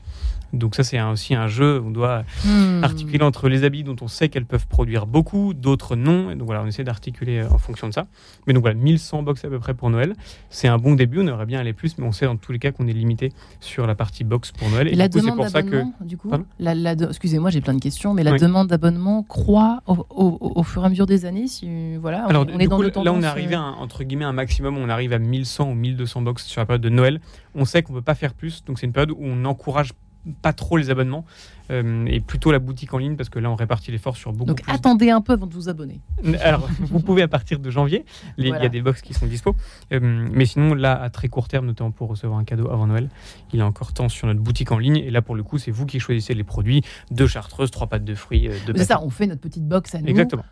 Donc 0.53 0.75
ça, 0.75 0.83
c'est 0.83 1.01
aussi 1.01 1.33
un 1.33 1.47
jeu. 1.47 1.81
On 1.83 1.89
doit 1.89 2.23
hmm. 2.45 2.83
articuler 2.83 3.23
entre 3.23 3.49
les 3.49 3.63
habits 3.63 3.83
dont 3.83 3.95
on 4.01 4.07
sait 4.07 4.29
qu'elles 4.29 4.45
peuvent 4.45 4.67
produire 4.67 5.07
beaucoup, 5.07 5.53
d'autres 5.53 5.95
non. 5.95 6.29
Et 6.29 6.35
donc 6.35 6.45
voilà, 6.45 6.61
on 6.61 6.67
essaie 6.67 6.83
d'articuler 6.83 7.39
euh, 7.39 7.49
en 7.49 7.57
fonction 7.57 7.87
de 7.87 7.93
ça. 7.93 8.05
Mais 8.45 8.53
donc 8.53 8.61
voilà, 8.61 8.77
1100 8.77 9.23
box 9.23 9.43
à 9.43 9.49
peu 9.49 9.59
près 9.59 9.73
pour 9.73 9.89
Noël. 9.89 10.15
C'est 10.49 10.67
un 10.67 10.77
bon 10.77 10.93
début. 10.93 11.19
On 11.19 11.27
aimerait 11.27 11.47
bien 11.47 11.59
aller 11.59 11.73
plus, 11.73 11.97
mais 11.97 12.05
on 12.05 12.11
sait 12.11 12.25
dans 12.25 12.37
tous 12.37 12.51
les 12.51 12.59
cas 12.59 12.71
qu'on 12.71 12.87
est 12.87 12.93
limité 12.93 13.31
sur 13.59 13.87
la 13.87 13.95
partie 13.95 14.23
box 14.23 14.51
pour 14.51 14.69
Noël. 14.69 14.87
Et, 14.87 14.95
la 14.95 15.07
demande 15.07 15.47
ça 15.47 15.63
que, 15.63 15.83
du 16.01 16.17
coup, 16.17 16.31
excusez-moi, 16.59 17.49
j'ai 17.49 17.61
plein 17.61 17.73
de 17.73 17.81
questions, 17.81 18.13
mais 18.13 18.23
la 18.23 18.37
demande 18.37 18.67
d'abonnement 18.67 19.23
croît 19.23 19.81
au, 19.87 20.63
fur 20.63 20.83
et 20.83 20.85
à 20.85 20.89
mesure 20.89 21.07
des 21.07 21.25
années. 21.25 21.47
Si, 21.47 21.95
voilà, 21.97 22.25
Alors, 22.25 22.45
on, 22.53 22.59
est 22.59 22.67
dans 22.67 22.77
coup, 22.77 22.83
Là, 22.83 23.11
on 23.11 23.21
est 23.21 23.25
arrivé 23.25 23.55
à, 23.55 23.61
entre 23.61 24.03
guillemets 24.03 24.25
un 24.25 24.33
maximum. 24.33 24.77
On 24.77 24.89
arrive 24.89 25.13
à 25.13 25.19
1100 25.19 25.71
ou 25.71 25.73
1200 25.73 26.21
box 26.21 26.45
sur 26.45 26.61
la 26.61 26.65
période 26.65 26.81
de 26.81 26.89
Noël. 26.89 27.19
On 27.55 27.65
sait 27.65 27.81
qu'on 27.81 27.93
ne 27.93 27.99
peut 27.99 28.03
pas 28.03 28.15
faire 28.15 28.33
plus, 28.33 28.63
donc 28.65 28.79
c'est 28.79 28.85
une 28.85 28.93
période 28.93 29.11
où 29.11 29.17
on 29.19 29.45
encourage 29.45 29.93
pas 30.41 30.53
trop 30.53 30.77
les 30.77 30.89
abonnements. 30.89 31.25
Et 31.69 32.19
plutôt 32.19 32.51
la 32.51 32.59
boutique 32.59 32.93
en 32.93 32.97
ligne 32.97 33.15
parce 33.15 33.29
que 33.29 33.39
là, 33.39 33.49
on 33.49 33.55
répartit 33.55 33.91
les 33.91 33.97
forces 33.97 34.19
sur 34.19 34.33
beaucoup. 34.33 34.49
Donc 34.49 34.61
attendez 34.67 35.09
un 35.09 35.21
peu 35.21 35.33
avant 35.33 35.47
de 35.47 35.53
vous 35.53 35.69
abonner. 35.69 36.01
Alors, 36.41 36.67
vous 36.79 36.99
pouvez 36.99 37.21
à 37.21 37.27
partir 37.27 37.59
de 37.59 37.69
janvier. 37.69 38.05
Il 38.37 38.47
y 38.47 38.53
a 38.53 38.69
des 38.69 38.81
box 38.81 39.01
qui 39.01 39.13
sont 39.13 39.25
dispo. 39.25 39.55
mais 39.91 40.45
sinon, 40.45 40.73
là, 40.73 41.01
à 41.01 41.09
très 41.09 41.29
court 41.29 41.47
terme, 41.47 41.65
notamment 41.65 41.91
pour 41.91 42.09
recevoir 42.09 42.39
un 42.39 42.43
cadeau 42.43 42.69
avant 42.69 42.87
Noël, 42.87 43.09
il 43.53 43.59
est 43.59 43.63
encore 43.63 43.93
temps 43.93 44.09
sur 44.09 44.27
notre 44.27 44.41
boutique 44.41 44.71
en 44.71 44.77
ligne. 44.77 44.97
Et 44.97 45.09
là, 45.09 45.21
pour 45.21 45.35
le 45.35 45.43
coup, 45.43 45.57
c'est 45.57 45.71
vous 45.71 45.85
qui 45.85 45.99
choisissez 45.99 46.33
les 46.33 46.43
produits 46.43 46.81
deux 47.11 47.27
chartreuses, 47.27 47.71
trois 47.71 47.87
pâtes 47.87 48.05
de 48.05 48.15
fruits. 48.15 48.49
deux 48.67 48.73
c'est 48.75 48.85
ça, 48.85 49.01
on 49.01 49.09
fait 49.09 49.27
notre 49.27 49.41
petite 49.41 49.67
box 49.67 49.95
à 49.95 50.01
nous. 50.01 50.07
Exactement. 50.07 50.43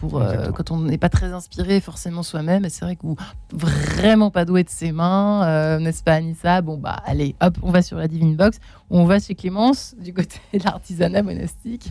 pour, 0.00 0.22
quand 0.54 0.70
on 0.70 0.80
n'est 0.80 0.98
pas 0.98 1.08
très 1.08 1.32
inspiré 1.32 1.80
forcément 1.80 2.22
soi-même. 2.22 2.64
Et 2.64 2.70
c'est 2.70 2.84
vrai 2.84 2.96
que 2.96 3.06
vraiment 3.52 4.30
pas 4.30 4.44
doué 4.44 4.64
de 4.64 4.70
ses 4.70 4.92
mains, 4.92 5.78
n'est-ce 5.78 6.02
pas, 6.02 6.14
Anissa? 6.14 6.62
Bon, 6.62 6.78
bah, 6.78 7.02
allez, 7.04 7.34
hop, 7.40 7.58
on 7.62 7.70
va 7.70 7.82
sur 7.82 7.98
la 7.98 8.08
Divine 8.08 8.36
Box. 8.36 8.58
On 8.90 9.04
va 9.04 9.18
chez 9.18 9.34
Clémence, 9.34 9.94
du 10.02 10.14
côté 10.14 10.37
l'artisanat 10.64 11.22
monastique, 11.22 11.90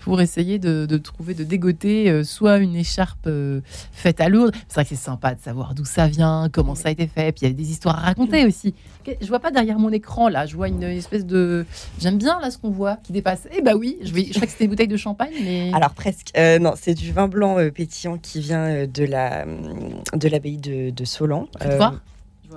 pour 0.00 0.20
essayer 0.20 0.58
de, 0.58 0.86
trouver, 0.98 1.34
de 1.34 1.44
dégoter 1.44 2.10
euh, 2.10 2.24
soit 2.24 2.58
une 2.58 2.76
écharpe 2.76 3.26
euh, 3.26 3.60
faite 3.92 4.20
à 4.20 4.28
Lourdes. 4.28 4.54
C'est 4.68 4.74
vrai 4.74 4.84
que 4.84 4.90
c'est 4.90 4.96
sympa 4.96 5.34
de 5.34 5.40
savoir 5.40 5.74
d'où 5.74 5.84
ça 5.84 6.06
vient, 6.06 6.48
comment 6.52 6.74
ça 6.74 6.88
a 6.88 6.92
été 6.92 7.06
fait. 7.06 7.32
Puis 7.32 7.46
il 7.46 7.48
y 7.48 7.50
a 7.50 7.54
des 7.54 7.70
histoires 7.70 7.98
à 7.98 8.02
raconter 8.02 8.46
aussi. 8.46 8.74
Je 9.06 9.26
vois 9.26 9.40
pas 9.40 9.50
derrière 9.50 9.78
mon 9.78 9.90
écran 9.90 10.28
là, 10.28 10.46
je 10.46 10.56
vois 10.56 10.68
une 10.68 10.82
espèce 10.82 11.26
de. 11.26 11.66
J'aime 11.98 12.18
bien 12.18 12.40
là 12.40 12.50
ce 12.50 12.58
qu'on 12.58 12.70
voit 12.70 12.96
qui 12.96 13.12
dépasse. 13.12 13.48
Eh 13.56 13.62
bah 13.62 13.74
oui, 13.74 13.98
je, 14.02 14.12
vais... 14.12 14.26
je 14.26 14.34
crois 14.34 14.46
que 14.46 14.52
c'était 14.52 14.64
une 14.64 14.70
bouteille 14.70 14.88
de 14.88 14.96
champagne, 14.96 15.32
mais. 15.42 15.72
Alors 15.74 15.94
presque. 15.94 16.30
Euh, 16.36 16.58
non, 16.58 16.74
c'est 16.76 16.94
du 16.94 17.12
vin 17.12 17.28
blanc 17.28 17.56
pétillant 17.74 18.18
qui 18.18 18.40
vient 18.40 18.86
de 18.86 19.04
la 19.04 19.44
de 20.14 20.28
l'abbaye 20.28 20.58
de, 20.58 20.90
de 20.90 21.04
Solan 21.04 21.48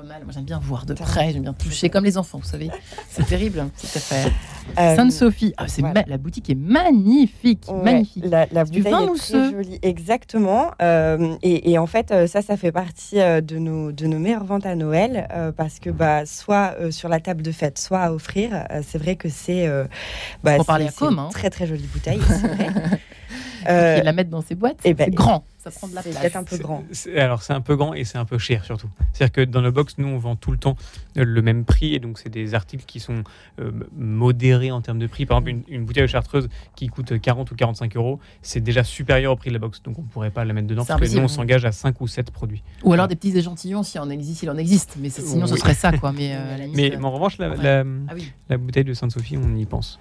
mal. 0.03 0.23
Moi, 0.23 0.33
j'aime 0.33 0.45
bien 0.45 0.59
voir 0.59 0.85
de 0.85 0.93
près, 0.93 1.31
j'aime 1.31 1.43
bien 1.43 1.53
toucher, 1.53 1.89
comme 1.89 2.03
les 2.03 2.17
enfants, 2.17 2.39
vous 2.39 2.47
savez. 2.47 2.69
C'est 3.09 3.25
terrible, 3.25 3.67
cette 3.75 3.97
affaire. 3.97 4.31
Euh, 4.79 4.95
Sainte-Sophie, 4.95 5.53
ah, 5.57 5.67
c'est 5.67 5.83
la 5.83 6.17
boutique 6.17 6.49
est 6.49 6.55
magnifique, 6.55 7.67
magnifique. 7.83 8.25
La, 8.25 8.47
la 8.51 8.63
bouteille 8.65 8.93
est 8.93 9.15
très 9.15 9.51
jolie, 9.51 9.79
exactement. 9.83 10.71
Euh, 10.81 11.35
et, 11.43 11.77
en 11.77 11.85
fait, 11.85 12.11
euh, 12.11 12.25
ça, 12.25 12.41
ça 12.41 12.57
fait 12.57 12.71
partie 12.71 13.17
de 13.17 13.57
nos, 13.59 13.91
de 13.91 14.07
nos 14.07 14.17
meilleures 14.17 14.43
ventes 14.43 14.65
à 14.65 14.75
Noël, 14.75 15.27
parce 15.55 15.79
que 15.79 15.91
bah, 15.91 16.25
soit 16.25 16.75
sur 16.89 17.09
la 17.09 17.19
table 17.19 17.43
de 17.43 17.51
fête, 17.51 17.77
soit 17.77 17.99
à 17.99 18.11
offrir. 18.11 18.65
c'est 18.81 18.97
vrai 18.97 19.15
que 19.15 19.29
c'est 19.29 19.69
bah, 20.43 20.57
parler 20.65 20.87
à 20.87 21.05
une 21.05 21.19
hein. 21.19 21.29
très 21.31 21.49
très 21.49 21.67
jolie 21.67 21.87
bouteille. 21.87 22.21
Euh, 23.67 24.01
la 24.01 24.13
mettre 24.13 24.29
dans 24.29 24.41
ses 24.41 24.55
boîtes. 24.55 24.79
Eh 24.83 24.93
ben, 24.93 25.05
c'est 25.05 25.11
grand. 25.15 25.43
Ça 25.65 25.71
prend 25.71 25.87
de 25.87 25.95
la 25.95 26.03
place. 26.03 26.15
C'est 26.21 26.35
un 26.35 26.43
peu 26.43 26.57
grand. 26.57 26.83
Alors 27.15 27.41
c'est 27.41 27.53
un 27.53 27.61
peu 27.61 27.75
grand 27.75 27.95
et 27.95 28.03
c'est 28.03 28.19
un 28.19 28.25
peu 28.25 28.37
cher 28.37 28.63
surtout. 28.65 28.89
C'est-à-dire 29.13 29.33
que 29.33 29.41
dans 29.41 29.61
le 29.61 29.71
box, 29.71 29.95
nous 29.97 30.07
on 30.07 30.19
vend 30.19 30.35
tout 30.35 30.51
le 30.51 30.59
temps 30.59 30.75
le 31.15 31.41
même 31.41 31.65
prix 31.65 31.95
et 31.95 31.99
donc 31.99 32.19
c'est 32.19 32.29
des 32.29 32.53
articles 32.53 32.85
qui 32.85 32.99
sont 32.99 33.23
euh, 33.59 33.71
modérés 33.97 34.69
en 34.69 34.81
termes 34.81 34.99
de 34.99 35.07
prix. 35.07 35.25
Par 35.25 35.39
exemple, 35.39 35.63
une, 35.67 35.85
bouteille 35.85 36.03
de 36.03 36.07
chartreuse 36.07 36.49
qui 36.75 36.85
coûte 36.85 37.19
40 37.19 37.49
ou 37.49 37.55
45 37.55 37.95
euros, 37.95 38.19
c'est 38.43 38.59
déjà 38.59 38.83
supérieur 38.83 39.31
au 39.31 39.35
prix 39.35 39.49
de 39.49 39.55
la 39.55 39.59
box. 39.59 39.81
Donc 39.81 39.97
on 39.97 40.03
ne 40.03 40.07
pourrait 40.07 40.29
pas 40.29 40.45
la 40.45 40.53
mettre 40.53 40.67
dedans 40.67 40.85
parce 40.85 41.01
que 41.01 41.15
nous 41.15 41.23
on 41.23 41.27
s'engage 41.27 41.65
à 41.65 41.71
5 41.71 41.99
ou 41.99 42.07
7 42.07 42.29
produits. 42.29 42.61
Ou 42.83 42.93
alors 42.93 43.07
des 43.07 43.15
petits 43.15 43.35
échantillons 43.35 43.81
si 43.81 43.97
en 43.97 44.11
existe, 44.11 44.43
il 44.43 44.51
en 44.51 44.57
existe. 44.57 44.97
Mais 44.99 45.09
sinon 45.09 45.47
ce 45.47 45.55
serait 45.55 45.73
ça 45.73 45.97
quoi. 45.97 46.11
Mais, 46.11 46.35
euh, 46.35 46.67
mais, 46.75 46.95
en 46.95 47.11
revanche, 47.11 47.39
la, 47.39 47.53
ah 47.79 48.13
la, 48.49 48.57
bouteille 48.57 48.83
de 48.83 48.93
Sainte-Sophie, 48.93 49.37
on 49.37 49.55
y 49.55 49.65
pense. 49.65 49.99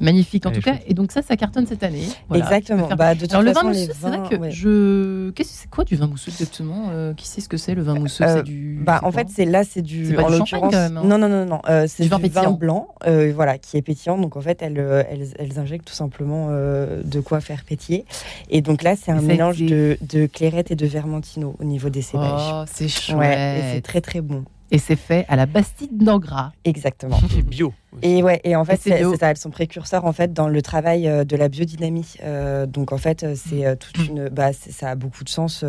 Magnifique 0.00 0.44
en 0.44 0.52
tout 0.52 0.60
cas. 0.60 0.76
Et 0.86 0.92
donc 0.92 1.12
ça, 1.12 1.22
ça 1.22 1.34
cartonne 1.36 1.66
cette 1.66 1.82
année. 1.82 2.08
Exactement. 2.34 2.88
Bah, 2.88 3.14
de 3.14 3.26
alors, 3.30 3.42
le 3.42 3.52
vin 3.52 3.72
c'est 3.72 3.92
vrai 3.94 4.28
que 4.28 4.50
je. 4.50 4.97
Qu'est-ce 5.34 5.50
que 5.50 5.56
c'est 5.56 5.70
quoi 5.70 5.84
du 5.84 5.96
vin 5.96 6.06
mousseux 6.06 6.30
exactement 6.30 6.90
euh, 6.90 7.14
Qui 7.14 7.26
sait 7.26 7.40
ce 7.40 7.48
que 7.48 7.56
c'est 7.56 7.74
le 7.74 7.82
vin 7.82 7.94
mousseux 7.94 8.24
euh, 8.24 8.42
du. 8.42 8.80
Bah, 8.82 9.00
en 9.02 9.12
fait, 9.12 9.28
c'est 9.30 9.44
là, 9.44 9.64
c'est 9.64 9.82
du. 9.82 10.14
Pas 10.14 10.24
en 10.24 10.28
l'occurrence. 10.28 10.74
Hein. 10.74 10.90
non, 10.90 11.18
non, 11.18 11.28
non, 11.28 11.44
non. 11.44 11.60
Euh, 11.68 11.86
c'est 11.88 12.04
du, 12.04 12.08
vin, 12.08 12.18
vin 12.18 12.50
blanc, 12.50 12.88
voilà, 13.34 13.58
qui 13.58 13.76
est 13.76 13.82
pétillant. 13.82 14.18
Donc, 14.18 14.36
en 14.36 14.40
fait, 14.40 14.62
elles, 14.62 14.78
elles, 15.10 15.28
elles 15.38 15.58
injectent 15.58 15.86
tout 15.86 15.94
simplement 15.94 16.48
de 16.48 17.20
quoi 17.20 17.40
faire 17.40 17.64
pétiller. 17.64 18.04
Et 18.50 18.60
donc 18.60 18.82
là, 18.82 18.94
c'est 18.96 19.12
un 19.12 19.20
mélange 19.20 19.58
de, 19.58 19.98
de, 20.00 20.26
clairette 20.26 20.70
et 20.70 20.76
de 20.76 20.86
vermentino 20.86 21.56
au 21.58 21.64
niveau 21.64 21.88
des 21.88 22.02
cépages. 22.02 22.50
Oh, 22.52 22.64
c'est 22.72 22.88
chouette. 22.88 23.38
et 23.38 23.74
c'est 23.74 23.82
très, 23.82 24.00
très 24.00 24.20
bon. 24.20 24.44
Et 24.70 24.78
c'est 24.78 24.96
fait 24.96 25.24
à 25.28 25.36
la 25.36 25.46
Bastide 25.46 25.96
d'Angra. 25.96 26.52
Exactement. 26.64 27.18
C'est 27.30 27.42
bio. 27.42 27.72
Et 28.02 28.22
ouais, 28.22 28.40
et 28.44 28.54
en 28.54 28.64
fait, 28.64 28.78
c'est 28.80 29.02
ça, 29.16 29.30
elles 29.30 29.36
sont 29.38 29.50
précurseurs 29.50 30.04
en 30.04 30.12
fait 30.12 30.32
dans 30.32 30.48
le 30.48 30.60
travail 30.62 31.08
euh, 31.08 31.24
de 31.24 31.36
la 31.36 31.48
biodynamie. 31.48 32.14
Euh, 32.22 32.66
donc 32.66 32.92
en 32.92 32.98
fait, 32.98 33.26
c'est 33.34 33.66
euh, 33.66 33.76
toute 33.76 33.98
mm. 33.98 34.10
une, 34.10 34.28
bah, 34.28 34.52
ça 34.52 34.90
a 34.90 34.94
beaucoup 34.94 35.24
de 35.24 35.28
sens. 35.28 35.64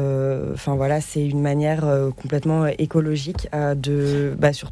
Enfin 0.53 0.75
voilà, 0.75 1.01
c'est 1.01 1.25
une 1.25 1.41
manière 1.41 1.85
complètement 2.21 2.65
écologique 2.65 3.47
de, 3.53 4.35
bah, 4.37 4.53
sur 4.53 4.71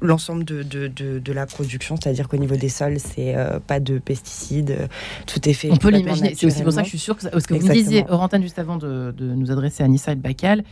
l'ensemble 0.00 0.44
de, 0.44 0.62
de, 0.62 0.88
de, 0.88 1.32
la 1.32 1.46
production, 1.46 1.96
c'est-à-dire 1.96 2.28
qu'au 2.28 2.36
niveau 2.36 2.56
des 2.56 2.68
sols, 2.68 2.98
c'est 2.98 3.34
pas 3.66 3.80
de 3.80 3.98
pesticides, 3.98 4.88
tout 5.26 5.48
est 5.48 5.52
fait. 5.52 5.70
On 5.70 5.76
peut 5.76 5.90
l'imaginer. 5.90 6.34
C'est 6.36 6.46
aussi 6.46 6.62
pour 6.62 6.72
ça 6.72 6.80
que 6.80 6.86
je 6.86 6.90
suis 6.90 6.98
sûre 6.98 7.16
que, 7.16 7.26
parce 7.28 7.46
que 7.46 7.54
vous 7.54 7.66
me 7.66 7.72
disiez, 7.72 8.04
Orantane, 8.08 8.42
juste 8.42 8.58
avant 8.58 8.76
de, 8.76 9.14
nous 9.18 9.50
adresser 9.50 9.82
à 9.82 9.88
Nissa 9.88 10.12
et 10.12 10.16
Bacal, 10.16 10.64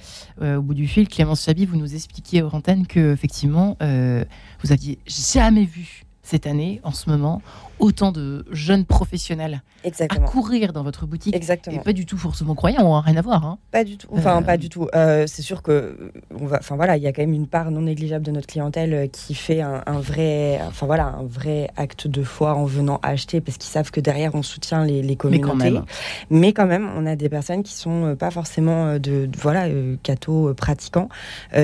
au 0.43 0.63
bout 0.63 0.75
du 0.75 0.87
fil, 0.87 1.09
Clémence 1.09 1.45
Chabi, 1.45 1.67
vous 1.67 1.77
nous 1.77 1.95
expliquiez, 1.95 2.43
Orantane, 2.43 2.87
que 2.87 3.13
effectivement, 3.13 3.77
vous 3.81 4.73
aviez 4.73 4.99
jamais 5.07 5.65
vu 5.65 6.05
cette 6.31 6.47
année, 6.47 6.81
en 6.85 6.93
ce 6.93 7.11
moment, 7.11 7.43
autant 7.81 8.13
de 8.13 8.45
jeunes 8.53 8.85
professionnels 8.85 9.63
Exactement. 9.83 10.27
à 10.27 10.31
courir 10.31 10.73
dans 10.73 10.83
votre 10.83 11.07
boutique. 11.07 11.35
Exactement. 11.35 11.81
Et 11.81 11.83
pas 11.83 11.93
du 11.93 12.07
tout 12.07 12.19
forcément 12.19 12.55
croyants, 12.55 12.95
hein, 12.95 13.01
rien 13.01 13.17
à 13.17 13.23
voir. 13.23 13.45
Hein. 13.45 13.59
Pas 13.73 13.85
du 13.85 13.97
tout. 13.97 14.07
Enfin, 14.13 14.41
euh, 14.41 14.45
pas 14.45 14.57
du 14.57 14.69
tout. 14.69 14.87
Euh, 14.95 15.25
c'est 15.27 15.43
sûr 15.43 15.63
que, 15.63 16.13
on 16.39 16.47
va, 16.47 16.59
enfin 16.61 16.77
voilà, 16.77 16.97
il 16.97 17.03
y 17.03 17.07
a 17.07 17.13
quand 17.13 17.23
même 17.23 17.33
une 17.33 17.47
part 17.47 17.71
non 17.71 17.81
négligeable 17.83 18.25
de 18.25 18.31
notre 18.31 18.47
clientèle 18.47 18.95
euh, 18.95 19.07
qui 19.07 19.35
fait 19.35 19.61
un, 19.61 19.83
vrai, 20.01 20.61
enfin 20.69 20.87
voilà, 20.87 21.07
un 21.07 21.25
vrai 21.25 21.71
acte 21.77 22.07
de 22.07 22.23
foi 22.23 22.55
en 22.55 22.65
venant 22.65 23.01
acheter 23.03 23.41
parce 23.41 23.57
qu'ils 23.57 23.71
savent 23.71 23.91
que 23.91 24.01
derrière 24.01 24.35
on 24.35 24.43
soutient 24.43 24.85
les, 24.85 25.03
les 25.03 25.17
communautés. 25.17 25.55
Mais 25.57 25.71
quand, 25.71 25.73
même. 25.73 25.85
Mais 26.31 26.53
quand 26.53 26.67
même, 26.67 26.91
on 26.97 27.07
a 27.07 27.17
des 27.17 27.29
personnes 27.29 27.63
qui 27.63 27.73
sont 27.73 28.15
pas 28.17 28.31
forcément 28.31 28.99
de, 28.99 29.29
voilà, 29.39 29.67
cathos 30.03 30.55
pratiquants, 30.55 31.09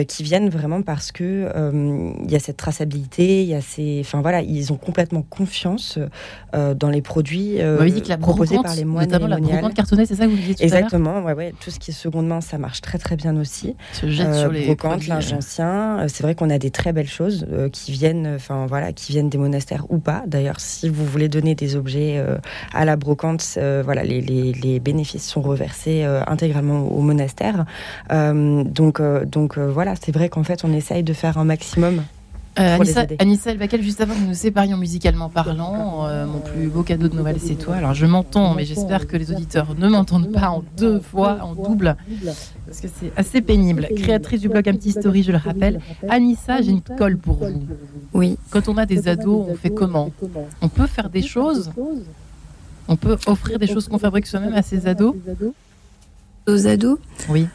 qui 0.08 0.22
viennent 0.22 0.48
vraiment 0.48 0.82
parce 0.82 1.12
que 1.12 1.52
il 2.24 2.30
y 2.30 2.36
a 2.36 2.40
cette 2.40 2.56
traçabilité, 2.56 3.42
il 3.42 3.48
y 3.48 3.54
a 3.54 3.60
ces, 3.60 4.00
enfin 4.00 4.22
voilà, 4.22 4.42
ils 4.56 4.72
ont 4.72 4.76
complètement 4.76 5.22
confiance 5.22 5.98
euh, 6.54 6.74
dans 6.74 6.90
les 6.90 7.02
produits 7.02 7.60
euh, 7.60 7.76
proposés 8.20 8.58
par 8.62 8.74
les 8.74 8.84
moines 8.84 9.06
notamment 9.06 9.26
la 9.26 9.38
brocante 9.38 9.74
cartonnée, 9.74 10.06
c'est 10.06 10.14
ça 10.14 10.24
que 10.24 10.30
vous 10.30 10.36
disiez 10.36 10.54
tout 10.54 10.62
Exactement, 10.62 11.20
ouais, 11.22 11.34
ouais, 11.34 11.54
tout 11.60 11.70
ce 11.70 11.78
qui 11.78 11.90
est 11.90 11.94
seconde 11.94 12.26
main, 12.26 12.40
ça 12.40 12.58
marche 12.58 12.80
très 12.80 12.98
très 12.98 13.16
bien 13.16 13.36
aussi. 13.36 13.76
Se 13.92 14.10
jette 14.10 14.34
sur 14.34 14.50
les 14.50 14.66
brocantes, 14.66 15.06
linge 15.06 15.32
ancien. 15.32 16.06
c'est 16.08 16.22
vrai 16.22 16.34
qu'on 16.34 16.50
a 16.50 16.58
des 16.58 16.70
très 16.70 16.92
belles 16.92 17.08
choses 17.08 17.46
qui 17.72 17.92
viennent, 17.92 18.32
enfin 18.36 18.66
voilà, 18.66 18.92
qui 18.92 19.12
viennent 19.12 19.28
des 19.28 19.38
monastères 19.38 19.86
ou 19.90 19.98
pas. 19.98 20.22
D'ailleurs, 20.26 20.60
si 20.60 20.88
vous 20.88 21.04
voulez 21.04 21.28
donner 21.28 21.54
des 21.54 21.76
objets 21.76 22.24
à 22.72 22.84
la 22.84 22.96
brocante, 22.96 23.58
voilà, 23.84 24.02
les, 24.04 24.20
les, 24.20 24.52
les, 24.52 24.80
bénéfices 24.80 25.26
sont 25.26 25.42
reversés 25.42 26.04
intégralement 26.26 26.88
au 26.88 27.00
monastère. 27.00 27.64
donc 28.10 29.00
donc 29.26 29.58
voilà, 29.58 29.94
c'est 30.00 30.12
vrai 30.12 30.28
qu'en 30.28 30.44
fait, 30.44 30.64
on 30.64 30.72
essaye 30.72 31.02
de 31.02 31.12
faire 31.12 31.38
un 31.38 31.44
maximum 31.44 32.02
euh, 32.58 32.76
Anissa, 32.76 33.06
Anissa 33.18 33.50
Elbakel, 33.50 33.82
juste 33.82 34.00
avant 34.00 34.14
que 34.14 34.20
nous 34.20 34.28
nous 34.28 34.34
séparions 34.34 34.76
musicalement 34.76 35.28
parlant, 35.28 36.06
euh, 36.06 36.26
mon 36.26 36.38
plus 36.40 36.68
beau 36.68 36.82
cadeau 36.82 37.08
de 37.08 37.14
Noël, 37.14 37.36
c'est 37.38 37.54
toi. 37.54 37.76
Alors 37.76 37.94
je 37.94 38.06
m'entends, 38.06 38.54
mais 38.54 38.64
j'espère 38.64 39.06
que 39.06 39.16
les 39.16 39.30
auditeurs 39.30 39.74
ne 39.76 39.88
m'entendent 39.88 40.32
pas 40.32 40.48
en 40.48 40.62
deux 40.76 41.00
fois, 41.00 41.38
en 41.42 41.54
double, 41.54 41.96
parce 42.66 42.80
que 42.80 42.88
c'est 42.88 43.12
assez 43.16 43.42
pénible. 43.42 43.88
Créatrice 43.96 44.40
du 44.40 44.48
blog 44.48 44.68
Un 44.68 44.74
petit 44.74 44.92
story, 44.92 45.22
je 45.22 45.32
le 45.32 45.38
rappelle. 45.38 45.80
Anissa, 46.08 46.62
j'ai 46.62 46.70
une 46.70 46.80
colle 46.80 47.18
pour 47.18 47.36
vous. 47.36 47.66
Oui. 48.14 48.38
Quand 48.50 48.68
on 48.68 48.76
a 48.78 48.86
des 48.86 49.08
ados, 49.08 49.46
on 49.50 49.54
fait 49.54 49.70
comment 49.70 50.10
On 50.62 50.68
peut 50.68 50.86
faire 50.86 51.10
des 51.10 51.22
choses 51.22 51.72
On 52.88 52.96
peut 52.96 53.16
offrir 53.26 53.58
des 53.58 53.66
choses 53.66 53.88
qu'on 53.88 53.98
fabrique 53.98 54.26
soi-même 54.26 54.54
à 54.54 54.62
ses 54.62 54.86
ados 54.86 55.14
Aux 56.46 56.66
ados 56.66 56.98
Oui. 57.28 57.46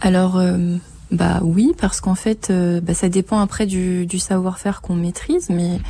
Alors. 0.00 0.38
Euh, 0.38 0.76
bah 1.12 1.40
oui, 1.42 1.72
parce 1.76 2.00
qu'en 2.00 2.14
fait, 2.14 2.48
euh, 2.50 2.80
bah, 2.80 2.94
ça 2.94 3.08
dépend 3.08 3.40
après 3.40 3.66
du, 3.66 4.18
savoir-faire 4.18 4.80
qu'on 4.80 4.94
maîtrise, 4.94 5.50
mais 5.50 5.80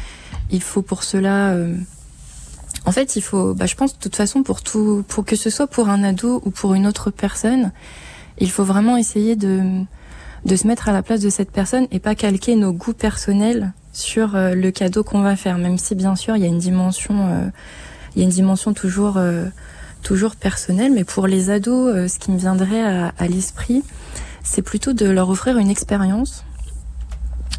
il 0.50 0.62
faut 0.62 0.82
pour 0.82 1.02
cela. 1.02 1.50
Euh, 1.50 1.76
en 2.86 2.92
fait, 2.92 3.16
il 3.16 3.22
faut. 3.22 3.54
Bah, 3.54 3.66
je 3.66 3.74
pense 3.74 3.94
de 3.94 3.98
toute 4.00 4.16
façon 4.16 4.42
pour 4.42 4.62
tout, 4.62 5.04
pour 5.08 5.24
que 5.24 5.36
ce 5.36 5.50
soit 5.50 5.66
pour 5.66 5.88
un 5.90 6.02
ado 6.02 6.40
ou 6.46 6.50
pour 6.50 6.74
une 6.74 6.86
autre 6.86 7.10
personne, 7.10 7.72
il 8.38 8.50
faut 8.50 8.64
vraiment 8.64 8.96
essayer 8.96 9.36
de 9.36 9.82
de 10.46 10.56
se 10.56 10.66
mettre 10.66 10.88
à 10.88 10.92
la 10.92 11.02
place 11.02 11.20
de 11.20 11.28
cette 11.28 11.50
personne 11.50 11.86
et 11.90 11.98
pas 11.98 12.14
calquer 12.14 12.56
nos 12.56 12.72
goûts 12.72 12.94
personnels 12.94 13.74
sur 13.92 14.36
euh, 14.36 14.54
le 14.54 14.70
cadeau 14.70 15.04
qu'on 15.04 15.20
va 15.20 15.36
faire, 15.36 15.58
même 15.58 15.76
si 15.76 15.94
bien 15.94 16.16
sûr 16.16 16.34
il 16.34 16.42
y 16.42 16.46
a 16.46 16.48
une 16.48 16.58
dimension, 16.58 17.52
il 18.14 18.20
y 18.20 18.22
a 18.22 18.24
une 18.24 18.30
dimension 18.30 18.72
toujours 18.72 19.20
toujours 20.02 20.34
personnelle, 20.34 20.92
mais 20.94 21.04
pour 21.04 21.26
les 21.26 21.50
ados, 21.50 22.10
ce 22.10 22.18
qui 22.18 22.30
me 22.30 22.38
viendrait 22.38 22.80
à, 22.80 23.12
à 23.18 23.26
l'esprit 23.28 23.82
c'est 24.42 24.62
plutôt 24.62 24.92
de 24.92 25.06
leur 25.06 25.28
offrir 25.28 25.58
une 25.58 25.70
expérience. 25.70 26.44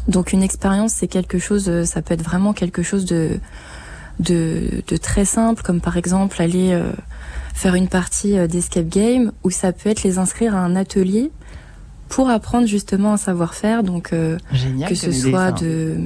Donc 0.08 0.32
une 0.32 0.42
expérience, 0.42 0.92
c'est 0.92 1.08
quelque 1.08 1.38
chose, 1.38 1.68
euh, 1.68 1.84
ça 1.84 2.02
peut 2.02 2.14
être 2.14 2.22
vraiment 2.22 2.52
quelque 2.52 2.82
chose 2.82 3.04
de, 3.04 3.38
de, 4.18 4.96
très 4.96 5.24
simple, 5.24 5.62
comme 5.62 5.80
par 5.80 5.96
exemple 5.96 6.40
aller 6.40 6.72
euh, 6.72 6.92
faire 7.54 7.74
une 7.74 7.88
partie 7.88 8.38
euh, 8.38 8.46
d'escape 8.46 8.88
game, 8.88 9.32
ou 9.44 9.50
ça 9.50 9.72
peut 9.72 9.90
être 9.90 10.02
les 10.02 10.18
inscrire 10.18 10.54
à 10.54 10.58
un 10.58 10.76
atelier 10.76 11.30
pour 12.08 12.28
apprendre 12.28 12.66
justement 12.66 13.14
un 13.14 13.16
savoir-faire, 13.16 13.82
donc 13.82 14.12
euh, 14.12 14.36
que 14.86 14.94
ce 14.94 15.10
soit 15.12 15.52
de 15.52 15.96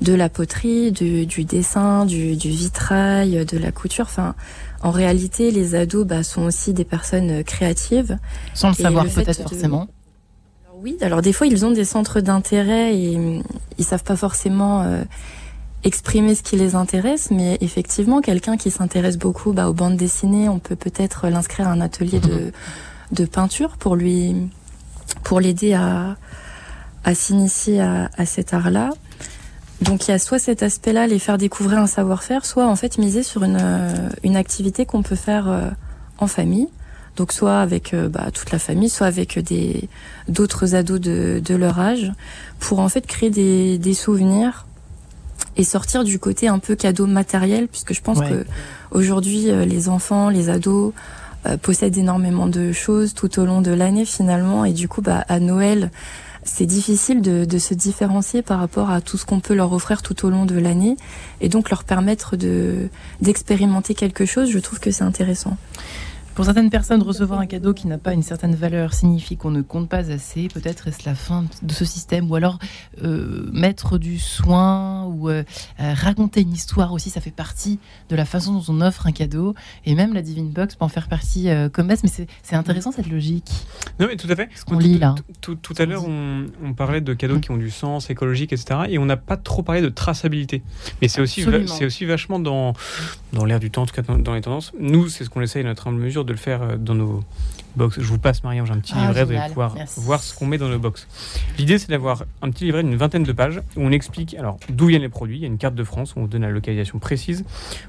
de 0.00 0.12
la 0.12 0.28
poterie, 0.28 0.92
du, 0.92 1.44
dessin, 1.44 2.04
du, 2.04 2.34
vitrail, 2.34 3.44
de 3.46 3.58
la 3.58 3.72
couture. 3.72 4.04
Enfin, 4.04 4.34
en 4.82 4.90
réalité, 4.90 5.50
les 5.50 5.74
ados 5.74 6.06
bah, 6.06 6.22
sont 6.22 6.42
aussi 6.42 6.74
des 6.74 6.84
personnes 6.84 7.42
créatives. 7.42 8.18
Sans 8.52 8.68
le 8.68 8.74
savoir 8.74 9.06
peut-être 9.06 9.42
forcément. 9.42 9.88
Oui, 10.86 10.96
alors 11.00 11.20
des 11.20 11.32
fois 11.32 11.48
ils 11.48 11.66
ont 11.66 11.72
des 11.72 11.84
centres 11.84 12.20
d'intérêt 12.20 12.96
et 12.96 13.42
ils 13.76 13.84
savent 13.84 14.04
pas 14.04 14.14
forcément 14.14 14.82
euh, 14.82 15.02
exprimer 15.82 16.36
ce 16.36 16.44
qui 16.44 16.54
les 16.54 16.76
intéresse, 16.76 17.32
mais 17.32 17.58
effectivement, 17.60 18.20
quelqu'un 18.20 18.56
qui 18.56 18.70
s'intéresse 18.70 19.18
beaucoup 19.18 19.52
bah, 19.52 19.68
aux 19.68 19.72
bandes 19.72 19.96
dessinées, 19.96 20.48
on 20.48 20.60
peut 20.60 20.76
peut-être 20.76 21.26
l'inscrire 21.26 21.66
à 21.66 21.72
un 21.72 21.80
atelier 21.80 22.20
de, 22.20 22.52
de 23.10 23.24
peinture 23.24 23.78
pour 23.78 23.96
lui, 23.96 24.36
pour 25.24 25.40
l'aider 25.40 25.74
à, 25.74 26.16
à 27.02 27.14
s'initier 27.16 27.80
à, 27.80 28.08
à 28.16 28.24
cet 28.24 28.54
art-là. 28.54 28.90
Donc 29.80 30.06
il 30.06 30.12
y 30.12 30.14
a 30.14 30.20
soit 30.20 30.38
cet 30.38 30.62
aspect-là, 30.62 31.08
les 31.08 31.18
faire 31.18 31.36
découvrir 31.36 31.80
un 31.80 31.88
savoir-faire, 31.88 32.46
soit 32.46 32.68
en 32.68 32.76
fait 32.76 32.96
miser 32.96 33.24
sur 33.24 33.42
une, 33.42 33.58
euh, 33.60 34.08
une 34.22 34.36
activité 34.36 34.86
qu'on 34.86 35.02
peut 35.02 35.16
faire 35.16 35.48
euh, 35.48 35.68
en 36.18 36.28
famille. 36.28 36.68
Donc 37.16 37.32
soit 37.32 37.60
avec 37.60 37.94
euh, 37.94 38.08
bah, 38.08 38.30
toute 38.32 38.50
la 38.52 38.58
famille, 38.58 38.90
soit 38.90 39.06
avec 39.06 39.38
des 39.38 39.88
d'autres 40.28 40.74
ados 40.74 41.00
de, 41.00 41.40
de 41.44 41.54
leur 41.54 41.78
âge, 41.78 42.12
pour 42.60 42.80
en 42.80 42.88
fait 42.88 43.06
créer 43.06 43.30
des, 43.30 43.78
des 43.78 43.94
souvenirs 43.94 44.66
et 45.56 45.64
sortir 45.64 46.04
du 46.04 46.18
côté 46.18 46.48
un 46.48 46.58
peu 46.58 46.76
cadeau 46.76 47.06
matériel, 47.06 47.68
puisque 47.68 47.94
je 47.94 48.02
pense 48.02 48.20
que 48.20 48.44
aujourd'hui 48.90 49.46
les 49.66 49.88
enfants, 49.88 50.28
les 50.28 50.50
ados 50.50 50.92
possèdent 51.62 51.96
énormément 51.96 52.46
de 52.46 52.72
choses 52.72 53.14
tout 53.14 53.40
au 53.40 53.46
long 53.46 53.62
de 53.62 53.70
l'année 53.70 54.04
finalement, 54.04 54.66
et 54.66 54.74
du 54.74 54.86
coup 54.86 55.00
bah, 55.00 55.24
à 55.28 55.40
Noël 55.40 55.90
c'est 56.46 56.66
difficile 56.66 57.20
de, 57.22 57.44
de, 57.44 57.58
se 57.58 57.74
différencier 57.74 58.40
par 58.40 58.60
rapport 58.60 58.90
à 58.90 59.00
tout 59.00 59.18
ce 59.18 59.26
qu'on 59.26 59.40
peut 59.40 59.54
leur 59.54 59.72
offrir 59.72 60.02
tout 60.02 60.24
au 60.24 60.30
long 60.30 60.46
de 60.46 60.56
l'année 60.56 60.96
et 61.40 61.48
donc 61.48 61.70
leur 61.70 61.84
permettre 61.84 62.36
de 62.36 62.88
d'expérimenter 63.20 63.94
quelque 63.94 64.24
chose, 64.24 64.50
je 64.50 64.58
trouve 64.58 64.78
que 64.78 64.90
c'est 64.90 65.04
intéressant. 65.04 65.56
Pour 66.36 66.44
certaines 66.44 66.68
personnes, 66.68 67.02
recevoir 67.02 67.40
un 67.40 67.46
cadeau 67.46 67.72
qui 67.72 67.86
n'a 67.86 67.96
pas 67.96 68.12
une 68.12 68.22
certaine 68.22 68.54
valeur 68.54 68.92
signifie 68.92 69.38
qu'on 69.38 69.50
ne 69.50 69.62
compte 69.62 69.88
pas 69.88 70.10
assez. 70.10 70.48
Peut-être 70.48 70.86
est-ce 70.86 71.08
la 71.08 71.14
fin 71.14 71.46
de 71.62 71.72
ce 71.72 71.86
système, 71.86 72.30
ou 72.30 72.34
alors 72.34 72.58
euh, 73.02 73.48
mettre 73.54 73.96
du 73.96 74.18
soin 74.18 75.06
ou 75.06 75.30
euh, 75.30 75.44
euh, 75.80 75.94
raconter 75.94 76.42
une 76.42 76.52
histoire 76.52 76.92
aussi, 76.92 77.08
ça 77.08 77.22
fait 77.22 77.30
partie 77.30 77.78
de 78.10 78.16
la 78.16 78.26
façon 78.26 78.52
dont 78.52 78.64
on 78.68 78.82
offre 78.82 79.06
un 79.06 79.12
cadeau. 79.12 79.54
Et 79.86 79.94
même 79.94 80.12
la 80.12 80.20
Divine 80.20 80.50
Box 80.50 80.74
peut 80.74 80.84
en 80.84 80.88
faire 80.88 81.08
partie 81.08 81.48
comme 81.72 81.86
mais 81.86 81.96
c'est 82.42 82.56
intéressant 82.56 82.92
cette 82.92 83.08
logique. 83.08 83.50
Non, 83.98 84.06
mais 84.06 84.16
tout 84.16 84.28
à 84.28 84.36
fait. 84.36 84.50
Ce 84.54 84.66
qu'on 84.66 84.78
lit 84.78 84.98
là. 84.98 85.14
Tout, 85.40 85.56
à 85.78 85.86
l'heure, 85.86 86.04
on, 86.06 86.74
parlait 86.74 87.00
de 87.00 87.14
cadeaux 87.14 87.40
qui 87.40 87.50
ont 87.50 87.56
du 87.56 87.70
sens 87.70 88.10
écologique, 88.10 88.52
etc. 88.52 88.80
Et 88.90 88.98
on 88.98 89.06
n'a 89.06 89.16
pas 89.16 89.38
trop 89.38 89.62
parlé 89.62 89.80
de 89.80 89.88
traçabilité. 89.88 90.62
Mais 91.00 91.08
c'est 91.08 91.22
aussi, 91.22 91.46
c'est 91.66 91.86
aussi 91.86 92.04
vachement 92.04 92.38
dans, 92.38 92.74
dans 93.32 93.46
l'air 93.46 93.58
du 93.58 93.70
temps, 93.70 93.82
en 93.82 93.86
tout 93.86 93.94
cas 93.94 94.02
dans, 94.02 94.18
dans 94.18 94.34
les 94.34 94.42
tendances. 94.42 94.72
Nous, 94.78 95.08
c'est 95.08 95.24
ce 95.24 95.30
qu'on 95.30 95.40
essaye 95.40 95.62
à 95.62 95.64
notre 95.64 95.86
humble 95.86 96.02
mesure 96.02 96.25
de 96.26 96.32
le 96.32 96.38
faire 96.38 96.62
euh, 96.62 96.76
dans 96.76 96.94
nos 96.94 97.24
box. 97.76 98.00
Je 98.00 98.06
vous 98.06 98.18
passe, 98.18 98.42
Marianne, 98.42 98.66
j'ai 98.66 98.72
un 98.72 98.78
petit 98.78 98.94
ah, 98.96 99.06
livret, 99.06 99.24
vous 99.24 99.32
allez 99.32 99.48
pouvoir 99.48 99.76
voir 99.96 100.22
ce 100.22 100.34
qu'on 100.34 100.46
met 100.46 100.58
dans 100.58 100.68
nos 100.68 100.78
box. 100.78 101.06
L'idée, 101.58 101.78
c'est 101.78 101.90
d'avoir 101.90 102.24
un 102.42 102.50
petit 102.50 102.64
livret 102.64 102.82
d'une 102.82 102.96
vingtaine 102.96 103.22
de 103.22 103.32
pages 103.32 103.60
où 103.76 103.80
on 103.82 103.92
explique 103.92 104.34
alors 104.34 104.58
d'où 104.68 104.86
viennent 104.86 105.02
les 105.02 105.08
produits. 105.08 105.36
Il 105.38 105.42
y 105.42 105.44
a 105.44 105.48
une 105.48 105.58
carte 105.58 105.74
de 105.74 105.84
France 105.84 106.14
où 106.16 106.20
on 106.20 106.26
donne 106.26 106.42
la 106.42 106.50
localisation 106.50 106.98
précise. 106.98 107.44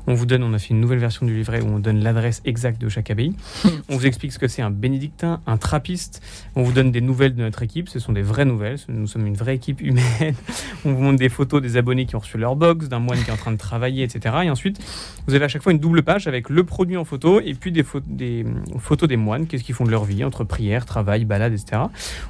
On 0.05 0.13
vous 0.13 0.25
donne, 0.25 0.43
on 0.43 0.53
a 0.53 0.59
fait 0.59 0.69
une 0.69 0.79
nouvelle 0.79 0.99
version 0.99 1.25
du 1.25 1.35
livret 1.35 1.61
où 1.61 1.67
on 1.67 1.79
donne 1.79 2.03
l'adresse 2.03 2.41
exacte 2.45 2.81
de 2.81 2.89
chaque 2.89 3.09
abbaye. 3.09 3.35
on 3.89 3.97
vous 3.97 4.05
explique 4.05 4.33
ce 4.33 4.39
que 4.39 4.47
c'est 4.47 4.61
un 4.61 4.71
bénédictin, 4.71 5.41
un 5.47 5.57
trappiste. 5.57 6.21
On 6.55 6.63
vous 6.63 6.71
donne 6.71 6.91
des 6.91 7.01
nouvelles 7.01 7.35
de 7.35 7.41
notre 7.41 7.63
équipe. 7.63 7.89
Ce 7.89 7.99
sont 7.99 8.13
des 8.13 8.21
vraies 8.21 8.45
nouvelles. 8.45 8.77
Nous 8.89 9.07
sommes 9.07 9.27
une 9.27 9.35
vraie 9.37 9.55
équipe 9.55 9.81
humaine. 9.81 10.35
on 10.85 10.93
vous 10.93 11.01
montre 11.01 11.19
des 11.19 11.29
photos 11.29 11.61
des 11.61 11.77
abonnés 11.77 12.05
qui 12.05 12.15
ont 12.15 12.19
reçu 12.19 12.37
leur 12.37 12.55
box, 12.55 12.89
d'un 12.89 12.99
moine 12.99 13.19
qui 13.23 13.29
est 13.29 13.33
en 13.33 13.37
train 13.37 13.51
de 13.51 13.57
travailler, 13.57 14.03
etc. 14.03 14.35
Et 14.43 14.49
ensuite, 14.49 14.79
vous 15.27 15.33
avez 15.33 15.45
à 15.45 15.47
chaque 15.47 15.63
fois 15.63 15.71
une 15.71 15.79
double 15.79 16.03
page 16.03 16.27
avec 16.27 16.49
le 16.49 16.63
produit 16.63 16.97
en 16.97 17.05
photo 17.05 17.39
et 17.39 17.53
puis 17.53 17.71
des, 17.71 17.85
des 18.07 18.45
photos 18.79 19.07
des 19.07 19.17
moines, 19.17 19.47
qu'est-ce 19.47 19.63
qu'ils 19.63 19.75
de 19.85 19.91
leur 19.91 20.05
vie, 20.05 20.23
entre 20.23 20.43
prière, 20.43 20.85
travail, 20.85 21.25
balade, 21.25 21.53
etc. 21.53 21.83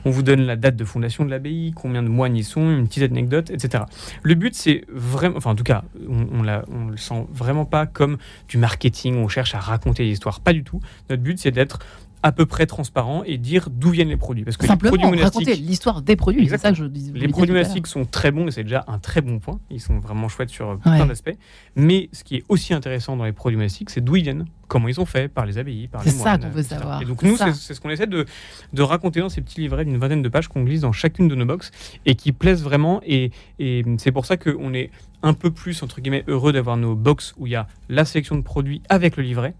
On 0.06 0.12
vous 0.12 0.24
donne 0.24 0.42
la 0.42 0.56
date 0.56 0.76
de 0.76 0.86
fondation 0.86 1.26
de 1.26 1.30
l'abbaye, 1.30 1.74
combien 1.76 2.04
de 2.04 2.10
moines 2.10 2.36
ils 2.36 2.44
sont, 2.44 2.70
une 2.70 2.88
petite 2.88 3.04
anecdote, 3.04 3.50
etc. 3.50 3.84
Le 4.24 4.36
but, 4.36 4.56
c'est 4.56 4.86
vraiment, 4.90 5.38
enfin 5.38 5.52
en 5.52 5.56
tout 5.56 5.64
cas, 5.64 5.84
on, 6.08 6.46
on, 6.46 6.62
on 6.72 6.88
le 6.88 6.98
sent 6.98 7.26
vraiment 7.32 7.66
pas 7.66 7.86
comme 7.86 8.18
du 8.48 8.58
marketing, 8.58 9.18
on 9.18 9.28
cherche 9.28 9.56
à 9.56 9.60
raconter 9.60 10.04
l'histoire, 10.04 10.40
pas 10.40 10.54
du 10.54 10.64
tout. 10.64 10.82
Notre 11.10 11.24
but, 11.24 11.40
c'est 11.40 11.52
d'être 11.52 11.80
à 12.24 12.32
peu 12.32 12.46
près 12.46 12.66
transparent 12.66 13.24
et 13.26 13.38
dire 13.38 13.70
d'où 13.72 13.90
viennent 13.90 14.10
les 14.10 14.18
produits. 14.18 14.44
Parce 14.44 14.58
que 14.58 14.66
Simplement, 14.66 14.96
les 14.96 15.00
produits 15.00 15.24
raconter 15.24 15.56
l'histoire 15.56 16.02
des 16.02 16.16
produits. 16.16 16.48
C'est 16.50 16.58
ça 16.58 16.72
que 16.72 16.78
je 16.78 16.86
dis. 16.86 17.12
Les 17.14 17.28
produits 17.28 17.54
monastiques 17.54 17.88
sont 17.88 18.06
très 18.06 18.32
bons 18.32 18.48
et 18.48 18.52
c'est 18.52 18.64
déjà 18.64 18.84
un 18.88 19.00
très 19.00 19.22
bon 19.22 19.40
point. 19.40 19.60
Ils 19.70 19.82
sont 19.82 20.00
vraiment 20.00 20.28
chouettes 20.28 20.50
sur 20.50 20.78
plein 20.80 21.06
d'aspects. 21.06 21.36
Mais 21.76 22.10
ce 22.14 22.24
qui 22.24 22.38
est 22.38 22.44
aussi 22.50 22.74
intéressant 22.74 23.18
dans 23.18 23.26
les 23.26 23.34
produits 23.34 23.58
monastiques, 23.58 23.90
c'est 23.90 24.02
d'où 24.02 24.16
ils 24.16 24.24
viennent, 24.24 24.46
comment 24.68 24.88
ils 24.88 24.96
sont 24.96 25.06
faits 25.06 25.34
par 25.34 25.46
les 25.46 25.58
abbayes, 25.58 25.88
par 25.88 26.04
les 26.04 26.12
moines. 26.12 26.18
C'est 26.18 26.24
ça 26.24 26.38
qu'on 26.38 26.50
veut 26.50 26.64
savoir. 26.64 27.02
Et 27.02 27.06
donc 27.06 27.22
nous, 27.24 27.38
c'est 27.38 27.74
ce 27.74 27.80
qu'on 27.80 27.90
essaie 27.90 28.08
de, 28.08 28.26
de, 28.74 28.82
raconter 28.82 29.20
dans 29.20 29.30
ces 29.30 29.42
petits 29.42 29.62
livrets 29.62 29.86
d'une 29.86 29.98
vingtaine 29.98 30.22
de 30.22 30.30
pages 30.30 30.48
qu'on 30.48 30.64
glisse 30.64 30.82
dans 30.82 30.92
chacune 30.92 31.28
de 31.28 31.36
nos 31.36 31.46
box 31.46 31.72
et 32.06 32.16
qui 32.16 32.32
plaisent 32.32 32.64
vraiment. 32.64 33.02
Et, 33.06 33.32
et 33.60 33.84
c'est 33.98 34.12
pour 34.12 34.26
ça 34.26 34.38
qu'on 34.38 34.74
est 34.74 34.92
un 35.24 35.34
peu 35.34 35.52
plus, 35.52 35.84
entre 35.84 36.02
guillemets, 36.02 36.24
heureux 36.28 36.54
d'avoir 36.54 36.78
nos 36.78 36.96
box 36.96 37.34
où 37.38 37.48
il 37.48 37.52
y 37.52 37.56
a 37.56 37.68
la 37.90 38.06
sélection 38.06 38.36
de 38.36 38.42
produits 38.42 38.82
avec 38.90 39.18
le 39.18 39.24
livret 39.24 39.56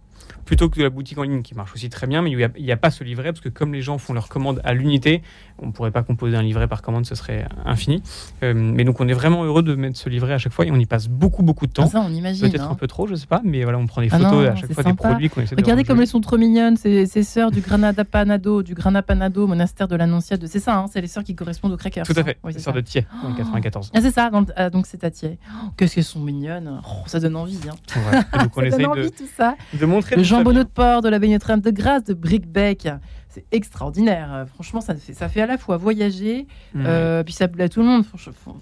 plutôt 0.48 0.70
que 0.70 0.82
la 0.82 0.90
boutique 0.90 1.18
en 1.18 1.24
ligne 1.24 1.44
qui 1.44 1.54
marche 1.54 1.74
aussi 1.74 1.90
très 1.90 2.08
bien, 2.08 2.22
mais 2.22 2.32
il 2.32 2.64
n'y 2.64 2.72
a, 2.72 2.78
pas 2.78 2.90
ce 2.90 3.04
livret 3.04 3.34
parce 3.34 3.42
que 3.42 3.50
comme 3.50 3.74
les 3.74 3.82
gens 3.82 3.98
font 3.98 4.14
leur 4.14 4.30
commande 4.30 4.62
à 4.64 4.74
l'unité, 4.74 5.22
on 5.60 5.68
ne 5.68 5.72
pourrait 5.72 5.92
pas 5.92 6.04
composer 6.04 6.36
un 6.36 6.42
livret 6.42 6.68
par 6.68 6.82
commande, 6.82 7.06
ce 7.06 7.16
serait 7.16 7.48
infini. 7.66 8.02
Euh, 8.44 8.54
mais 8.56 8.84
donc 8.84 9.00
on 9.00 9.08
est 9.08 9.14
vraiment 9.14 9.44
heureux 9.44 9.64
de 9.64 9.76
mettre 9.76 9.98
ce 9.98 10.10
livret 10.10 10.34
à 10.34 10.38
chaque 10.38 10.54
fois 10.54 10.66
et 10.66 10.72
on 10.72 10.78
y 10.78 10.86
passe 10.86 11.08
beaucoup 11.08 11.44
beaucoup 11.44 11.68
de 11.68 11.72
temps. 11.72 11.90
Ah, 11.94 12.04
on 12.06 12.12
imagine. 12.12 12.50
Peut-être 12.50 12.70
un 12.70 12.76
peu 12.76 12.88
trop, 12.88 13.08
je 13.08 13.16
sais 13.16 13.28
pas, 13.28 13.42
mais 13.44 13.64
voilà, 13.64 13.78
on 13.78 13.88
prend 13.88 14.02
des 14.02 14.10
ah 14.12 14.18
photos 14.18 14.48
à 14.48 14.56
chaque 14.56 14.74
fois 14.74 14.84
des 14.84 14.94
produits 14.94 15.30
qu'on 15.30 15.42
essaie 15.42 15.56
Regardez 15.56 15.84
comme 15.84 16.02
elles 16.02 16.08
sont 16.08 16.22
trop 16.22 16.38
mignonnes, 16.38 16.78
ces, 16.78 17.06
sœurs 17.24 17.52
du 17.52 17.62
Granada 17.62 18.06
Panado, 18.06 18.64
du 18.64 18.74
Granada 18.74 19.04
Panado, 19.04 19.48
monastère 19.48 19.88
de 19.88 19.96
l'Annonciade. 19.96 20.46
C'est 20.48 20.60
ça, 20.60 20.78
hein, 20.78 20.86
c'est 20.92 21.02
les 21.02 21.08
sœurs 21.08 21.24
qui 21.24 21.36
correspondent 21.36 21.74
aux 21.74 21.78
crackers. 21.78 22.06
Tout 22.06 22.14
à 22.16 22.24
fait, 22.24 22.38
les 22.46 22.60
sœurs 22.60 22.74
de 22.74 22.82
Thiers, 22.82 23.06
en 23.24 23.34
94. 23.34 23.92
Ah, 23.94 24.02
c'est 24.02 24.12
ça, 24.12 24.30
ah, 24.56 24.70
donc 24.70 24.86
c'est 24.86 25.04
à 25.04 25.12
Thiers. 25.12 25.38
Oh, 25.52 25.70
qu'est-ce 25.76 25.96
qu'elles 25.96 26.04
sont 26.04 26.20
mignonnes, 26.20 26.82
oh, 26.84 27.04
ça 27.08 27.20
donne 27.20 27.36
envie. 27.36 27.60
Hein. 27.70 28.24
donc 28.40 28.52
on 28.56 28.62
ça 28.70 28.78
donne 28.78 28.86
envie, 28.86 29.12
tout 29.12 29.28
ça. 29.36 29.56
de 29.74 29.86
montrer 29.86 30.16
le 30.16 30.24
jambonneau 30.24 30.64
de 30.64 30.70
porc, 30.70 31.02
de 31.02 31.10
la 31.10 31.18
la 31.18 31.58
de 31.58 31.72
Grâce 31.72 32.04
de 32.04 32.14
Brickbeck. 32.14 32.88
C'est 33.30 33.46
extraordinaire. 33.52 34.46
Franchement, 34.54 34.82
ça 34.82 34.96
fait, 34.96 35.14
ça 35.14 35.30
fait 35.30 35.42
à 35.42 35.46
la 35.46 35.58
fois 35.58 35.78
voyager, 35.78 36.48
mmh. 36.74 36.84
euh, 36.86 37.24
puis 37.24 37.34
ça 37.34 37.48
plaît 37.48 37.66
à 37.66 37.70
tout 37.70 37.82
le 37.82 37.86
monde. 37.86 38.04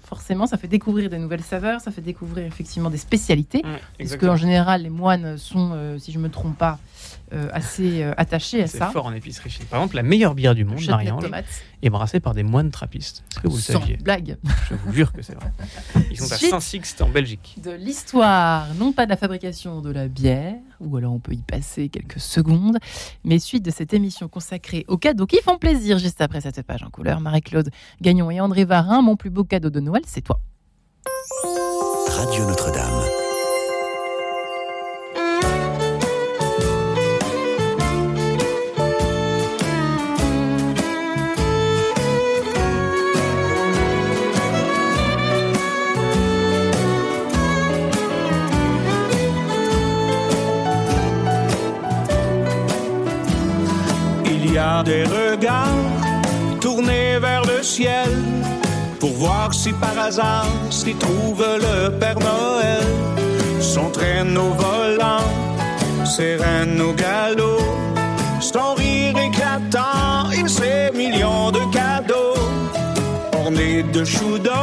Forcément, 0.02 0.46
ça 0.46 0.56
fait 0.58 0.68
découvrir 0.68 1.08
des 1.08 1.18
nouvelles 1.18 1.42
saveurs, 1.42 1.80
ça 1.80 1.90
fait 1.90 2.02
découvrir 2.02 2.44
effectivement 2.44 2.90
des 2.90 2.98
spécialités. 2.98 3.62
Mmh, 3.64 3.98
parce 3.98 4.16
qu'en 4.16 4.36
général, 4.36 4.82
les 4.82 4.90
moines 4.90 5.38
sont, 5.38 5.70
euh, 5.72 5.98
si 5.98 6.12
je 6.12 6.18
me 6.18 6.28
trompe 6.28 6.58
pas, 6.58 6.78
euh, 7.32 7.48
assez 7.52 8.02
euh, 8.02 8.14
attaché 8.16 8.62
à 8.62 8.66
ça. 8.66 8.86
C'est 8.86 8.92
fort 8.92 9.06
en 9.06 9.12
épicerie 9.12 9.50
Par 9.68 9.80
exemple, 9.80 9.96
la 9.96 10.02
meilleure 10.02 10.34
bière 10.34 10.54
du 10.54 10.64
monde, 10.64 10.80
Marianne, 10.86 11.18
est 11.82 11.90
brassée 11.90 12.20
par 12.20 12.34
des 12.34 12.44
moines 12.44 12.70
trappistes. 12.70 13.24
Est-ce 13.30 13.40
que 13.40 13.48
vous 13.48 13.56
le 13.56 13.62
saviez 13.62 13.96
blague. 13.96 14.36
Je 14.70 14.74
vous 14.74 14.92
jure 14.92 15.12
que 15.12 15.22
c'est 15.22 15.34
vrai. 15.34 15.50
Ils 16.10 16.18
sont 16.18 16.32
à 16.32 16.38
Saint-Sixte 16.38 17.02
en 17.02 17.08
Belgique. 17.08 17.56
De 17.62 17.72
l'histoire, 17.72 18.72
non 18.74 18.92
pas 18.92 19.06
de 19.06 19.10
la 19.10 19.16
fabrication 19.16 19.80
de 19.80 19.90
la 19.90 20.06
bière, 20.08 20.54
ou 20.80 20.96
alors 20.96 21.12
on 21.12 21.18
peut 21.18 21.32
y 21.32 21.42
passer 21.42 21.88
quelques 21.88 22.20
secondes, 22.20 22.78
mais 23.24 23.38
suite 23.38 23.64
de 23.64 23.70
cette 23.70 23.92
émission 23.92 24.28
consacrée 24.28 24.84
aux 24.86 24.98
cadeaux 24.98 25.26
qui 25.26 25.40
font 25.42 25.58
plaisir 25.58 25.98
juste 25.98 26.20
après 26.20 26.40
cette 26.40 26.62
page 26.62 26.82
en 26.84 26.90
couleur. 26.90 27.20
Marie-Claude 27.20 27.70
Gagnon 28.00 28.30
et 28.30 28.40
André 28.40 28.64
Varin, 28.64 29.02
mon 29.02 29.16
plus 29.16 29.30
beau 29.30 29.44
cadeau 29.44 29.70
de 29.70 29.80
Noël, 29.80 30.02
c'est 30.06 30.22
toi. 30.22 30.40
Radio 32.08 32.46
Notre-Dame. 32.46 33.25
Des 54.86 55.02
regards 55.02 55.90
tournés 56.60 57.18
vers 57.18 57.44
le 57.44 57.60
ciel 57.62 58.08
pour 59.00 59.10
voir 59.10 59.52
si 59.52 59.72
par 59.72 59.98
hasard 59.98 60.46
s'y 60.70 60.94
trouve 60.94 61.44
le 61.66 61.90
Père 61.98 62.20
Noël. 62.20 62.86
Son 63.60 63.90
traîneau 63.90 64.50
volant, 64.64 65.26
ses 66.04 66.36
rennes 66.36 66.80
au 66.80 66.92
galop, 66.92 67.60
son 68.40 68.74
rire 68.74 69.18
éclatant 69.18 70.30
et 70.30 70.48
ses 70.48 70.96
millions 70.96 71.50
de 71.50 71.62
cadeaux 71.72 72.38
ornés 73.32 73.82
de 73.82 74.04
choux 74.04 74.38
d'or, 74.38 74.55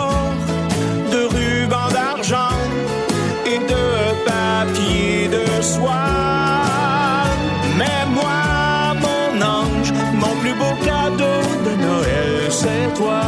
toi. 12.95 13.21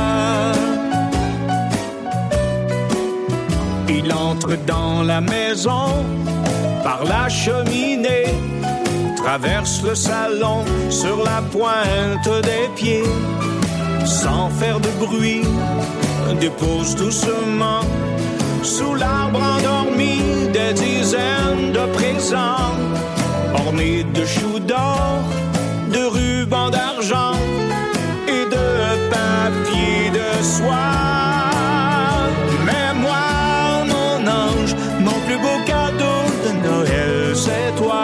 Il 3.90 4.12
entre 4.14 4.56
dans 4.66 5.04
la 5.04 5.22
maison 5.22 5.88
par 6.84 7.04
la 7.06 7.30
cheminée, 7.30 8.34
traverse 9.16 9.82
le 9.84 9.96
salon 9.96 10.64
sur 10.90 11.24
la 11.24 11.42
pointe 11.52 12.30
des 12.44 12.68
pieds, 12.76 13.10
sans 14.06 14.50
faire 14.50 14.80
de 14.80 14.90
bruit, 15.06 15.44
dépose 16.40 16.96
doucement 16.96 17.82
sous 18.66 18.96
l'arbre 18.96 19.40
endormi 19.58 20.18
des 20.52 20.74
dizaines 20.74 21.72
de 21.72 21.86
présents, 21.94 22.74
ornés 23.54 24.04
de 24.04 24.26
choux 24.26 24.60
d'or, 24.60 25.22
de 30.66 30.72
soie. 30.72 32.30
Mais 32.66 32.94
moi, 33.02 33.26
mon 33.88 34.28
ange, 34.28 34.76
mon 35.00 35.20
plus 35.26 35.38
beau 35.38 35.58
cadeau 35.66 36.22
de 36.44 36.52
Noël, 36.68 37.36
c'est 37.36 37.76
toi. 37.82 38.04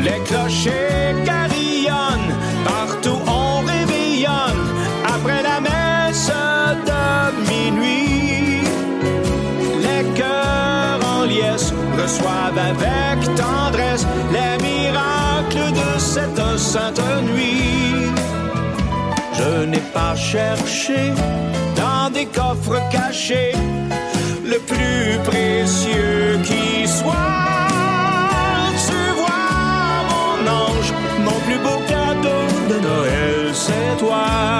Les 0.00 0.20
clochers 0.26 1.14
carillonnent, 1.24 2.34
partout 2.64 3.20
on 3.26 3.60
réveillonne, 3.60 4.64
après 5.14 5.42
la 5.42 5.60
messe 5.60 6.30
de 6.88 7.04
minuit. 7.50 8.62
Les 9.86 10.04
cœurs 10.18 11.00
en 11.16 11.24
liesse 11.24 11.72
reçoivent 12.00 12.58
avec 12.58 13.34
tendresse 13.36 14.06
les 14.32 14.54
miracles 14.66 15.72
de 15.72 15.98
cette 15.98 16.58
sainte 16.58 17.00
pas 19.92 20.14
cherché 20.14 21.12
dans 21.76 22.10
des 22.10 22.26
coffres 22.26 22.80
cachés 22.90 23.52
le 24.44 24.58
plus 24.58 25.18
précieux 25.24 26.38
qui 26.44 26.86
soit. 26.86 27.12
Tu 28.86 29.00
vois, 29.20 29.50
mon 30.10 30.50
ange, 30.50 30.92
mon 31.26 31.38
plus 31.46 31.58
beau 31.58 31.78
cadeau 31.88 32.42
de 32.70 32.76
Noël, 32.88 33.54
c'est 33.54 33.98
toi. 33.98 34.52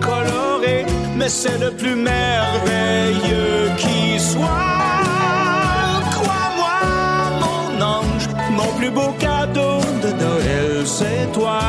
Coloré, 0.00 0.84
mais 1.16 1.28
c'est 1.28 1.58
le 1.58 1.70
plus 1.70 1.96
merveilleux 1.96 3.70
qui 3.82 4.18
soit. 4.18 5.02
Crois-moi, 6.16 6.78
mon 7.42 7.64
ange, 7.96 8.26
mon 8.58 8.70
plus 8.78 8.90
beau 8.90 9.10
cadeau 9.18 9.80
de 10.04 10.10
Noël, 10.24 10.86
c'est 10.86 11.24
toi. 11.32 11.60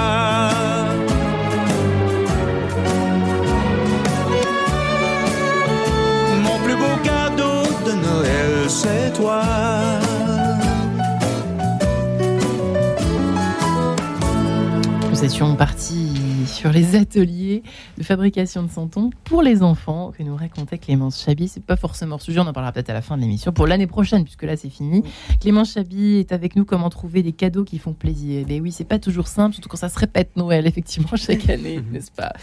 Mon 6.46 6.58
plus 6.66 6.78
beau 6.84 6.96
cadeau 7.04 7.60
de 7.88 7.94
Noël, 8.08 8.52
c'est 8.70 9.14
toi. 9.20 9.42
Nous 15.12 15.26
étions 15.26 15.56
partis 15.56 16.09
sur 16.60 16.74
les 16.74 16.98
ateliers 16.98 17.64
de 17.98 18.04
fabrication 18.04 18.64
de 18.64 18.70
santons 18.70 19.12
pour 19.24 19.42
les 19.42 19.64
enfants 19.64 20.12
que 20.12 20.24
nous 20.24 20.36
racontait 20.36 20.78
Clémence 20.78 21.24
Chabi. 21.24 21.48
C'est 21.48 21.64
pas 21.64 21.78
forcément 21.78 22.18
le 22.18 22.22
sujet, 22.22 22.42
on 22.42 22.48
en 22.48 22.52
parlera 22.52 22.74
peut-être 22.74 22.90
à 22.90 22.94
la 22.94 23.02
fin 23.02 23.16
de 23.16 23.22
l'émission 23.22 23.54
pour 23.54 23.66
l'année 23.66 23.88
prochaine, 23.88 24.26
puisque 24.26 24.44
là 24.44 24.58
c'est 24.58 24.70
fini. 24.70 25.04
Clémence 25.40 25.72
Chabi 25.72 26.18
est 26.18 26.34
avec 26.34 26.58
nous. 26.58 26.66
Comment 26.66 26.90
trouver 26.90 27.24
des 27.24 27.32
cadeaux 27.32 27.64
qui 27.64 27.78
font 27.78 27.94
plaisir 27.94 28.46
Ben 28.46 28.62
oui, 28.62 28.74
c'est 28.74 28.84
pas 28.84 29.00
toujours 29.00 29.30
simple, 29.30 29.54
surtout 29.54 29.70
quand 29.70 29.78
ça 29.78 29.88
se 29.88 29.98
répète 29.98 30.36
Noël, 30.36 30.68
effectivement, 30.68 31.16
chaque 31.16 31.50
année, 31.50 31.80
n'est-ce 31.94 32.12
pas? 32.12 32.34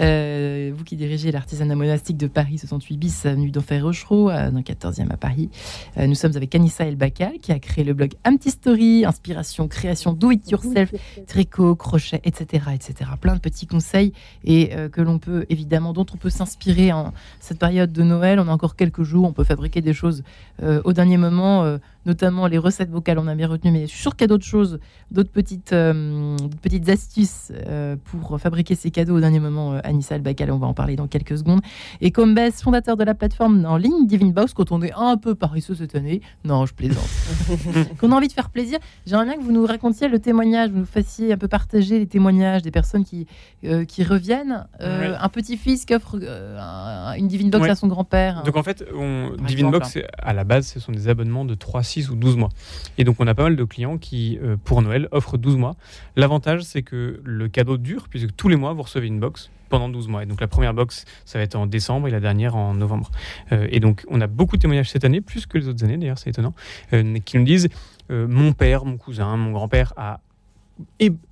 Euh, 0.00 0.72
Vous 0.74 0.82
qui 0.82 0.96
dirigez 0.96 1.30
l'artisanat 1.30 1.76
monastique 1.76 2.16
de 2.16 2.26
Paris 2.26 2.58
68 2.58 2.96
bis, 2.96 3.26
avenue 3.26 3.52
d'Enfer 3.52 3.84
Rochereau, 3.84 4.28
euh, 4.28 4.50
dans 4.50 4.58
le 4.58 4.64
14e 4.64 5.12
à 5.12 5.16
Paris. 5.16 5.50
Euh, 5.98 6.08
nous 6.08 6.16
sommes 6.16 6.36
avec 6.36 6.52
Anissa 6.56 6.84
El 6.84 6.96
Bakal, 6.96 7.34
qui 7.40 7.52
a 7.52 7.60
créé 7.60 7.84
le 7.84 7.94
blog 7.94 8.14
Empty 8.26 8.50
Story, 8.50 9.04
inspiration, 9.04 9.68
création, 9.68 10.14
do 10.14 10.32
it 10.32 10.50
yourself, 10.50 10.92
tricot, 11.28 11.76
crochet, 11.76 12.20
etc., 12.24 12.64
etc. 12.74 13.08
Plein 13.20 13.36
de 13.36 13.40
petits 13.40 13.51
conseils 13.66 14.12
et 14.44 14.74
euh, 14.74 14.88
que 14.88 15.00
l'on 15.00 15.18
peut 15.18 15.46
évidemment, 15.48 15.92
dont 15.92 16.06
on 16.12 16.16
peut 16.16 16.30
s'inspirer 16.30 16.92
en 16.92 17.12
cette 17.40 17.58
période 17.58 17.92
de 17.92 18.02
Noël. 18.02 18.40
On 18.40 18.48
a 18.48 18.52
encore 18.52 18.76
quelques 18.76 19.02
jours, 19.02 19.24
on 19.26 19.32
peut 19.32 19.44
fabriquer 19.44 19.80
des 19.80 19.94
choses 19.94 20.22
euh, 20.62 20.80
au 20.84 20.92
dernier 20.92 21.16
moment, 21.16 21.64
euh, 21.64 21.78
notamment 22.06 22.46
les 22.46 22.58
recettes 22.58 22.90
vocales. 22.90 23.18
On 23.18 23.26
a 23.26 23.34
bien 23.34 23.48
retenu, 23.48 23.70
mais 23.70 23.82
je 23.82 23.92
suis 23.92 24.00
sûre 24.00 24.12
qu'il 24.16 24.22
y 24.22 24.24
a 24.24 24.28
d'autres 24.28 24.44
choses, 24.44 24.78
d'autres 25.10 25.30
petites, 25.30 25.72
euh, 25.72 26.36
petites 26.62 26.88
astuces 26.88 27.52
euh, 27.68 27.96
pour 28.04 28.38
fabriquer 28.40 28.74
ces 28.74 28.90
cadeaux 28.90 29.16
au 29.16 29.20
dernier 29.20 29.40
moment. 29.40 29.74
Euh, 29.74 29.80
Anissa 29.84 30.14
Albacal, 30.16 30.50
on 30.50 30.58
va 30.58 30.66
en 30.66 30.74
parler 30.74 30.96
dans 30.96 31.06
quelques 31.06 31.38
secondes. 31.38 31.60
Et 32.00 32.10
comme 32.10 32.34
Bess, 32.34 32.62
fondateur 32.62 32.96
de 32.96 33.04
la 33.04 33.14
plateforme 33.14 33.64
en 33.66 33.76
ligne 33.76 34.06
Divine 34.06 34.32
Box, 34.32 34.52
quand 34.54 34.72
on 34.72 34.82
est 34.82 34.92
un 34.94 35.16
peu 35.16 35.34
paresseux 35.34 35.74
cette 35.74 35.94
année, 35.94 36.20
non, 36.44 36.66
je 36.66 36.74
plaisante, 36.74 37.08
qu'on 38.00 38.12
a 38.12 38.16
envie 38.16 38.28
de 38.28 38.32
faire 38.32 38.50
plaisir, 38.50 38.78
j'aimerais 39.06 39.24
bien 39.26 39.36
que 39.36 39.42
vous 39.42 39.52
nous 39.52 39.66
racontiez 39.66 40.08
le 40.08 40.18
témoignage, 40.18 40.70
vous 40.70 40.78
nous 40.80 40.84
fassiez 40.86 41.32
un 41.32 41.36
peu 41.38 41.48
partager 41.48 41.98
les 41.98 42.06
témoignages 42.06 42.62
des 42.62 42.70
personnes 42.70 43.04
qui, 43.04 43.26
euh, 43.64 43.84
qui 43.84 44.04
reviennent. 44.04 44.66
Ouais. 44.80 45.12
Un 45.18 45.28
petit-fils 45.28 45.84
qui 45.84 45.94
offre 45.94 46.16
un- 46.58 47.14
une 47.14 47.28
Divine 47.28 47.50
Box 47.50 47.62
Ouais. 47.64 47.70
à 47.70 47.74
son 47.74 47.86
grand-père. 47.88 48.42
Donc 48.44 48.56
en 48.56 48.62
fait, 48.62 48.84
on, 48.94 49.30
Divine 49.46 49.66
exemple, 49.68 49.78
Box, 49.78 49.98
à 50.18 50.32
la 50.32 50.44
base, 50.44 50.66
ce 50.66 50.80
sont 50.80 50.92
des 50.92 51.08
abonnements 51.08 51.44
de 51.44 51.54
3, 51.54 51.82
6 51.92 52.10
ou 52.10 52.16
12 52.16 52.36
mois. 52.36 52.50
Et 52.98 53.04
donc 53.04 53.16
on 53.18 53.26
a 53.26 53.34
pas 53.34 53.44
mal 53.44 53.56
de 53.56 53.64
clients 53.64 53.98
qui, 53.98 54.38
euh, 54.42 54.56
pour 54.62 54.82
Noël, 54.82 55.08
offrent 55.12 55.38
12 55.38 55.56
mois. 55.56 55.76
L'avantage, 56.16 56.62
c'est 56.62 56.82
que 56.82 57.20
le 57.24 57.48
cadeau 57.48 57.76
dure, 57.76 58.08
puisque 58.08 58.34
tous 58.36 58.48
les 58.48 58.56
mois, 58.56 58.72
vous 58.72 58.82
recevez 58.82 59.06
une 59.06 59.20
box 59.20 59.50
pendant 59.72 59.88
12 59.88 60.08
mois. 60.08 60.22
Et 60.22 60.26
donc 60.26 60.40
la 60.40 60.48
première 60.48 60.74
box, 60.74 61.06
ça 61.24 61.38
va 61.38 61.44
être 61.44 61.56
en 61.56 61.66
décembre 61.66 62.06
et 62.06 62.10
la 62.10 62.20
dernière 62.20 62.56
en 62.56 62.74
novembre. 62.74 63.10
Euh, 63.52 63.66
et 63.70 63.80
donc 63.80 64.04
on 64.08 64.20
a 64.20 64.26
beaucoup 64.26 64.56
de 64.56 64.60
témoignages 64.60 64.90
cette 64.90 65.04
année, 65.04 65.22
plus 65.22 65.46
que 65.46 65.56
les 65.56 65.66
autres 65.66 65.82
années 65.82 65.96
d'ailleurs, 65.96 66.18
c'est 66.18 66.30
étonnant, 66.30 66.52
euh, 66.92 67.18
qui 67.24 67.38
nous 67.38 67.44
disent, 67.44 67.68
euh, 68.10 68.28
mon 68.28 68.52
père, 68.52 68.84
mon 68.84 68.98
cousin, 68.98 69.34
mon 69.38 69.50
grand-père 69.50 69.94
a 69.96 70.20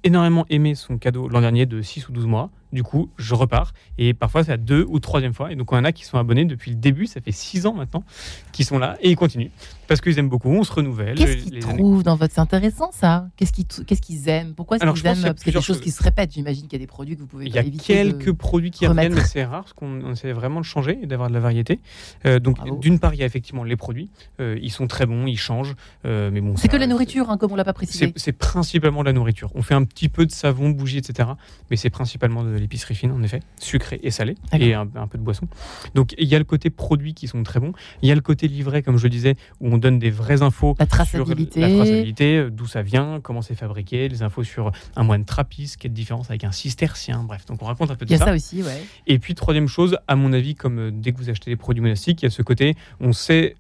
énormément 0.05 0.47
aimé 0.49 0.75
son 0.75 0.97
cadeau 0.97 1.29
l'an 1.29 1.41
dernier 1.41 1.67
de 1.67 1.83
6 1.83 2.09
ou 2.09 2.13
12 2.13 2.27
mois. 2.27 2.51
Du 2.73 2.83
coup, 2.83 3.11
je 3.19 3.35
repars. 3.35 3.73
Et 3.99 4.15
parfois, 4.15 4.45
c'est 4.45 4.53
la 4.53 4.57
deux 4.57 4.87
ou 4.89 5.01
troisième 5.01 5.35
fois. 5.35 5.51
Et 5.51 5.57
donc, 5.57 5.73
on 5.73 5.77
en 5.77 5.85
a 5.85 5.93
qui 5.93 6.05
sont 6.05 6.19
abonnés 6.19 6.45
depuis 6.45 6.71
le 6.71 6.77
début. 6.77 7.07
Ça 7.07 7.21
fait 7.21 7.33
6 7.33 7.67
ans 7.67 7.75
maintenant 7.75 8.05
qu'ils 8.53 8.65
sont 8.65 8.79
là 8.79 8.97
et 9.01 9.11
ils 9.11 9.17
continuent. 9.17 9.51
Parce 9.91 10.01
qu'ils 10.01 10.21
aiment 10.21 10.29
beaucoup. 10.29 10.51
On 10.51 10.63
se 10.63 10.71
renouvelle. 10.71 11.17
Qu'est-ce 11.17 11.39
qu'ils 11.39 11.65
années. 11.65 11.77
trouvent 11.77 12.05
dans 12.05 12.15
votre... 12.15 12.33
C'est 12.33 12.41
intéressant 12.41 12.93
ça. 12.93 13.27
Qu'est-ce 13.37 13.53
qu'ils 13.53 13.67
qu'est-ce 13.67 14.01
qu'ils 14.01 14.29
aiment? 14.29 14.55
Pourquoi 14.55 14.77
est-ce 14.77 14.85
qu'ils 14.85 15.05
aiment 15.05 15.19
y 15.19 15.25
a 15.25 15.35
Parce 15.35 15.43
qu'il 15.43 15.53
y 15.53 15.57
a 15.57 15.59
des 15.59 15.67
choses 15.67 15.81
qui 15.81 15.91
se 15.91 16.01
répètent? 16.01 16.33
J'imagine 16.33 16.69
qu'il 16.69 16.75
y 16.75 16.77
a 16.77 16.79
des 16.79 16.87
produits 16.87 17.17
que 17.17 17.21
vous 17.23 17.27
pouvez 17.27 17.47
Il 17.47 17.53
y 17.53 17.59
a 17.59 17.63
éviter 17.63 18.05
de 18.05 18.13
quelques 18.13 18.33
produits 18.33 18.71
qui 18.71 18.87
remettre. 18.87 19.09
reviennent, 19.09 19.21
mais 19.21 19.29
c'est 19.29 19.43
rare 19.43 19.63
parce 19.63 19.73
qu'on 19.73 20.01
on 20.05 20.13
essaie 20.13 20.31
vraiment 20.31 20.61
de 20.61 20.65
changer 20.65 21.01
et 21.03 21.07
d'avoir 21.07 21.29
de 21.29 21.35
la 21.35 21.41
variété. 21.41 21.81
Euh, 22.25 22.39
donc, 22.39 22.59
d'une 22.81 23.01
part, 23.01 23.15
il 23.15 23.19
y 23.19 23.25
a 23.25 23.27
effectivement 23.27 23.65
les 23.65 23.75
produits. 23.75 24.11
Euh, 24.39 24.57
ils 24.63 24.71
sont 24.71 24.87
très 24.87 25.07
bons, 25.07 25.27
ils 25.27 25.37
changent. 25.37 25.75
Euh, 26.07 26.31
mais 26.33 26.41
bon, 26.41 26.55
C'est 26.57 26.69
que 26.69 26.77
la 26.77 26.87
nourriture, 26.87 27.29
hein, 27.29 27.37
comme 27.37 27.51
on 27.51 27.57
l'a 27.57 27.65
pas 27.65 27.73
précisé. 27.73 28.13
C'est 28.15 28.31
principalement 28.31 29.01
de 29.01 29.07
la 29.07 29.13
nourriture. 29.13 29.51
On 29.57 29.63
fait 29.63 29.75
un 29.75 29.83
petit 29.83 30.09
peu 30.09 30.25
de 30.25 30.31
savon, 30.31 30.71
bougie, 30.71 30.99
etc. 30.99 31.31
Mais 31.69 31.77
c'est 31.77 31.91
principalement 31.91 32.45
de 32.45 32.51
l'épicerie 32.51 32.95
fine, 32.95 33.11
en 33.11 33.25
effet, 33.25 33.41
sucré 33.59 33.99
et 34.05 34.13
salé, 34.13 34.37
et 34.53 34.73
un, 34.73 34.87
peu 34.87 35.19
de 35.19 35.25
boisson. 35.25 35.49
Donc 35.97 36.15
il 36.17 36.29
y 36.29 36.37
a 36.37 36.39
le 36.39 36.45
côté 36.45 36.71
produits 36.71 37.15
qui 37.15 37.27
sont 37.27 37.43
très 37.43 37.59
bons. 37.59 37.73
Il 38.03 38.09
y 38.09 38.13
a 38.13 38.15
le 38.15 38.21
côté 38.21 38.47
livret, 38.47 38.83
comme 38.83 38.97
je 38.97 39.03
le 39.03 39.11
disais, 39.11 39.35
où 39.61 39.67
on 39.75 39.80
donne 39.81 39.99
des 39.99 40.11
vraies 40.11 40.43
infos 40.43 40.77
la 40.79 40.87
traçabilité. 40.87 41.61
sur 41.61 41.69
la 41.69 41.75
traçabilité, 41.75 42.37
euh, 42.37 42.51
d'où 42.51 42.67
ça 42.67 42.83
vient, 42.83 43.21
comment 43.23 43.43
c'est 43.43 43.55
fabriqué, 43.55 44.09
les 44.09 44.23
infos 44.23 44.45
sur 44.45 44.73
un 44.97 45.03
moine 45.03 45.25
trappiste, 45.25 45.77
quelle 45.79 45.93
différence 45.93 46.31
avec 46.31 46.45
un 46.45 46.53
cistercien, 46.53 47.25
bref. 47.25 47.47
Donc 47.47 47.63
on 47.63 47.67
raconte 47.67 47.91
un 47.91 47.97
peu 47.97 48.05
de 48.05 48.11
ça. 48.11 48.17
Il 48.17 48.19
y 48.19 48.23
a 48.23 48.27
ça 48.27 48.35
aussi, 48.35 48.63
ouais. 48.63 48.83
Et 49.07 49.19
puis 49.19 49.35
troisième 49.35 49.69
chose, 49.69 49.99
à 50.07 50.17
mon 50.17 50.33
avis, 50.33 50.55
comme 50.55 50.79
euh, 50.79 50.91
dès 50.93 51.13
que 51.13 51.19
vous 51.19 51.31
achetez 51.31 51.51
des 51.51 51.57
produits 51.57 51.83
monastiques, 51.83 52.23
il 52.23 52.27
y 52.27 52.29
a 52.29 52.31
ce 52.31 52.43
côté, 52.43 52.77
on 53.01 53.13
sait 53.13 53.57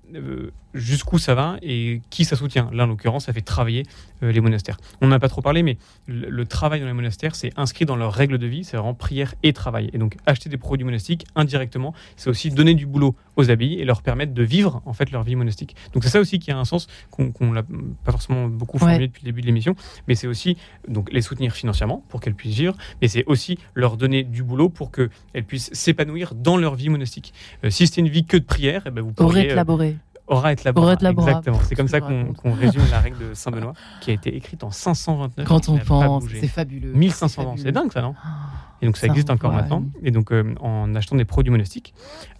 jusqu'où 0.74 1.18
ça 1.18 1.34
va 1.34 1.56
et 1.62 2.00
qui 2.10 2.24
ça 2.24 2.36
soutient. 2.36 2.70
Là, 2.72 2.84
en 2.84 2.86
l'occurrence, 2.86 3.26
ça 3.26 3.32
fait 3.32 3.40
travailler 3.40 3.84
euh, 4.22 4.32
les 4.32 4.40
monastères. 4.40 4.76
On 5.00 5.08
n'a 5.08 5.18
pas 5.18 5.28
trop 5.28 5.42
parlé, 5.42 5.62
mais 5.62 5.76
le, 6.06 6.44
travail 6.44 6.80
dans 6.80 6.86
les 6.86 6.92
monastères, 6.92 7.34
c'est 7.34 7.52
inscrit 7.56 7.84
dans 7.84 7.96
leurs 7.96 8.12
règles 8.12 8.38
de 8.38 8.46
vie, 8.46 8.64
c'est 8.64 8.76
vraiment 8.76 8.94
prière 8.94 9.34
et 9.42 9.52
travail. 9.52 9.90
Et 9.92 9.98
donc, 9.98 10.16
acheter 10.26 10.48
des 10.48 10.56
produits 10.56 10.84
monastiques, 10.84 11.26
indirectement, 11.36 11.94
c'est 12.16 12.30
aussi 12.30 12.50
donner 12.50 12.74
du 12.74 12.86
boulot 12.86 13.14
aux 13.36 13.50
abbayes 13.50 13.74
et 13.74 13.84
leur 13.84 14.02
permettre 14.02 14.34
de 14.34 14.42
vivre, 14.42 14.82
en 14.84 14.92
fait, 14.92 15.10
leur 15.10 15.22
vie 15.22 15.36
monastique. 15.36 15.76
Donc, 15.92 16.04
c'est 16.04 16.10
ça 16.10 16.20
aussi 16.20 16.38
qui 16.38 16.50
a 16.50 16.58
un 16.58 16.64
sens 16.64 16.86
qu'on 17.10 17.52
n'a 17.52 17.62
pas 17.62 18.12
forcément 18.12 18.46
beaucoup 18.46 18.78
formulé 18.78 19.08
depuis 19.08 19.22
le 19.22 19.26
début 19.26 19.40
de 19.40 19.46
l'émission, 19.46 19.74
mais 20.08 20.14
c'est 20.14 20.26
aussi 20.26 20.56
donc, 20.88 21.12
les 21.12 21.22
soutenir 21.22 21.52
financièrement 21.52 22.04
pour 22.08 22.20
qu'elles 22.20 22.34
puissent 22.34 22.56
vivre, 22.56 22.74
mais 23.00 23.08
c'est 23.08 23.24
aussi 23.26 23.58
leur 23.74 23.96
donner 23.96 24.22
du 24.22 24.42
boulot 24.42 24.68
pour 24.68 24.90
qu'elles 24.90 25.44
puissent 25.46 25.70
s'épanouir 25.72 26.34
dans 26.34 26.56
leur 26.56 26.74
vie 26.74 26.88
monastique. 26.88 27.32
Euh, 27.64 27.70
si 27.70 27.86
c'était 27.86 28.00
une 28.00 28.08
vie 28.08 28.24
que 28.24 28.36
de 28.36 28.44
prière, 28.44 28.82
eh 28.86 28.90
ben, 28.90 29.02
vous 29.02 29.12
pourriez... 29.12 29.52
Euh, 29.52 29.94
Aura 30.30 30.52
et 30.52 30.56
Labora. 30.64 30.92
Exactement. 30.94 31.58
C'est 31.64 31.74
comme 31.74 31.88
ça 31.88 32.00
qu'on 32.00 32.52
résume 32.54 32.82
la 32.90 33.00
règle 33.00 33.30
de 33.30 33.34
Saint-Benoît, 33.34 33.74
qui 34.00 34.10
a 34.10 34.14
été 34.14 34.34
écrite 34.34 34.64
en 34.64 34.70
529. 34.70 35.46
Quand 35.46 35.68
on 35.68 35.78
pense, 35.78 36.24
c'est 36.40 36.48
fabuleux. 36.48 36.92
1500 36.92 37.42
ans, 37.42 37.54
c'est 37.58 37.72
dingue 37.72 37.92
ça, 37.92 38.00
non? 38.00 38.14
Et 38.82 38.86
donc 38.86 38.96
ça, 38.96 39.06
existe 39.06 39.30
encore 39.30 39.52
maintenant. 39.52 39.84
Et 40.02 40.10
donc 40.10 40.32
euh, 40.32 40.54
en 40.60 40.94
achetant 40.94 41.16
des 41.16 41.24
produits 41.24 41.50
monastiques 41.50 41.94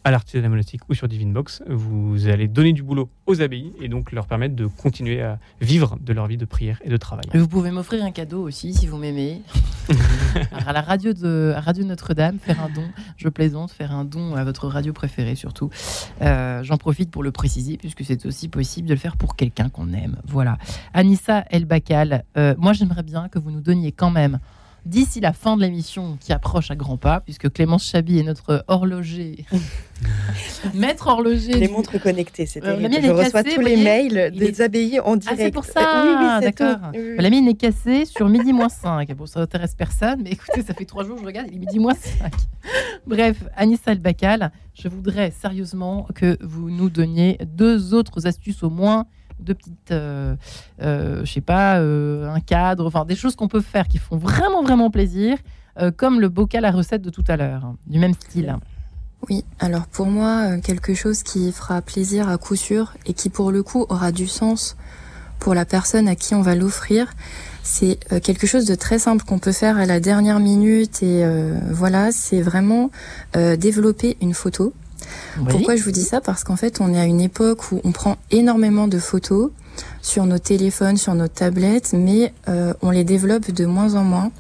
à 0.05 0.11
l'artisanat 0.11 0.49
monastique 0.49 0.81
ou 0.89 0.95
sur 0.95 1.09
Divinebox, 1.09 1.63
vous 1.69 2.29
allez 2.29 2.49
donner 2.49 2.73
du 2.73 2.83
boulot 2.83 3.11
aux 3.27 3.43
abbayes 3.43 3.73
et 3.81 3.89
donc 3.89 4.13
leur 4.13 4.27
permettre 4.27 4.57
de 4.57 4.67
continuer 4.67 5.21
à 5.23 5.39
vivre 5.61 5.99
de 6.01 6.13
leur 6.13 6.27
vie 6.27 6.39
de 6.39 6.47
prière 6.47 6.81
et 6.85 6.89
de 6.89 6.97
travail. 6.97 7.27
vous 7.35 7.49
pouvez 7.49 7.71
m'offrir 7.71 8.03
un 8.05 8.11
cadeau 8.11 8.43
aussi 8.43 8.73
si 8.73 8.87
vous 8.87 8.97
m'aimez. 8.97 9.43
à 10.67 10.73
la 10.73 10.81
radio 10.81 11.13
de 11.13 11.53
Radio 11.57 11.85
Notre-Dame, 11.85 12.39
faire 12.39 12.63
un 12.63 12.69
don. 12.69 12.85
Je 13.17 13.29
plaisante, 13.29 13.73
faire 13.73 13.93
un 13.93 14.05
don 14.05 14.37
à 14.37 14.45
votre 14.45 14.69
radio 14.69 14.93
préférée 14.93 15.35
surtout. 15.35 15.71
Euh, 16.23 16.63
j'en 16.63 16.77
profite 16.77 17.11
pour 17.11 17.23
le 17.23 17.33
préciser 17.33 17.77
puisque 17.77 18.05
c'est 18.05 18.25
aussi 18.25 18.49
possible 18.49 18.89
de 18.89 18.95
le 18.95 19.01
faire 19.01 19.17
pour 19.17 19.37
quelqu'un 19.37 19.69
qu'on 19.69 19.93
aime. 19.93 20.17
Voilà. 20.25 20.57
Anissa 20.95 21.45
El 21.51 21.67
Bakal, 21.67 22.25
euh, 22.37 22.55
moi 22.57 22.73
j'aimerais 22.73 23.03
bien 23.03 23.29
que 23.29 23.39
vous 23.39 23.51
nous 23.51 23.61
donniez 23.61 23.93
quand 23.93 24.11
même 24.11 24.39
d'ici 24.87 25.21
la 25.21 25.33
fin 25.33 25.57
de 25.57 25.63
l'émission 25.63 26.17
qui 26.21 26.33
approche 26.33 26.71
à 26.71 26.77
grands 26.77 26.97
pas, 26.97 27.21
puisque 27.21 27.51
Clémence 27.51 27.89
Chabi 27.89 28.19
est 28.19 28.23
notre 28.23 28.65
horloger, 28.69 29.45
maître 30.75 31.07
horloger. 31.09 31.53
Les 31.53 31.69
montres 31.69 32.01
connectées, 32.01 32.47
c'est 32.47 32.65
euh, 32.65 32.79
Je 32.81 33.11
reçois 33.11 33.45
tous 33.45 33.61
les 33.61 33.77
mails 33.77 34.33
des 34.37 34.63
abbayes 34.63 35.01
en 35.01 35.17
direct. 35.17 35.41
Ah, 35.41 35.45
c'est 35.45 35.51
pour 35.53 35.65
ça 35.65 36.05
oui, 36.05 36.45
d'accord. 36.45 36.93
La 37.19 37.31
mienne 37.31 37.49
est 37.49 37.55
cassée 37.55 38.05
sur 38.05 38.29
midi 38.29 38.53
moins 38.53 38.69
5. 38.69 39.13
Bon, 39.15 39.27
ça 39.27 39.41
n'intéresse 39.41 39.75
personne, 39.75 40.23
mais 40.23 40.31
écoutez, 40.31 40.63
ça 40.63 40.75
fait 40.75 40.85
trois 40.85 41.05
jours 41.05 41.17
que 41.17 41.23
je 41.23 41.27
regarde, 41.27 41.49
il 41.51 41.57
est 41.57 41.59
midi 41.59 41.79
moins 41.79 41.95
5. 41.95 42.33
Bref, 43.07 43.37
Anissa 43.57 43.93
El-Bakal, 43.93 44.53
je 44.75 44.89
voudrais 44.89 45.31
sérieusement 45.31 46.07
que 46.15 46.39
vous 46.41 46.71
nous 46.71 46.91
donniez 46.91 47.39
deux 47.45 47.95
autres 47.95 48.27
astuces 48.27 48.63
au 48.63 48.71
moins 48.71 49.07
deux 49.41 49.55
petites, 49.55 49.91
euh, 49.91 50.37
euh, 50.83 51.25
je 51.25 51.33
sais 51.33 51.41
pas, 51.41 51.79
euh, 51.79 52.29
un 52.29 52.41
cadre, 52.41 52.87
enfin 52.87 53.05
des 53.05 53.17
choses 53.17 53.37
qu'on 53.37 53.49
peut 53.49 53.61
faire 53.61 53.89
qui 53.89 53.99
font 53.99 54.17
vraiment 54.17 54.63
vraiment 54.63 54.91
plaisir, 54.91 55.39
comme 55.97 56.21
le 56.21 56.29
bocal 56.29 56.67
à 56.67 56.73
recette 56.73 57.01
de 57.01 57.09
tout 57.09 57.25
à 57.27 57.39
l'heure, 57.39 57.65
hein, 57.65 57.77
du 57.87 57.99
même 57.99 58.13
style. 58.13 58.55
Oui, 59.31 59.45
alors 59.61 59.87
pour 59.87 60.07
moi, 60.07 60.59
quelque 60.59 60.93
chose 60.93 61.23
qui 61.23 61.53
fera 61.53 61.81
plaisir 61.81 62.29
à 62.29 62.37
coup 62.37 62.55
sûr 62.55 62.93
et 63.07 63.15
qui 63.15 63.31
pour 63.31 63.51
le 63.51 63.63
coup 63.63 63.87
aura 63.89 64.13
du 64.13 64.27
sens 64.27 64.77
pour 65.39 65.55
la 65.55 65.65
personne 65.65 66.07
à 66.07 66.17
qui 66.17 66.35
on 66.35 66.43
va 66.43 66.55
l'offrir, 66.55 67.15
c'est 67.63 67.99
quelque 68.23 68.47
chose 68.47 68.67
de 68.67 68.75
très 68.75 68.99
simple 68.99 69.25
qu'on 69.25 69.39
peut 69.39 69.53
faire 69.53 69.79
à 69.79 69.87
la 69.87 70.01
dernière 70.01 70.39
minute 70.39 71.03
et 71.03 71.25
voilà, 71.71 72.13
c'est 72.13 72.43
vraiment 72.43 72.91
développer 73.33 74.19
une 74.21 74.35
photo 74.35 74.75
pourquoi 75.49 75.77
je 75.77 75.83
vous 75.83 75.91
dis 75.91 76.05
ça? 76.05 76.21
Parce 76.21 76.45
qu'en 76.45 76.57
fait, 76.57 76.81
on 76.81 76.93
est 76.93 77.01
à 77.01 77.05
une 77.05 77.21
époque 77.21 77.73
où 77.73 77.81
on 77.85 77.93
prend 77.93 78.17
énormément 78.31 78.89
de 78.89 78.99
photos 78.99 79.51
sur 80.03 80.27
nos 80.27 80.39
téléphones, 80.39 80.97
sur 80.97 81.15
nos 81.15 81.29
tablettes, 81.29 81.93
mais 81.93 82.33
euh, 82.49 82.75
on 82.83 82.91
les 82.91 83.05
développe 83.05 83.51
de 83.51 83.67
moins 83.67 83.95
en 83.95 84.05
moins. 84.05 84.31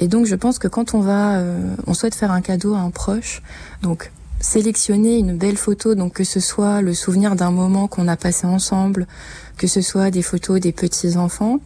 Et 0.00 0.08
donc, 0.08 0.26
je 0.26 0.34
pense 0.34 0.58
que 0.58 0.68
quand 0.68 0.94
on 0.94 1.00
va, 1.00 1.38
euh, 1.38 1.74
on 1.86 1.94
souhaite 1.94 2.14
faire 2.14 2.30
un 2.30 2.40
cadeau 2.40 2.74
à 2.74 2.78
un 2.78 2.90
proche, 2.90 3.42
donc 3.82 4.12
sélectionner 4.40 5.18
une 5.18 5.36
belle 5.36 5.56
photo, 5.56 5.94
donc 5.94 6.14
que 6.14 6.24
ce 6.24 6.40
soit 6.40 6.80
le 6.80 6.94
souvenir 6.94 7.34
d'un 7.34 7.50
moment 7.50 7.88
qu'on 7.88 8.06
a 8.06 8.16
passé 8.16 8.46
ensemble, 8.46 9.06
que 9.56 9.66
ce 9.66 9.80
soit 9.80 10.10
des 10.10 10.22
photos 10.22 10.60
des 10.60 10.72
petits 10.72 11.16
enfants, 11.16 11.58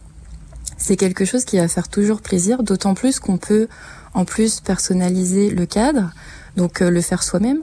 c'est 0.77 0.97
quelque 0.97 1.25
chose 1.25 1.45
qui 1.45 1.57
va 1.57 1.67
faire 1.67 1.87
toujours 1.87 2.21
plaisir, 2.21 2.63
d'autant 2.63 2.95
plus 2.95 3.19
qu'on 3.19 3.37
peut 3.37 3.67
en 4.15 4.25
plus 4.25 4.59
personnaliser 4.59 5.51
le 5.51 5.65
cadre, 5.65 6.11
donc 6.57 6.81
euh, 6.81 6.89
le 6.89 7.01
faire 7.01 7.23
soi-même 7.23 7.59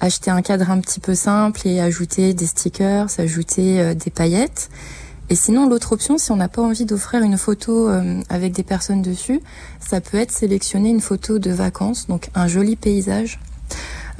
acheter 0.00 0.30
un 0.30 0.42
cadre 0.42 0.70
un 0.70 0.80
petit 0.80 1.00
peu 1.00 1.14
simple 1.14 1.66
et 1.66 1.80
ajouter 1.80 2.34
des 2.34 2.46
stickers, 2.46 3.08
ajouter 3.18 3.80
euh, 3.80 3.94
des 3.94 4.10
paillettes. 4.10 4.70
Et 5.30 5.34
sinon, 5.34 5.68
l'autre 5.68 5.92
option, 5.92 6.16
si 6.16 6.30
on 6.32 6.36
n'a 6.36 6.48
pas 6.48 6.62
envie 6.62 6.86
d'offrir 6.86 7.22
une 7.22 7.36
photo 7.36 7.88
euh, 7.88 8.20
avec 8.28 8.52
des 8.52 8.62
personnes 8.62 9.02
dessus, 9.02 9.40
ça 9.80 10.00
peut 10.00 10.16
être 10.16 10.32
sélectionner 10.32 10.88
une 10.88 11.00
photo 11.00 11.38
de 11.38 11.50
vacances, 11.50 12.06
donc 12.06 12.30
un 12.34 12.48
joli 12.48 12.76
paysage, 12.76 13.38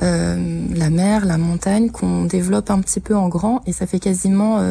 euh, 0.02 0.66
la 0.74 0.90
mer, 0.90 1.24
la 1.24 1.38
montagne, 1.38 1.90
qu'on 1.90 2.24
développe 2.24 2.70
un 2.70 2.80
petit 2.80 3.00
peu 3.00 3.16
en 3.16 3.28
grand, 3.28 3.62
et 3.66 3.72
ça 3.72 3.86
fait 3.86 4.00
quasiment, 4.00 4.62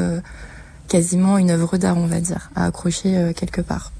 quasiment 0.88 1.40
une 1.40 1.50
œuvre 1.50 1.78
d'art, 1.78 1.98
on 1.98 2.06
va 2.06 2.22
dire, 2.22 2.52
à 2.56 2.66
accrocher 2.66 3.34
quelque 3.36 3.62
part. 3.62 3.92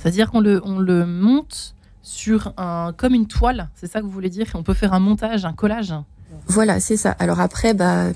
C'est-à-dire 0.00 0.32
qu'on 0.32 0.40
le, 0.40 0.60
on 0.64 0.80
le 0.80 1.06
monte 1.06 1.76
sur 2.02 2.52
un, 2.56 2.92
comme 2.96 3.14
une 3.14 3.28
toile, 3.28 3.68
c'est 3.76 3.86
ça 3.86 4.00
que 4.00 4.06
vous 4.06 4.10
voulez 4.10 4.30
dire? 4.30 4.46
On 4.54 4.64
peut 4.64 4.74
faire 4.74 4.92
un 4.92 4.98
montage, 4.98 5.44
un 5.44 5.52
collage? 5.52 5.94
Voilà, 6.46 6.80
c'est 6.80 6.96
ça. 6.96 7.12
Alors 7.18 7.40
après, 7.40 7.74
bah, 7.74 8.06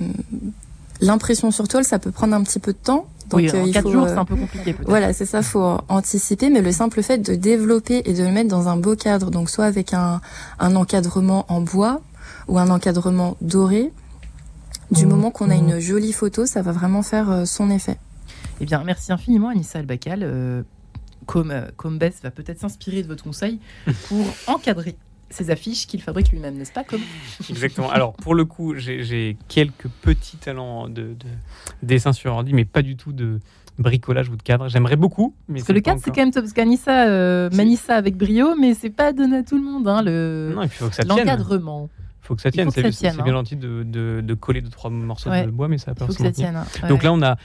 l'impression 1.01 1.51
sur 1.51 1.69
toile, 1.69 1.85
ça 1.85 1.99
peut 1.99 2.11
prendre 2.11 2.35
un 2.35 2.43
petit 2.43 2.59
peu 2.59 2.73
de 2.73 2.79
temps. 2.79 3.07
Donc, 3.31 3.41
oui, 3.41 3.51
en 3.51 3.67
euh, 3.67 3.73
quatre 3.73 3.91
jours, 3.91 4.07
c'est 4.07 4.19
un 4.19 4.25
peu 4.25 4.37
compliqué. 4.37 4.77
Voilà, 4.87 5.13
c'est 5.13 5.27
ça, 5.27 5.43
faut 5.43 5.79
anticiper. 5.89 6.51
Mais 6.51 6.61
le 6.61 6.73
simple 6.73 7.03
fait 7.03 7.19
de 7.19 7.35
développer 7.35 8.03
et 8.05 8.13
de 8.13 8.23
le 8.23 8.31
mettre 8.31 8.51
dans 8.51 8.69
un 8.69 8.77
beau 8.77 8.97
cadre, 8.97 9.31
donc 9.31 9.51
soit 9.51 9.65
avec 9.65 9.95
un, 9.95 10.21
un 10.59 10.77
encadrement 10.77 11.47
en 11.49 11.61
bois 11.61 12.03
ou 12.49 12.59
un 12.59 12.69
encadrement 12.69 13.37
doré, 13.41 13.93
du 14.91 15.07
mmh. 15.07 15.09
moment 15.09 15.31
qu'on 15.31 15.51
a 15.51 15.55
une 15.55 15.79
jolie 15.79 16.13
photo, 16.13 16.45
ça 16.45 16.61
va 16.61 16.73
vraiment 16.73 17.03
faire 17.03 17.31
euh, 17.31 17.45
son 17.47 17.71
effet. 17.71 17.97
Eh 18.61 18.67
bien, 18.67 18.83
merci 18.85 19.13
infiniment, 19.13 19.49
Anissa 19.49 19.79
Albacal. 19.79 20.21
Euh, 20.23 20.63
comme, 21.27 21.55
comme 21.77 21.97
Bess 21.97 22.21
va 22.23 22.31
peut-être 22.31 22.61
s'inspirer 22.61 23.03
de 23.03 23.09
votre 23.09 23.25
conseil 23.25 23.59
pour 24.09 24.27
encadrer 24.47 24.97
ces 25.35 25.51
affiches 25.51 25.87
qu'il 25.87 26.01
fabrique 26.01 26.31
lui-même, 26.31 26.57
n'est-ce 26.57 26.73
pas 26.73 26.85
comme 26.85 27.01
Exactement. 27.51 27.91
Alors, 27.91 28.15
pour 28.15 28.35
le 28.35 28.45
coup, 28.45 28.75
j'ai 28.77 29.37
quelques 29.49 29.89
petits 30.03 30.37
talents 30.37 30.89
de, 30.89 31.17
dessin 31.83 32.13
sur 32.13 32.33
ordi, 32.33 32.53
mais 32.55 32.65
pas 32.65 32.83
du 32.83 32.97
tout 32.97 33.13
de 33.13 33.41
bricolage 33.79 34.29
ou 34.29 34.37
de 34.37 34.43
cadre. 34.43 34.69
J'aimerais 34.69 34.97
beaucoup. 34.97 35.35
Mais 35.49 35.59
parce 35.59 35.67
que 35.67 35.73
le 35.73 35.81
cadre, 35.81 36.01
c'est 36.03 36.11
quand 36.11 36.23
même 36.23 36.31
top. 36.31 36.45
Parce 36.45 36.53
qu'Anissa 36.53 37.09
euh, 37.09 37.51
manie 37.53 37.77
ça 37.77 37.97
avec 37.97 38.17
brio, 38.17 38.55
mais 38.59 38.75
c'est 38.75 38.91
pas 38.91 39.13
donné 39.13 39.39
à 39.39 39.43
tout 39.43 39.57
le 39.57 39.65
monde. 39.65 39.89
Hein, 39.89 40.03
le... 40.03 40.53
Non, 40.55 40.63
il 40.63 40.69
faut 40.69 40.89
que 40.89 40.95
ça 40.95 41.05
tienne. 41.05 41.19
L'encadrement. 41.19 41.91
Il 42.23 42.27
faut 42.27 42.37
que 42.37 42.43
ça 42.43 42.51
tienne. 42.51 42.71
C'est 42.71 42.83
bien 43.01 43.13
hein. 43.19 43.27
gentil 43.27 43.57
de, 43.57 43.83
de, 43.83 44.35
coller 44.35 44.61
deux, 44.61 44.71
trois 44.71 44.91
morceaux 44.91 45.31
de 45.31 45.51
bois, 45.51 45.69
mais 45.69 45.79
ça 45.79 45.91
va 45.91 45.95
pas 45.97 46.07
faut 46.07 46.15
que 46.15 46.23
ça 46.23 46.31
tienne. 46.31 46.57
Hein. 46.57 46.89
Donc 46.89 47.03
là, 47.03 47.13
on 47.13 47.21
a 47.21 47.37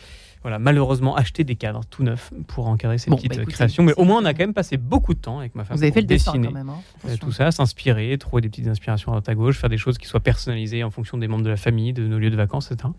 voilà, 0.41 0.57
malheureusement 0.57 1.15
acheter 1.15 1.43
des 1.43 1.55
cadres 1.55 1.81
tout 1.89 2.03
neufs 2.03 2.31
pour 2.47 2.67
encadrer 2.67 2.97
ces 2.97 3.11
petites 3.11 3.35
bah, 3.35 3.45
créations. 3.45 3.83
Mais 3.83 3.93
au 3.97 4.05
moins, 4.05 4.21
on 4.21 4.25
a 4.25 4.33
quand 4.33 4.43
même 4.43 4.53
passé 4.53 4.77
beaucoup 4.77 5.13
de 5.13 5.19
temps 5.19 5.39
avec 5.39 5.53
ma 5.53 5.65
femme. 5.65 5.75
Vous 5.75 5.83
avez 5.83 5.91
fait 5.91 6.01
le 6.01 6.07
dessiner 6.07 6.47
quand 6.47 6.53
même, 6.53 6.69
hein, 6.69 6.77
euh, 7.07 7.17
tout 7.17 7.33
ça, 7.33 7.51
s'inspirer, 7.51 8.17
trouver 8.17 8.41
des 8.41 8.49
petites 8.49 8.67
inspirations 8.67 9.11
à 9.11 9.15
droite 9.15 9.29
à 9.29 9.35
gauche, 9.35 9.57
faire 9.57 9.69
des 9.69 9.77
choses 9.77 9.97
qui 9.97 10.07
soient 10.07 10.21
personnalisées 10.21 10.83
en 10.83 10.91
fonction 10.91 11.17
des 11.17 11.27
membres 11.27 11.43
de 11.43 11.49
la 11.49 11.57
famille, 11.57 11.91
de 11.91 12.07
nos 12.07 12.19
lieux 12.19 12.29
de 12.29 12.37
vacances, 12.37 12.71
etc. 12.71 12.89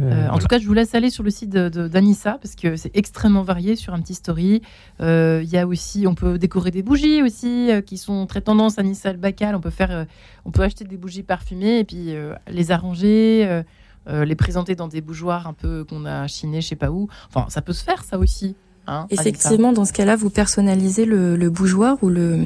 Euh, 0.00 0.12
euh, 0.12 0.28
en 0.30 0.38
tout 0.38 0.46
cas, 0.46 0.58
je 0.58 0.66
vous 0.66 0.74
laisse 0.74 0.94
aller 0.96 1.10
sur 1.10 1.22
le 1.22 1.30
site 1.30 1.50
d'Anissa 1.50 2.38
parce 2.42 2.56
que 2.56 2.76
c'est 2.76 2.96
extrêmement 2.96 3.42
varié 3.42 3.76
sur 3.76 3.94
un 3.94 4.00
petit 4.00 4.14
story. 4.14 4.62
Il 5.00 5.48
y 5.48 5.56
a 5.56 5.66
aussi, 5.66 6.06
on 6.08 6.16
peut 6.16 6.38
décorer 6.38 6.72
des 6.72 6.82
bougies 6.82 7.22
aussi 7.22 7.70
qui 7.86 7.98
sont 7.98 8.26
très 8.26 8.40
tendance. 8.40 8.78
Anissa 8.78 9.12
le 9.12 9.18
bacal, 9.18 9.54
on 9.54 9.60
peut 9.60 9.70
faire, 9.70 10.06
on 10.44 10.50
peut 10.50 10.62
acheter 10.62 10.84
des 10.84 10.96
bougies 10.96 11.22
parfumées 11.22 11.78
et 11.80 11.84
puis 11.84 12.14
les 12.48 12.70
arranger. 12.72 13.62
Euh, 14.08 14.24
les 14.24 14.34
présenter 14.34 14.74
dans 14.74 14.88
des 14.88 15.00
bougeoirs 15.00 15.46
un 15.46 15.52
peu 15.52 15.84
qu'on 15.84 16.06
a 16.06 16.26
chinés, 16.26 16.60
je 16.60 16.68
sais 16.68 16.76
pas 16.76 16.90
où. 16.90 17.08
Enfin, 17.28 17.46
ça 17.50 17.60
peut 17.60 17.72
se 17.72 17.84
faire, 17.84 18.04
ça 18.04 18.18
aussi. 18.18 18.56
Hein, 18.86 19.06
Effectivement, 19.10 19.72
dans 19.72 19.84
ce 19.84 19.92
cas-là, 19.92 20.16
vous 20.16 20.30
personnalisez 20.30 21.04
le, 21.04 21.50
bougeoir 21.50 21.98
ou 22.02 22.08
le 22.08 22.42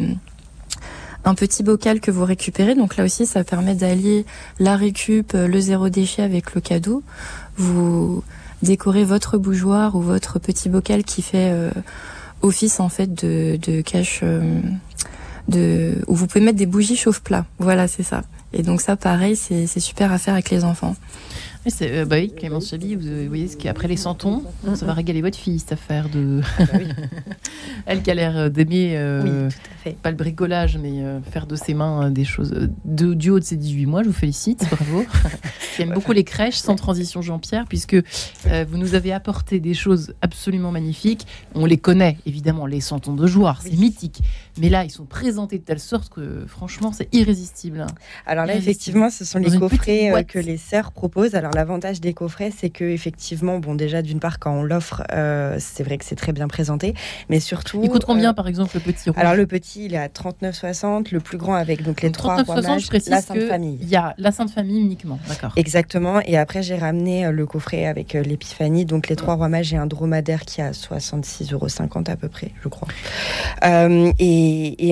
un 1.25 1.35
petit 1.37 1.63
bocal 1.63 2.01
que 2.01 2.11
vous 2.11 2.25
récupérez. 2.25 2.75
Donc 2.75 2.97
là 2.97 3.05
aussi, 3.05 3.27
ça 3.27 3.45
permet 3.45 3.77
d'allier 3.77 4.27
la 4.59 4.77
récup, 4.77 5.35
le 5.35 5.61
zéro 5.61 5.89
déchet 5.89 6.23
avec 6.23 6.55
le 6.55 6.61
cadeau. 6.61 7.05
Vous 7.57 8.25
décorez 8.63 9.05
votre 9.05 9.39
bougeoir 9.39 9.95
ou 9.95 10.01
votre 10.01 10.41
petit 10.41 10.69
bocal 10.69 11.05
qui 11.05 11.23
fait 11.23 11.51
euh, 11.53 11.71
office 12.43 12.81
en 12.81 12.89
fait 12.89 13.15
de, 13.15 13.81
cache. 13.83 14.21
Euh, 14.23 14.61
où 16.07 16.15
vous 16.15 16.27
pouvez 16.27 16.45
mettre 16.45 16.59
des 16.59 16.67
bougies 16.67 16.97
chauffe-plat. 16.97 17.45
Voilà, 17.59 17.89
c'est 17.89 18.03
ça. 18.03 18.23
Et 18.53 18.63
donc 18.63 18.81
ça, 18.81 18.97
pareil, 18.97 19.37
c'est 19.37 19.67
super 19.81 20.13
à 20.13 20.19
faire 20.19 20.35
avec 20.35 20.51
les 20.51 20.65
enfants. 20.65 20.95
C'est, 21.67 21.93
euh, 21.93 22.05
bah 22.05 22.17
oui, 22.17 22.33
Clémence 22.35 22.71
Chabi, 22.71 22.97
vous, 22.97 23.29
voyez 23.29 23.47
ce 23.47 23.57
qu'après 23.57 23.87
les 23.87 23.97
santons, 23.97 24.43
ça 24.75 24.85
va 24.85 24.95
régaler 24.95 25.23
votre 25.23 25.39
fille 25.39 25.61
cette 25.61 25.73
affaire 25.73 26.09
de. 26.09 26.41
Ah 26.59 26.65
bah 26.65 26.79
Elle 27.87 28.03
qui 28.03 28.11
a 28.11 28.15
l'air 28.15 28.51
d'aimer, 28.51 28.95
euh, 28.97 29.49
pas 30.03 30.11
le 30.11 30.17
bricolage, 30.17 30.77
mais 30.77 31.03
euh, 31.03 31.21
faire 31.21 31.47
de 31.47 31.55
ses 31.55 31.75
mains 31.75 32.11
des 32.11 32.25
choses. 32.25 32.51
De, 32.85 33.15
du 33.15 33.31
haut 33.31 33.39
de 33.39 33.45
ses 33.45 33.57
18 33.57 33.87
mois, 33.87 34.03
je 34.03 34.09
vous 34.09 34.15
félicite, 34.15 34.67
bravo. 34.71 35.05
qui 35.77 35.83
aime 35.83 35.93
beaucoup 35.93 36.13
les 36.13 36.25
crèches, 36.25 36.57
sans 36.57 36.75
transition 36.75 37.23
Jean-Pierre, 37.23 37.67
puisque 37.69 37.95
vous 37.95 38.79
nous 38.79 38.95
avez 38.95 39.13
apporté 39.13 39.61
des 39.61 39.75
choses 39.75 40.15
absolument 40.21 40.73
magnifiques. 40.73 41.27
On 41.55 41.65
les 41.65 41.79
connaît, 41.79 42.19
évidemment, 42.27 42.67
les 42.67 42.81
santons 42.81 43.15
de 43.15 43.27
joie, 43.27 43.57
c'est 43.61 43.77
mythique. 43.77 44.21
Mais 44.59 44.69
là, 44.69 44.85
ils 44.85 44.91
sont 44.91 45.07
présentés 45.07 45.59
de 45.59 45.65
telle 45.65 45.81
sorte 45.81 46.13
que, 46.13 46.45
franchement, 46.47 46.93
c'est 46.93 47.13
irrésistible. 47.15 47.87
Alors 48.27 48.47
là, 48.47 48.55
effectivement, 48.55 49.11
ce 49.11 49.25
sont 49.25 49.39
les 49.39 49.59
coffrets 49.59 50.25
que 50.29 50.39
les 50.39 50.57
sœurs 50.57 50.93
proposent. 50.93 51.35
Alors 51.35 51.53
l'avantage 51.53 52.01
des 52.01 52.13
coffrets, 52.13 52.53
c'est 52.57 52.71
que 52.71 52.85
effectivement, 52.85 53.59
bon, 53.59 53.75
déjà 53.75 54.03
d'une 54.03 54.21
part, 54.21 54.39
quand 54.39 54.53
on 54.53 54.63
l'offre, 54.63 55.03
euh, 55.13 55.57
c'est 55.59 55.83
vrai 55.83 55.99
que 55.99 56.05
c'est 56.05 56.17
très 56.17 56.33
bien 56.33 56.49
présenté, 56.49 56.95
mais 57.29 57.41
surtout. 57.41 57.81
Il 57.83 57.91
coûte 57.91 58.05
combien, 58.05 58.31
euh, 58.31 58.35
par 58.35 58.49
exemple, 58.49 58.73
le 58.75 58.81
petit 58.81 59.11
Alors 59.17 59.35
le 59.35 59.47
petit, 59.47 59.87
il 59.87 59.95
est 59.95 59.99
à 59.99 60.09
39,60, 60.09 61.13
le 61.13 61.21
plus 61.21 61.39
grand 61.39 61.55
avec 61.55 61.83
donc 61.83 62.03
les 62.03 62.13
trois 62.13 62.43
rois 62.43 62.61
mages, 62.61 62.89
la 63.07 63.21
Sainte 63.21 63.43
Famille. 63.43 63.79
Il 63.81 63.89
y 63.89 63.97
a 63.97 64.15
la 64.19 64.33
Sainte 64.33 64.51
Famille 64.51 64.81
uniquement, 64.81 65.19
d'accord. 65.29 65.53
Exactement. 65.57 66.21
Et 66.25 66.37
après, 66.37 66.63
j'ai 66.63 66.77
ramené 66.77 67.27
euh, 67.27 67.31
le 67.31 67.47
coffret 67.47 67.87
avec 67.87 68.13
l'Épiphanie, 68.13 68.85
donc 68.85 69.09
les 69.09 69.17
trois 69.17 69.35
rois 69.35 69.49
mages 69.49 69.73
et 69.73 69.77
un 69.77 69.87
dromadaire 69.87 70.43
qui 70.43 70.61
a 70.61 70.73
66,50 70.73 71.53
euros 71.53 71.67
à 72.07 72.17
peu 72.17 72.29
près, 72.29 72.51
je 72.63 72.69
crois. 72.69 72.89
et, 73.63 74.42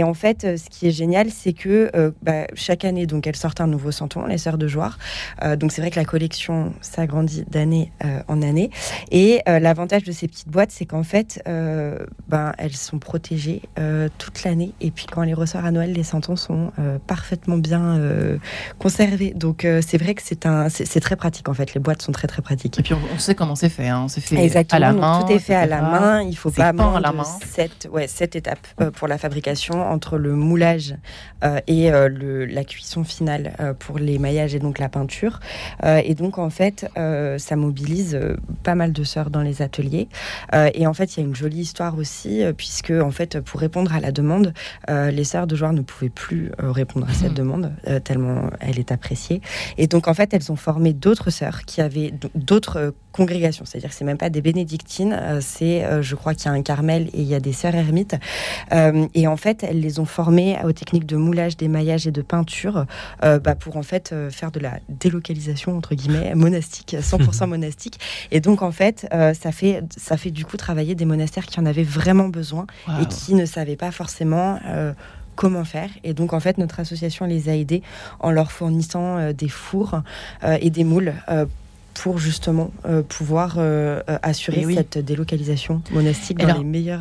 en 0.03 0.15
fait, 0.15 0.57
ce 0.57 0.69
qui 0.71 0.89
est 0.89 0.93
génial, 0.93 1.31
c'est 1.31 1.53
que 1.53 1.91
bah, 2.23 2.47
chaque 2.55 2.85
année, 2.85 3.07
donc 3.07 3.27
elles 3.27 3.37
sortent 3.37 3.61
un 3.61 3.67
nouveau 3.67 3.91
santon, 3.91 4.27
les 4.27 4.39
sœurs 4.39 4.59
de 4.59 4.69
Joire. 4.69 4.99
donc 5.59 5.73
c'est 5.73 5.81
vrai 5.81 5.91
que 5.91 5.99
la 5.99 6.05
collection 6.05 6.73
s'agrandit 6.81 7.45
d'année 7.49 7.93
euh, 8.05 8.21
en 8.29 8.43
année. 8.43 8.71
Et 9.11 9.41
euh, 9.49 9.59
l'avantage 9.59 10.05
de 10.05 10.13
ces 10.13 10.29
petites 10.29 10.49
boîtes, 10.49 10.71
c'est 10.71 10.87
qu'en 10.87 11.03
fait, 11.03 11.43
euh, 11.49 11.99
ben, 12.29 12.53
elles 12.59 12.77
sont 12.77 12.99
protégées 12.99 13.63
toute 14.19 14.45
l'année. 14.45 14.73
Et 14.81 14.91
puis 14.91 15.07
quand 15.07 15.23
on 15.23 15.25
les 15.25 15.35
ressort 15.35 15.65
à 15.65 15.71
Noël, 15.71 15.93
les 15.93 16.03
santons 16.03 16.37
sont 16.37 16.73
parfaitement 17.07 17.57
bien 17.57 18.01
conservés. 18.79 19.33
Donc 19.35 19.67
c'est 19.81 19.99
vrai 19.99 20.15
que 20.15 20.23
c'est 20.23 20.47
un, 20.47 20.69
c'est 20.69 21.01
très 21.01 21.17
pratique 21.17 21.49
en 21.49 21.55
fait. 21.55 21.75
Les 21.75 21.81
boîtes 21.81 22.03
sont 22.03 22.13
très 22.13 22.29
très 22.29 22.43
pratiques. 22.43 22.79
Et 22.79 22.83
puis 22.83 22.95
on, 22.95 23.19
sait 23.19 23.35
comment 23.35 23.55
c'est 23.55 23.69
fait. 23.69 23.89
Hein. 23.89 24.07
C'est 24.09 24.21
fait 24.21 24.37
Exactement, 24.37 24.77
à 24.77 24.81
la 24.81 24.93
main. 24.93 25.23
tout 25.23 25.33
est 25.33 25.39
fait 25.39 25.55
à 25.55 25.67
la 25.67 25.81
main. 25.81 26.23
Il 26.23 26.37
faut 26.37 26.51
pas 26.51 26.73
moins 26.73 26.97
à 26.97 27.01
la 27.01 27.13
main? 27.13 27.25
Sept, 27.25 27.89
ouais, 27.91 28.07
sept 28.07 28.37
étapes 28.37 28.67
pour 28.95 29.09
la 29.09 29.19
fabrication 29.19 29.40
entre 29.49 30.19
le 30.19 30.35
moulage 30.35 30.97
et 31.67 31.91
le, 31.91 32.45
la 32.45 32.65
cuisson 32.65 33.05
finale 33.05 33.55
pour 33.79 33.99
les 33.99 34.19
maillages 34.19 34.55
et 34.55 34.59
donc 34.59 34.79
la 34.79 34.89
peinture. 34.89 35.41
et 35.85 36.15
donc 36.15 36.39
en 36.39 36.51
fait, 36.51 36.87
euh, 36.97 37.39
ça 37.39 37.57
mobilise 37.57 38.15
euh, 38.15 38.37
pas 38.63 38.75
mal 38.75 38.93
de 38.93 39.05
sœurs 39.05 39.31
dans 39.31 39.43
les 39.43 39.63
ateliers. 39.63 40.09
Euh, 40.55 40.71
et 40.75 40.87
en 40.87 40.95
fait, 40.95 41.17
il 41.17 41.21
y 41.21 41.23
a 41.23 41.27
une 41.27 41.35
jolie 41.35 41.61
histoire 41.61 41.97
aussi, 41.97 42.43
puisque 42.57 42.91
en 42.91 43.11
fait, 43.11 43.41
pour 43.41 43.61
répondre 43.61 43.95
à 43.95 44.01
la 44.01 44.13
demande, 44.13 44.53
les 44.89 45.25
sœurs 45.25 45.47
de 45.47 45.57
joueurs 45.57 45.73
ne 45.73 45.83
pouvaient 45.83 46.11
plus 46.11 46.51
répondre 46.59 47.09
à 47.09 47.13
cette 47.13 47.33
mmh. 47.33 47.35
demande, 47.35 47.73
tellement 48.05 48.51
elle 48.61 48.79
est 48.79 48.93
appréciée. 48.93 49.41
Et 49.79 49.87
donc, 49.87 50.09
en 50.09 50.15
fait, 50.15 50.33
elles 50.35 50.51
ont 50.51 50.57
formé 50.57 50.93
d'autres 50.93 51.31
sœurs 51.31 51.65
qui 51.65 51.81
avaient 51.81 52.13
d'autres 52.35 52.95
congrégations, 53.13 53.65
c'est-à-dire 53.65 53.91
que 53.91 53.97
c'est 53.97 54.05
même 54.05 54.19
pas 54.19 54.31
des 54.31 54.43
bénédictines, 54.43 55.19
c'est, 55.41 56.03
je 56.03 56.15
crois 56.15 56.35
qu'il 56.35 56.47
y 56.47 56.49
a 56.49 56.53
un 56.53 56.63
carmel 56.63 57.09
et 57.13 57.21
il 57.21 57.27
y 57.27 57.35
a 57.35 57.41
des 57.41 57.53
sœurs 57.53 57.75
ermites. 57.75 58.17
et 58.73 59.29
en 59.31 59.37
fait, 59.37 59.65
elles 59.65 59.81
les 59.81 59.99
ont 60.01 60.05
formées 60.05 60.59
aux 60.65 60.73
techniques 60.73 61.07
de 61.07 61.17
moulage, 61.17 61.57
d'émaillage 61.57 62.07
et 62.07 62.11
de 62.11 62.23
peinture 62.23 62.87
bah, 63.23 63.55
pour 63.55 63.77
en 63.77 63.83
fait 63.83 64.15
faire 64.31 64.51
de 64.51 64.61
la 64.61 64.79
délocalisation 64.89 65.77
entre 65.77 65.95
guillemets 65.95 66.35
monastique, 66.35 66.97
100% 66.99 67.47
monastique. 67.49 67.99
Et 68.31 68.41
donc, 68.41 68.63
en 68.63 68.73
fait, 68.73 69.07
euh, 69.13 69.35
ça, 69.35 69.53
fait, 69.53 69.83
ça 69.97 70.17
fait 70.17 70.31
du 70.31 70.45
coup 70.45 70.57
travailler 70.57 70.95
des 70.95 71.05
monastères 71.05 71.47
qui 71.47 71.61
en 71.61 71.67
avaient 71.67 71.85
vraiment 71.85 72.29
besoin 72.29 72.67
et 73.01 73.07
qui 73.07 73.35
ne 73.35 73.47
savaient 73.47 73.77
pas 73.77 73.91
forcément 73.91 74.59
euh, 74.67 74.93
comment 75.37 75.65
faire. 75.65 75.91
Et 76.05 76.15
donc, 76.15 76.33
en 76.33 76.41
fait, 76.41 76.59
notre 76.59 76.81
association 76.81 77.27
les 77.27 77.49
a 77.49 77.57
aidés 77.57 77.83
en 78.21 78.31
leur 78.31 78.53
fournissant 78.53 79.19
euh, 79.19 79.33
des 79.33 79.49
fours 79.49 80.03
et 80.61 80.71
des 80.71 80.85
moules 80.85 81.15
pour 81.95 82.19
justement 82.19 82.71
euh, 82.87 83.03
pouvoir 83.03 83.57
euh, 83.59 84.01
euh, 84.09 84.19
assurer 84.23 84.75
cette 84.75 84.99
délocalisation 84.99 85.83
monastique 85.93 86.39
dans 86.39 86.59
les 86.59 86.65
meilleures 86.65 87.01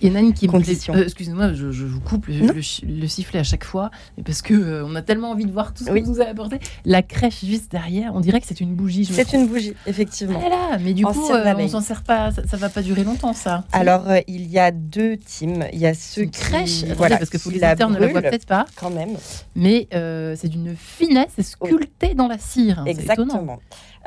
il 0.00 0.08
y, 0.08 0.10
en 0.10 0.14
a 0.14 0.20
une 0.20 0.32
qui 0.32 0.46
conditions. 0.46 0.94
Excusez-moi, 0.94 1.52
je, 1.52 1.66
vous 1.66 2.00
coupe 2.00 2.26
le, 2.28 3.06
sifflet 3.08 3.40
à 3.40 3.44
chaque 3.44 3.64
fois, 3.64 3.90
parce 4.24 4.42
que 4.42 4.82
on 4.82 4.94
a 4.94 5.02
tellement 5.02 5.30
envie 5.30 5.46
de 5.46 5.52
voir 5.52 5.72
tout 5.74 5.84
ce 5.84 5.90
que 5.90 5.98
vous 5.98 6.12
nous 6.12 6.20
avez 6.20 6.30
apporté. 6.30 6.58
La 6.84 7.02
crèche 7.02 7.44
juste 7.44 7.70
derrière, 7.70 8.14
on 8.14 8.20
dirait 8.20 8.40
que 8.40 8.46
c'est 8.46 8.60
une 8.60 8.74
bougie. 8.74 9.04
C'est 9.04 9.32
une 9.32 9.46
bougie, 9.46 9.74
effectivement. 9.86 10.40
Ah 10.44 10.78
mais 10.80 10.94
du 10.94 11.04
coup, 11.04 11.28
on 11.30 11.68
s'en 11.68 11.80
sert 11.80 12.02
pas. 12.02 12.30
Ça, 12.30 12.42
ça, 12.46 12.56
va 12.56 12.68
pas 12.68 12.82
durer 12.82 13.04
longtemps, 13.04 13.32
ça. 13.32 13.64
Alors, 13.72 14.04
il 14.26 14.46
y 14.50 14.58
a 14.58 14.70
deux 14.70 15.16
teams. 15.16 15.64
Il 15.72 15.78
y 15.78 15.86
a 15.86 15.94
ceux 15.94 16.22
qui 16.22 16.40
crèche, 16.40 16.84
voilà, 16.96 17.16
parce 17.18 17.30
que 17.30 17.38
les 17.38 17.46
auditeurs 17.46 17.90
ne 17.90 17.98
la 17.98 18.08
voient 18.08 18.22
peut-être 18.22 18.46
pas, 18.46 18.66
quand 18.76 18.90
même. 18.90 19.16
Mais 19.54 19.88
c'est 19.90 20.48
d'une 20.48 20.76
finesse, 20.76 21.40
sculpté 21.40 22.14
dans 22.14 22.28
la 22.28 22.38
cire. 22.38 22.84
Exactement. 22.86 23.58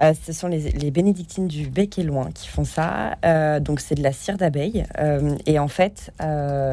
Euh, 0.01 0.13
ce 0.25 0.33
sont 0.33 0.47
les, 0.47 0.91
bénédictines 0.91 1.47
du 1.47 1.67
bec 1.67 1.99
et 1.99 2.03
loin 2.03 2.29
qui 2.33 2.47
font 2.47 2.63
ça. 2.63 3.17
Euh, 3.25 3.59
donc 3.59 3.79
c'est 3.79 3.95
de 3.95 4.03
la 4.03 4.11
cire 4.11 4.37
d'abeille. 4.37 4.85
Euh, 4.99 5.35
et 5.45 5.59
en 5.59 5.67
fait, 5.67 6.11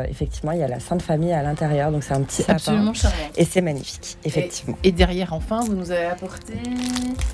effectivement, 0.08 0.52
il 0.52 0.58
y 0.58 0.62
a 0.62 0.68
la 0.68 0.80
Sainte 0.80 1.02
Famille 1.02 1.32
à 1.32 1.42
l'intérieur. 1.42 1.90
Donc 1.90 2.04
c'est 2.04 2.14
un 2.14 2.22
petit 2.22 2.42
sapin. 2.42 2.54
Absolument 2.54 2.94
charmant. 2.94 3.16
Et 3.36 3.44
c'est 3.44 3.60
magnifique, 3.60 4.18
effectivement. 4.24 4.76
Et, 4.84 4.92
derrière, 4.92 5.32
enfin, 5.32 5.60
vous 5.60 5.74
nous 5.74 5.90
avez 5.90 6.06
apporté. 6.06 6.54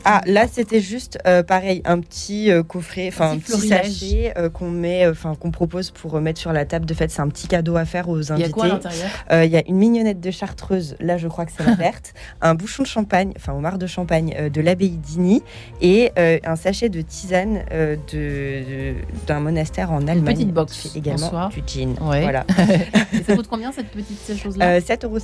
Ah, 0.05 0.23
là, 0.27 0.47
c'était 0.51 0.81
juste 0.81 1.19
pareil, 1.47 1.83
un 1.85 2.01
petit 2.01 2.51
coffret, 2.67 3.09
enfin 3.09 3.33
un 3.33 3.39
petit, 3.39 3.69
sachet 3.69 4.35
qu'on 4.53 4.71
met, 4.71 5.07
enfin 5.07 5.35
qu'on 5.35 5.51
propose 5.51 5.91
pour 5.91 6.21
mettre 6.21 6.41
sur 6.41 6.53
la 6.53 6.65
table 6.65 6.87
de 6.87 6.95
fête. 6.95 7.11
C'est 7.11 7.23
un 7.23 7.29
petit 7.29 7.49
cadeau 7.49 7.77
à 7.77 7.85
faire 7.85 8.09
aux 8.09 8.33
invités. 8.33 8.49
Il 8.49 8.51
y 8.51 8.51
a 8.51 8.53
quoi 8.53 8.65
à 8.65 8.69
l'intérieur? 8.69 9.11
Il 9.31 9.51
y 9.51 9.57
a 9.57 9.63
une 9.69 9.77
mignonnette 9.77 10.21
de 10.21 10.31
chartreuse. 10.31 10.97
Là, 11.01 11.19
je 11.19 11.29
crois 11.29 11.47
que 11.47 11.53
c'est 11.57 11.65
la 11.65 11.75
verte. 11.83 12.15
un 12.41 12.55
bouchon 12.55 12.83
de 12.83 12.89
champagne, 12.89 13.33
enfin 13.37 13.53
au 13.53 13.61
mar 13.61 13.79
de 13.79 13.87
champagne 13.87 14.51
de 14.51 14.61
l'abbaye 14.61 14.97
d'Igny 14.97 15.43
et 15.83 16.13
euh, 16.17 16.39
un 16.45 16.57
sachet 16.57 16.89
de 16.89 17.03
tisane 17.03 17.65
euh, 17.73 17.97
de, 18.13 18.95
d'un 19.27 19.41
monastère 19.41 19.91
en 19.91 20.07
Allemagne. 20.07 20.37
Petite 20.37 20.55
box. 20.55 20.79
Qui 20.79 20.99
également 20.99 21.49
du 21.49 21.63
gin. 21.67 21.95
Voilà. 22.01 22.47
et 23.13 23.23
ça 23.25 23.37
coûte 23.37 23.49
combien 23.51 23.73
cette 23.73 23.89
petite 23.89 24.39
chose-là 24.41 24.77
euh, 24.77 24.81
7,50 24.81 25.05
euros. 25.05 25.19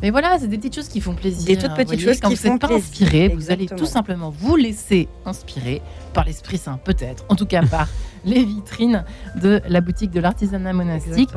Mais 0.00 0.10
voilà, 0.10 0.38
c'est 0.40 0.48
des 0.48 0.56
petites 0.56 0.74
choses 0.74 0.88
qui 0.88 1.00
font 1.00 1.14
plaisir. 1.14 1.46
Des 1.46 1.56
toutes 1.56 1.74
petites 1.74 2.00
choses 2.00 2.20
Quand 2.20 2.30
qui 2.30 2.36
vous 2.36 2.48
font 2.48 2.58
pas 2.58 2.72
inspiré, 2.72 3.28
vous 3.28 3.50
allez 3.50 3.66
tout 3.66 3.86
simplement 3.86 4.30
vous 4.30 4.56
laisser 4.56 5.08
inspirer 5.26 5.82
par 6.14 6.24
l'Esprit 6.24 6.56
Saint, 6.58 6.80
peut-être. 6.82 7.24
En 7.28 7.36
tout 7.36 7.46
cas, 7.46 7.62
par 7.62 7.88
les 8.24 8.44
vitrines 8.44 9.04
de 9.40 9.60
la 9.68 9.80
boutique 9.82 10.10
de 10.10 10.20
l'artisanat 10.20 10.72
monastique. 10.72 11.30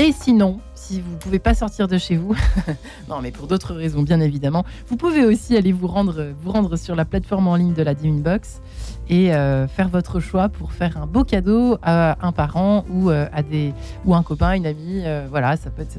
Et 0.00 0.12
sinon, 0.12 0.60
si 0.76 1.00
vous 1.00 1.10
ne 1.10 1.16
pouvez 1.16 1.40
pas 1.40 1.54
sortir 1.54 1.88
de 1.88 1.98
chez 1.98 2.14
vous, 2.14 2.36
non 3.08 3.20
mais 3.20 3.32
pour 3.32 3.48
d'autres 3.48 3.74
raisons 3.74 4.02
bien 4.02 4.20
évidemment, 4.20 4.64
vous 4.86 4.96
pouvez 4.96 5.24
aussi 5.24 5.56
aller 5.56 5.72
vous 5.72 5.88
rendre, 5.88 6.76
sur 6.76 6.94
la 6.94 7.04
plateforme 7.04 7.48
en 7.48 7.56
ligne 7.56 7.74
de 7.74 7.82
la 7.82 7.94
Divine 7.94 8.22
Box 8.22 8.60
et 9.08 9.32
euh, 9.32 9.66
faire 9.66 9.88
votre 9.88 10.20
choix 10.20 10.48
pour 10.48 10.72
faire 10.72 10.96
un 11.00 11.06
beau 11.06 11.24
cadeau 11.24 11.78
à 11.82 12.16
un 12.26 12.32
parent 12.32 12.84
ou 12.90 13.10
euh, 13.10 13.26
à 13.32 13.42
des 13.42 13.72
ou 14.04 14.14
un 14.14 14.22
copain, 14.22 14.52
une 14.52 14.66
amie. 14.66 15.02
Euh, 15.04 15.26
voilà, 15.30 15.56
ça 15.56 15.70
peut 15.70 15.82
être 15.82 15.98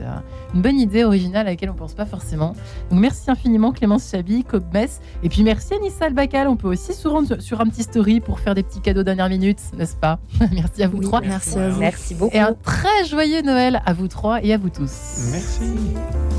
une 0.53 0.61
bonne 0.61 0.79
idée 0.79 1.03
originale 1.03 1.47
à 1.47 1.51
laquelle 1.51 1.69
on 1.69 1.75
pense 1.75 1.93
pas 1.93 2.05
forcément. 2.05 2.55
Donc 2.91 2.99
merci 2.99 3.29
infiniment 3.29 3.71
Clémence 3.71 4.09
Chabi, 4.09 4.45
Mess 4.73 5.01
et 5.23 5.29
puis 5.29 5.43
merci 5.43 5.73
Anissa 5.73 6.05
Albacal. 6.05 6.47
On 6.47 6.55
peut 6.55 6.69
aussi 6.69 6.93
se 6.93 7.07
rendre 7.07 7.41
sur 7.41 7.61
un 7.61 7.65
petit 7.65 7.83
story 7.83 8.19
pour 8.19 8.39
faire 8.39 8.55
des 8.55 8.63
petits 8.63 8.81
cadeaux 8.81 9.03
dernière 9.03 9.29
minute, 9.29 9.59
n'est-ce 9.77 9.95
pas? 9.95 10.19
Merci 10.51 10.83
à 10.83 10.87
vous 10.87 11.01
trois. 11.01 11.21
Merci 11.21 11.57
à 11.57 11.69
vous. 11.69 11.79
Merci 11.79 12.15
beaucoup. 12.15 12.35
Et 12.35 12.39
un 12.39 12.53
très 12.53 13.05
joyeux 13.05 13.41
Noël 13.41 13.81
à 13.85 13.93
vous 13.93 14.07
trois 14.07 14.43
et 14.43 14.53
à 14.53 14.57
vous 14.57 14.69
tous. 14.69 15.29
Merci. 15.31 16.38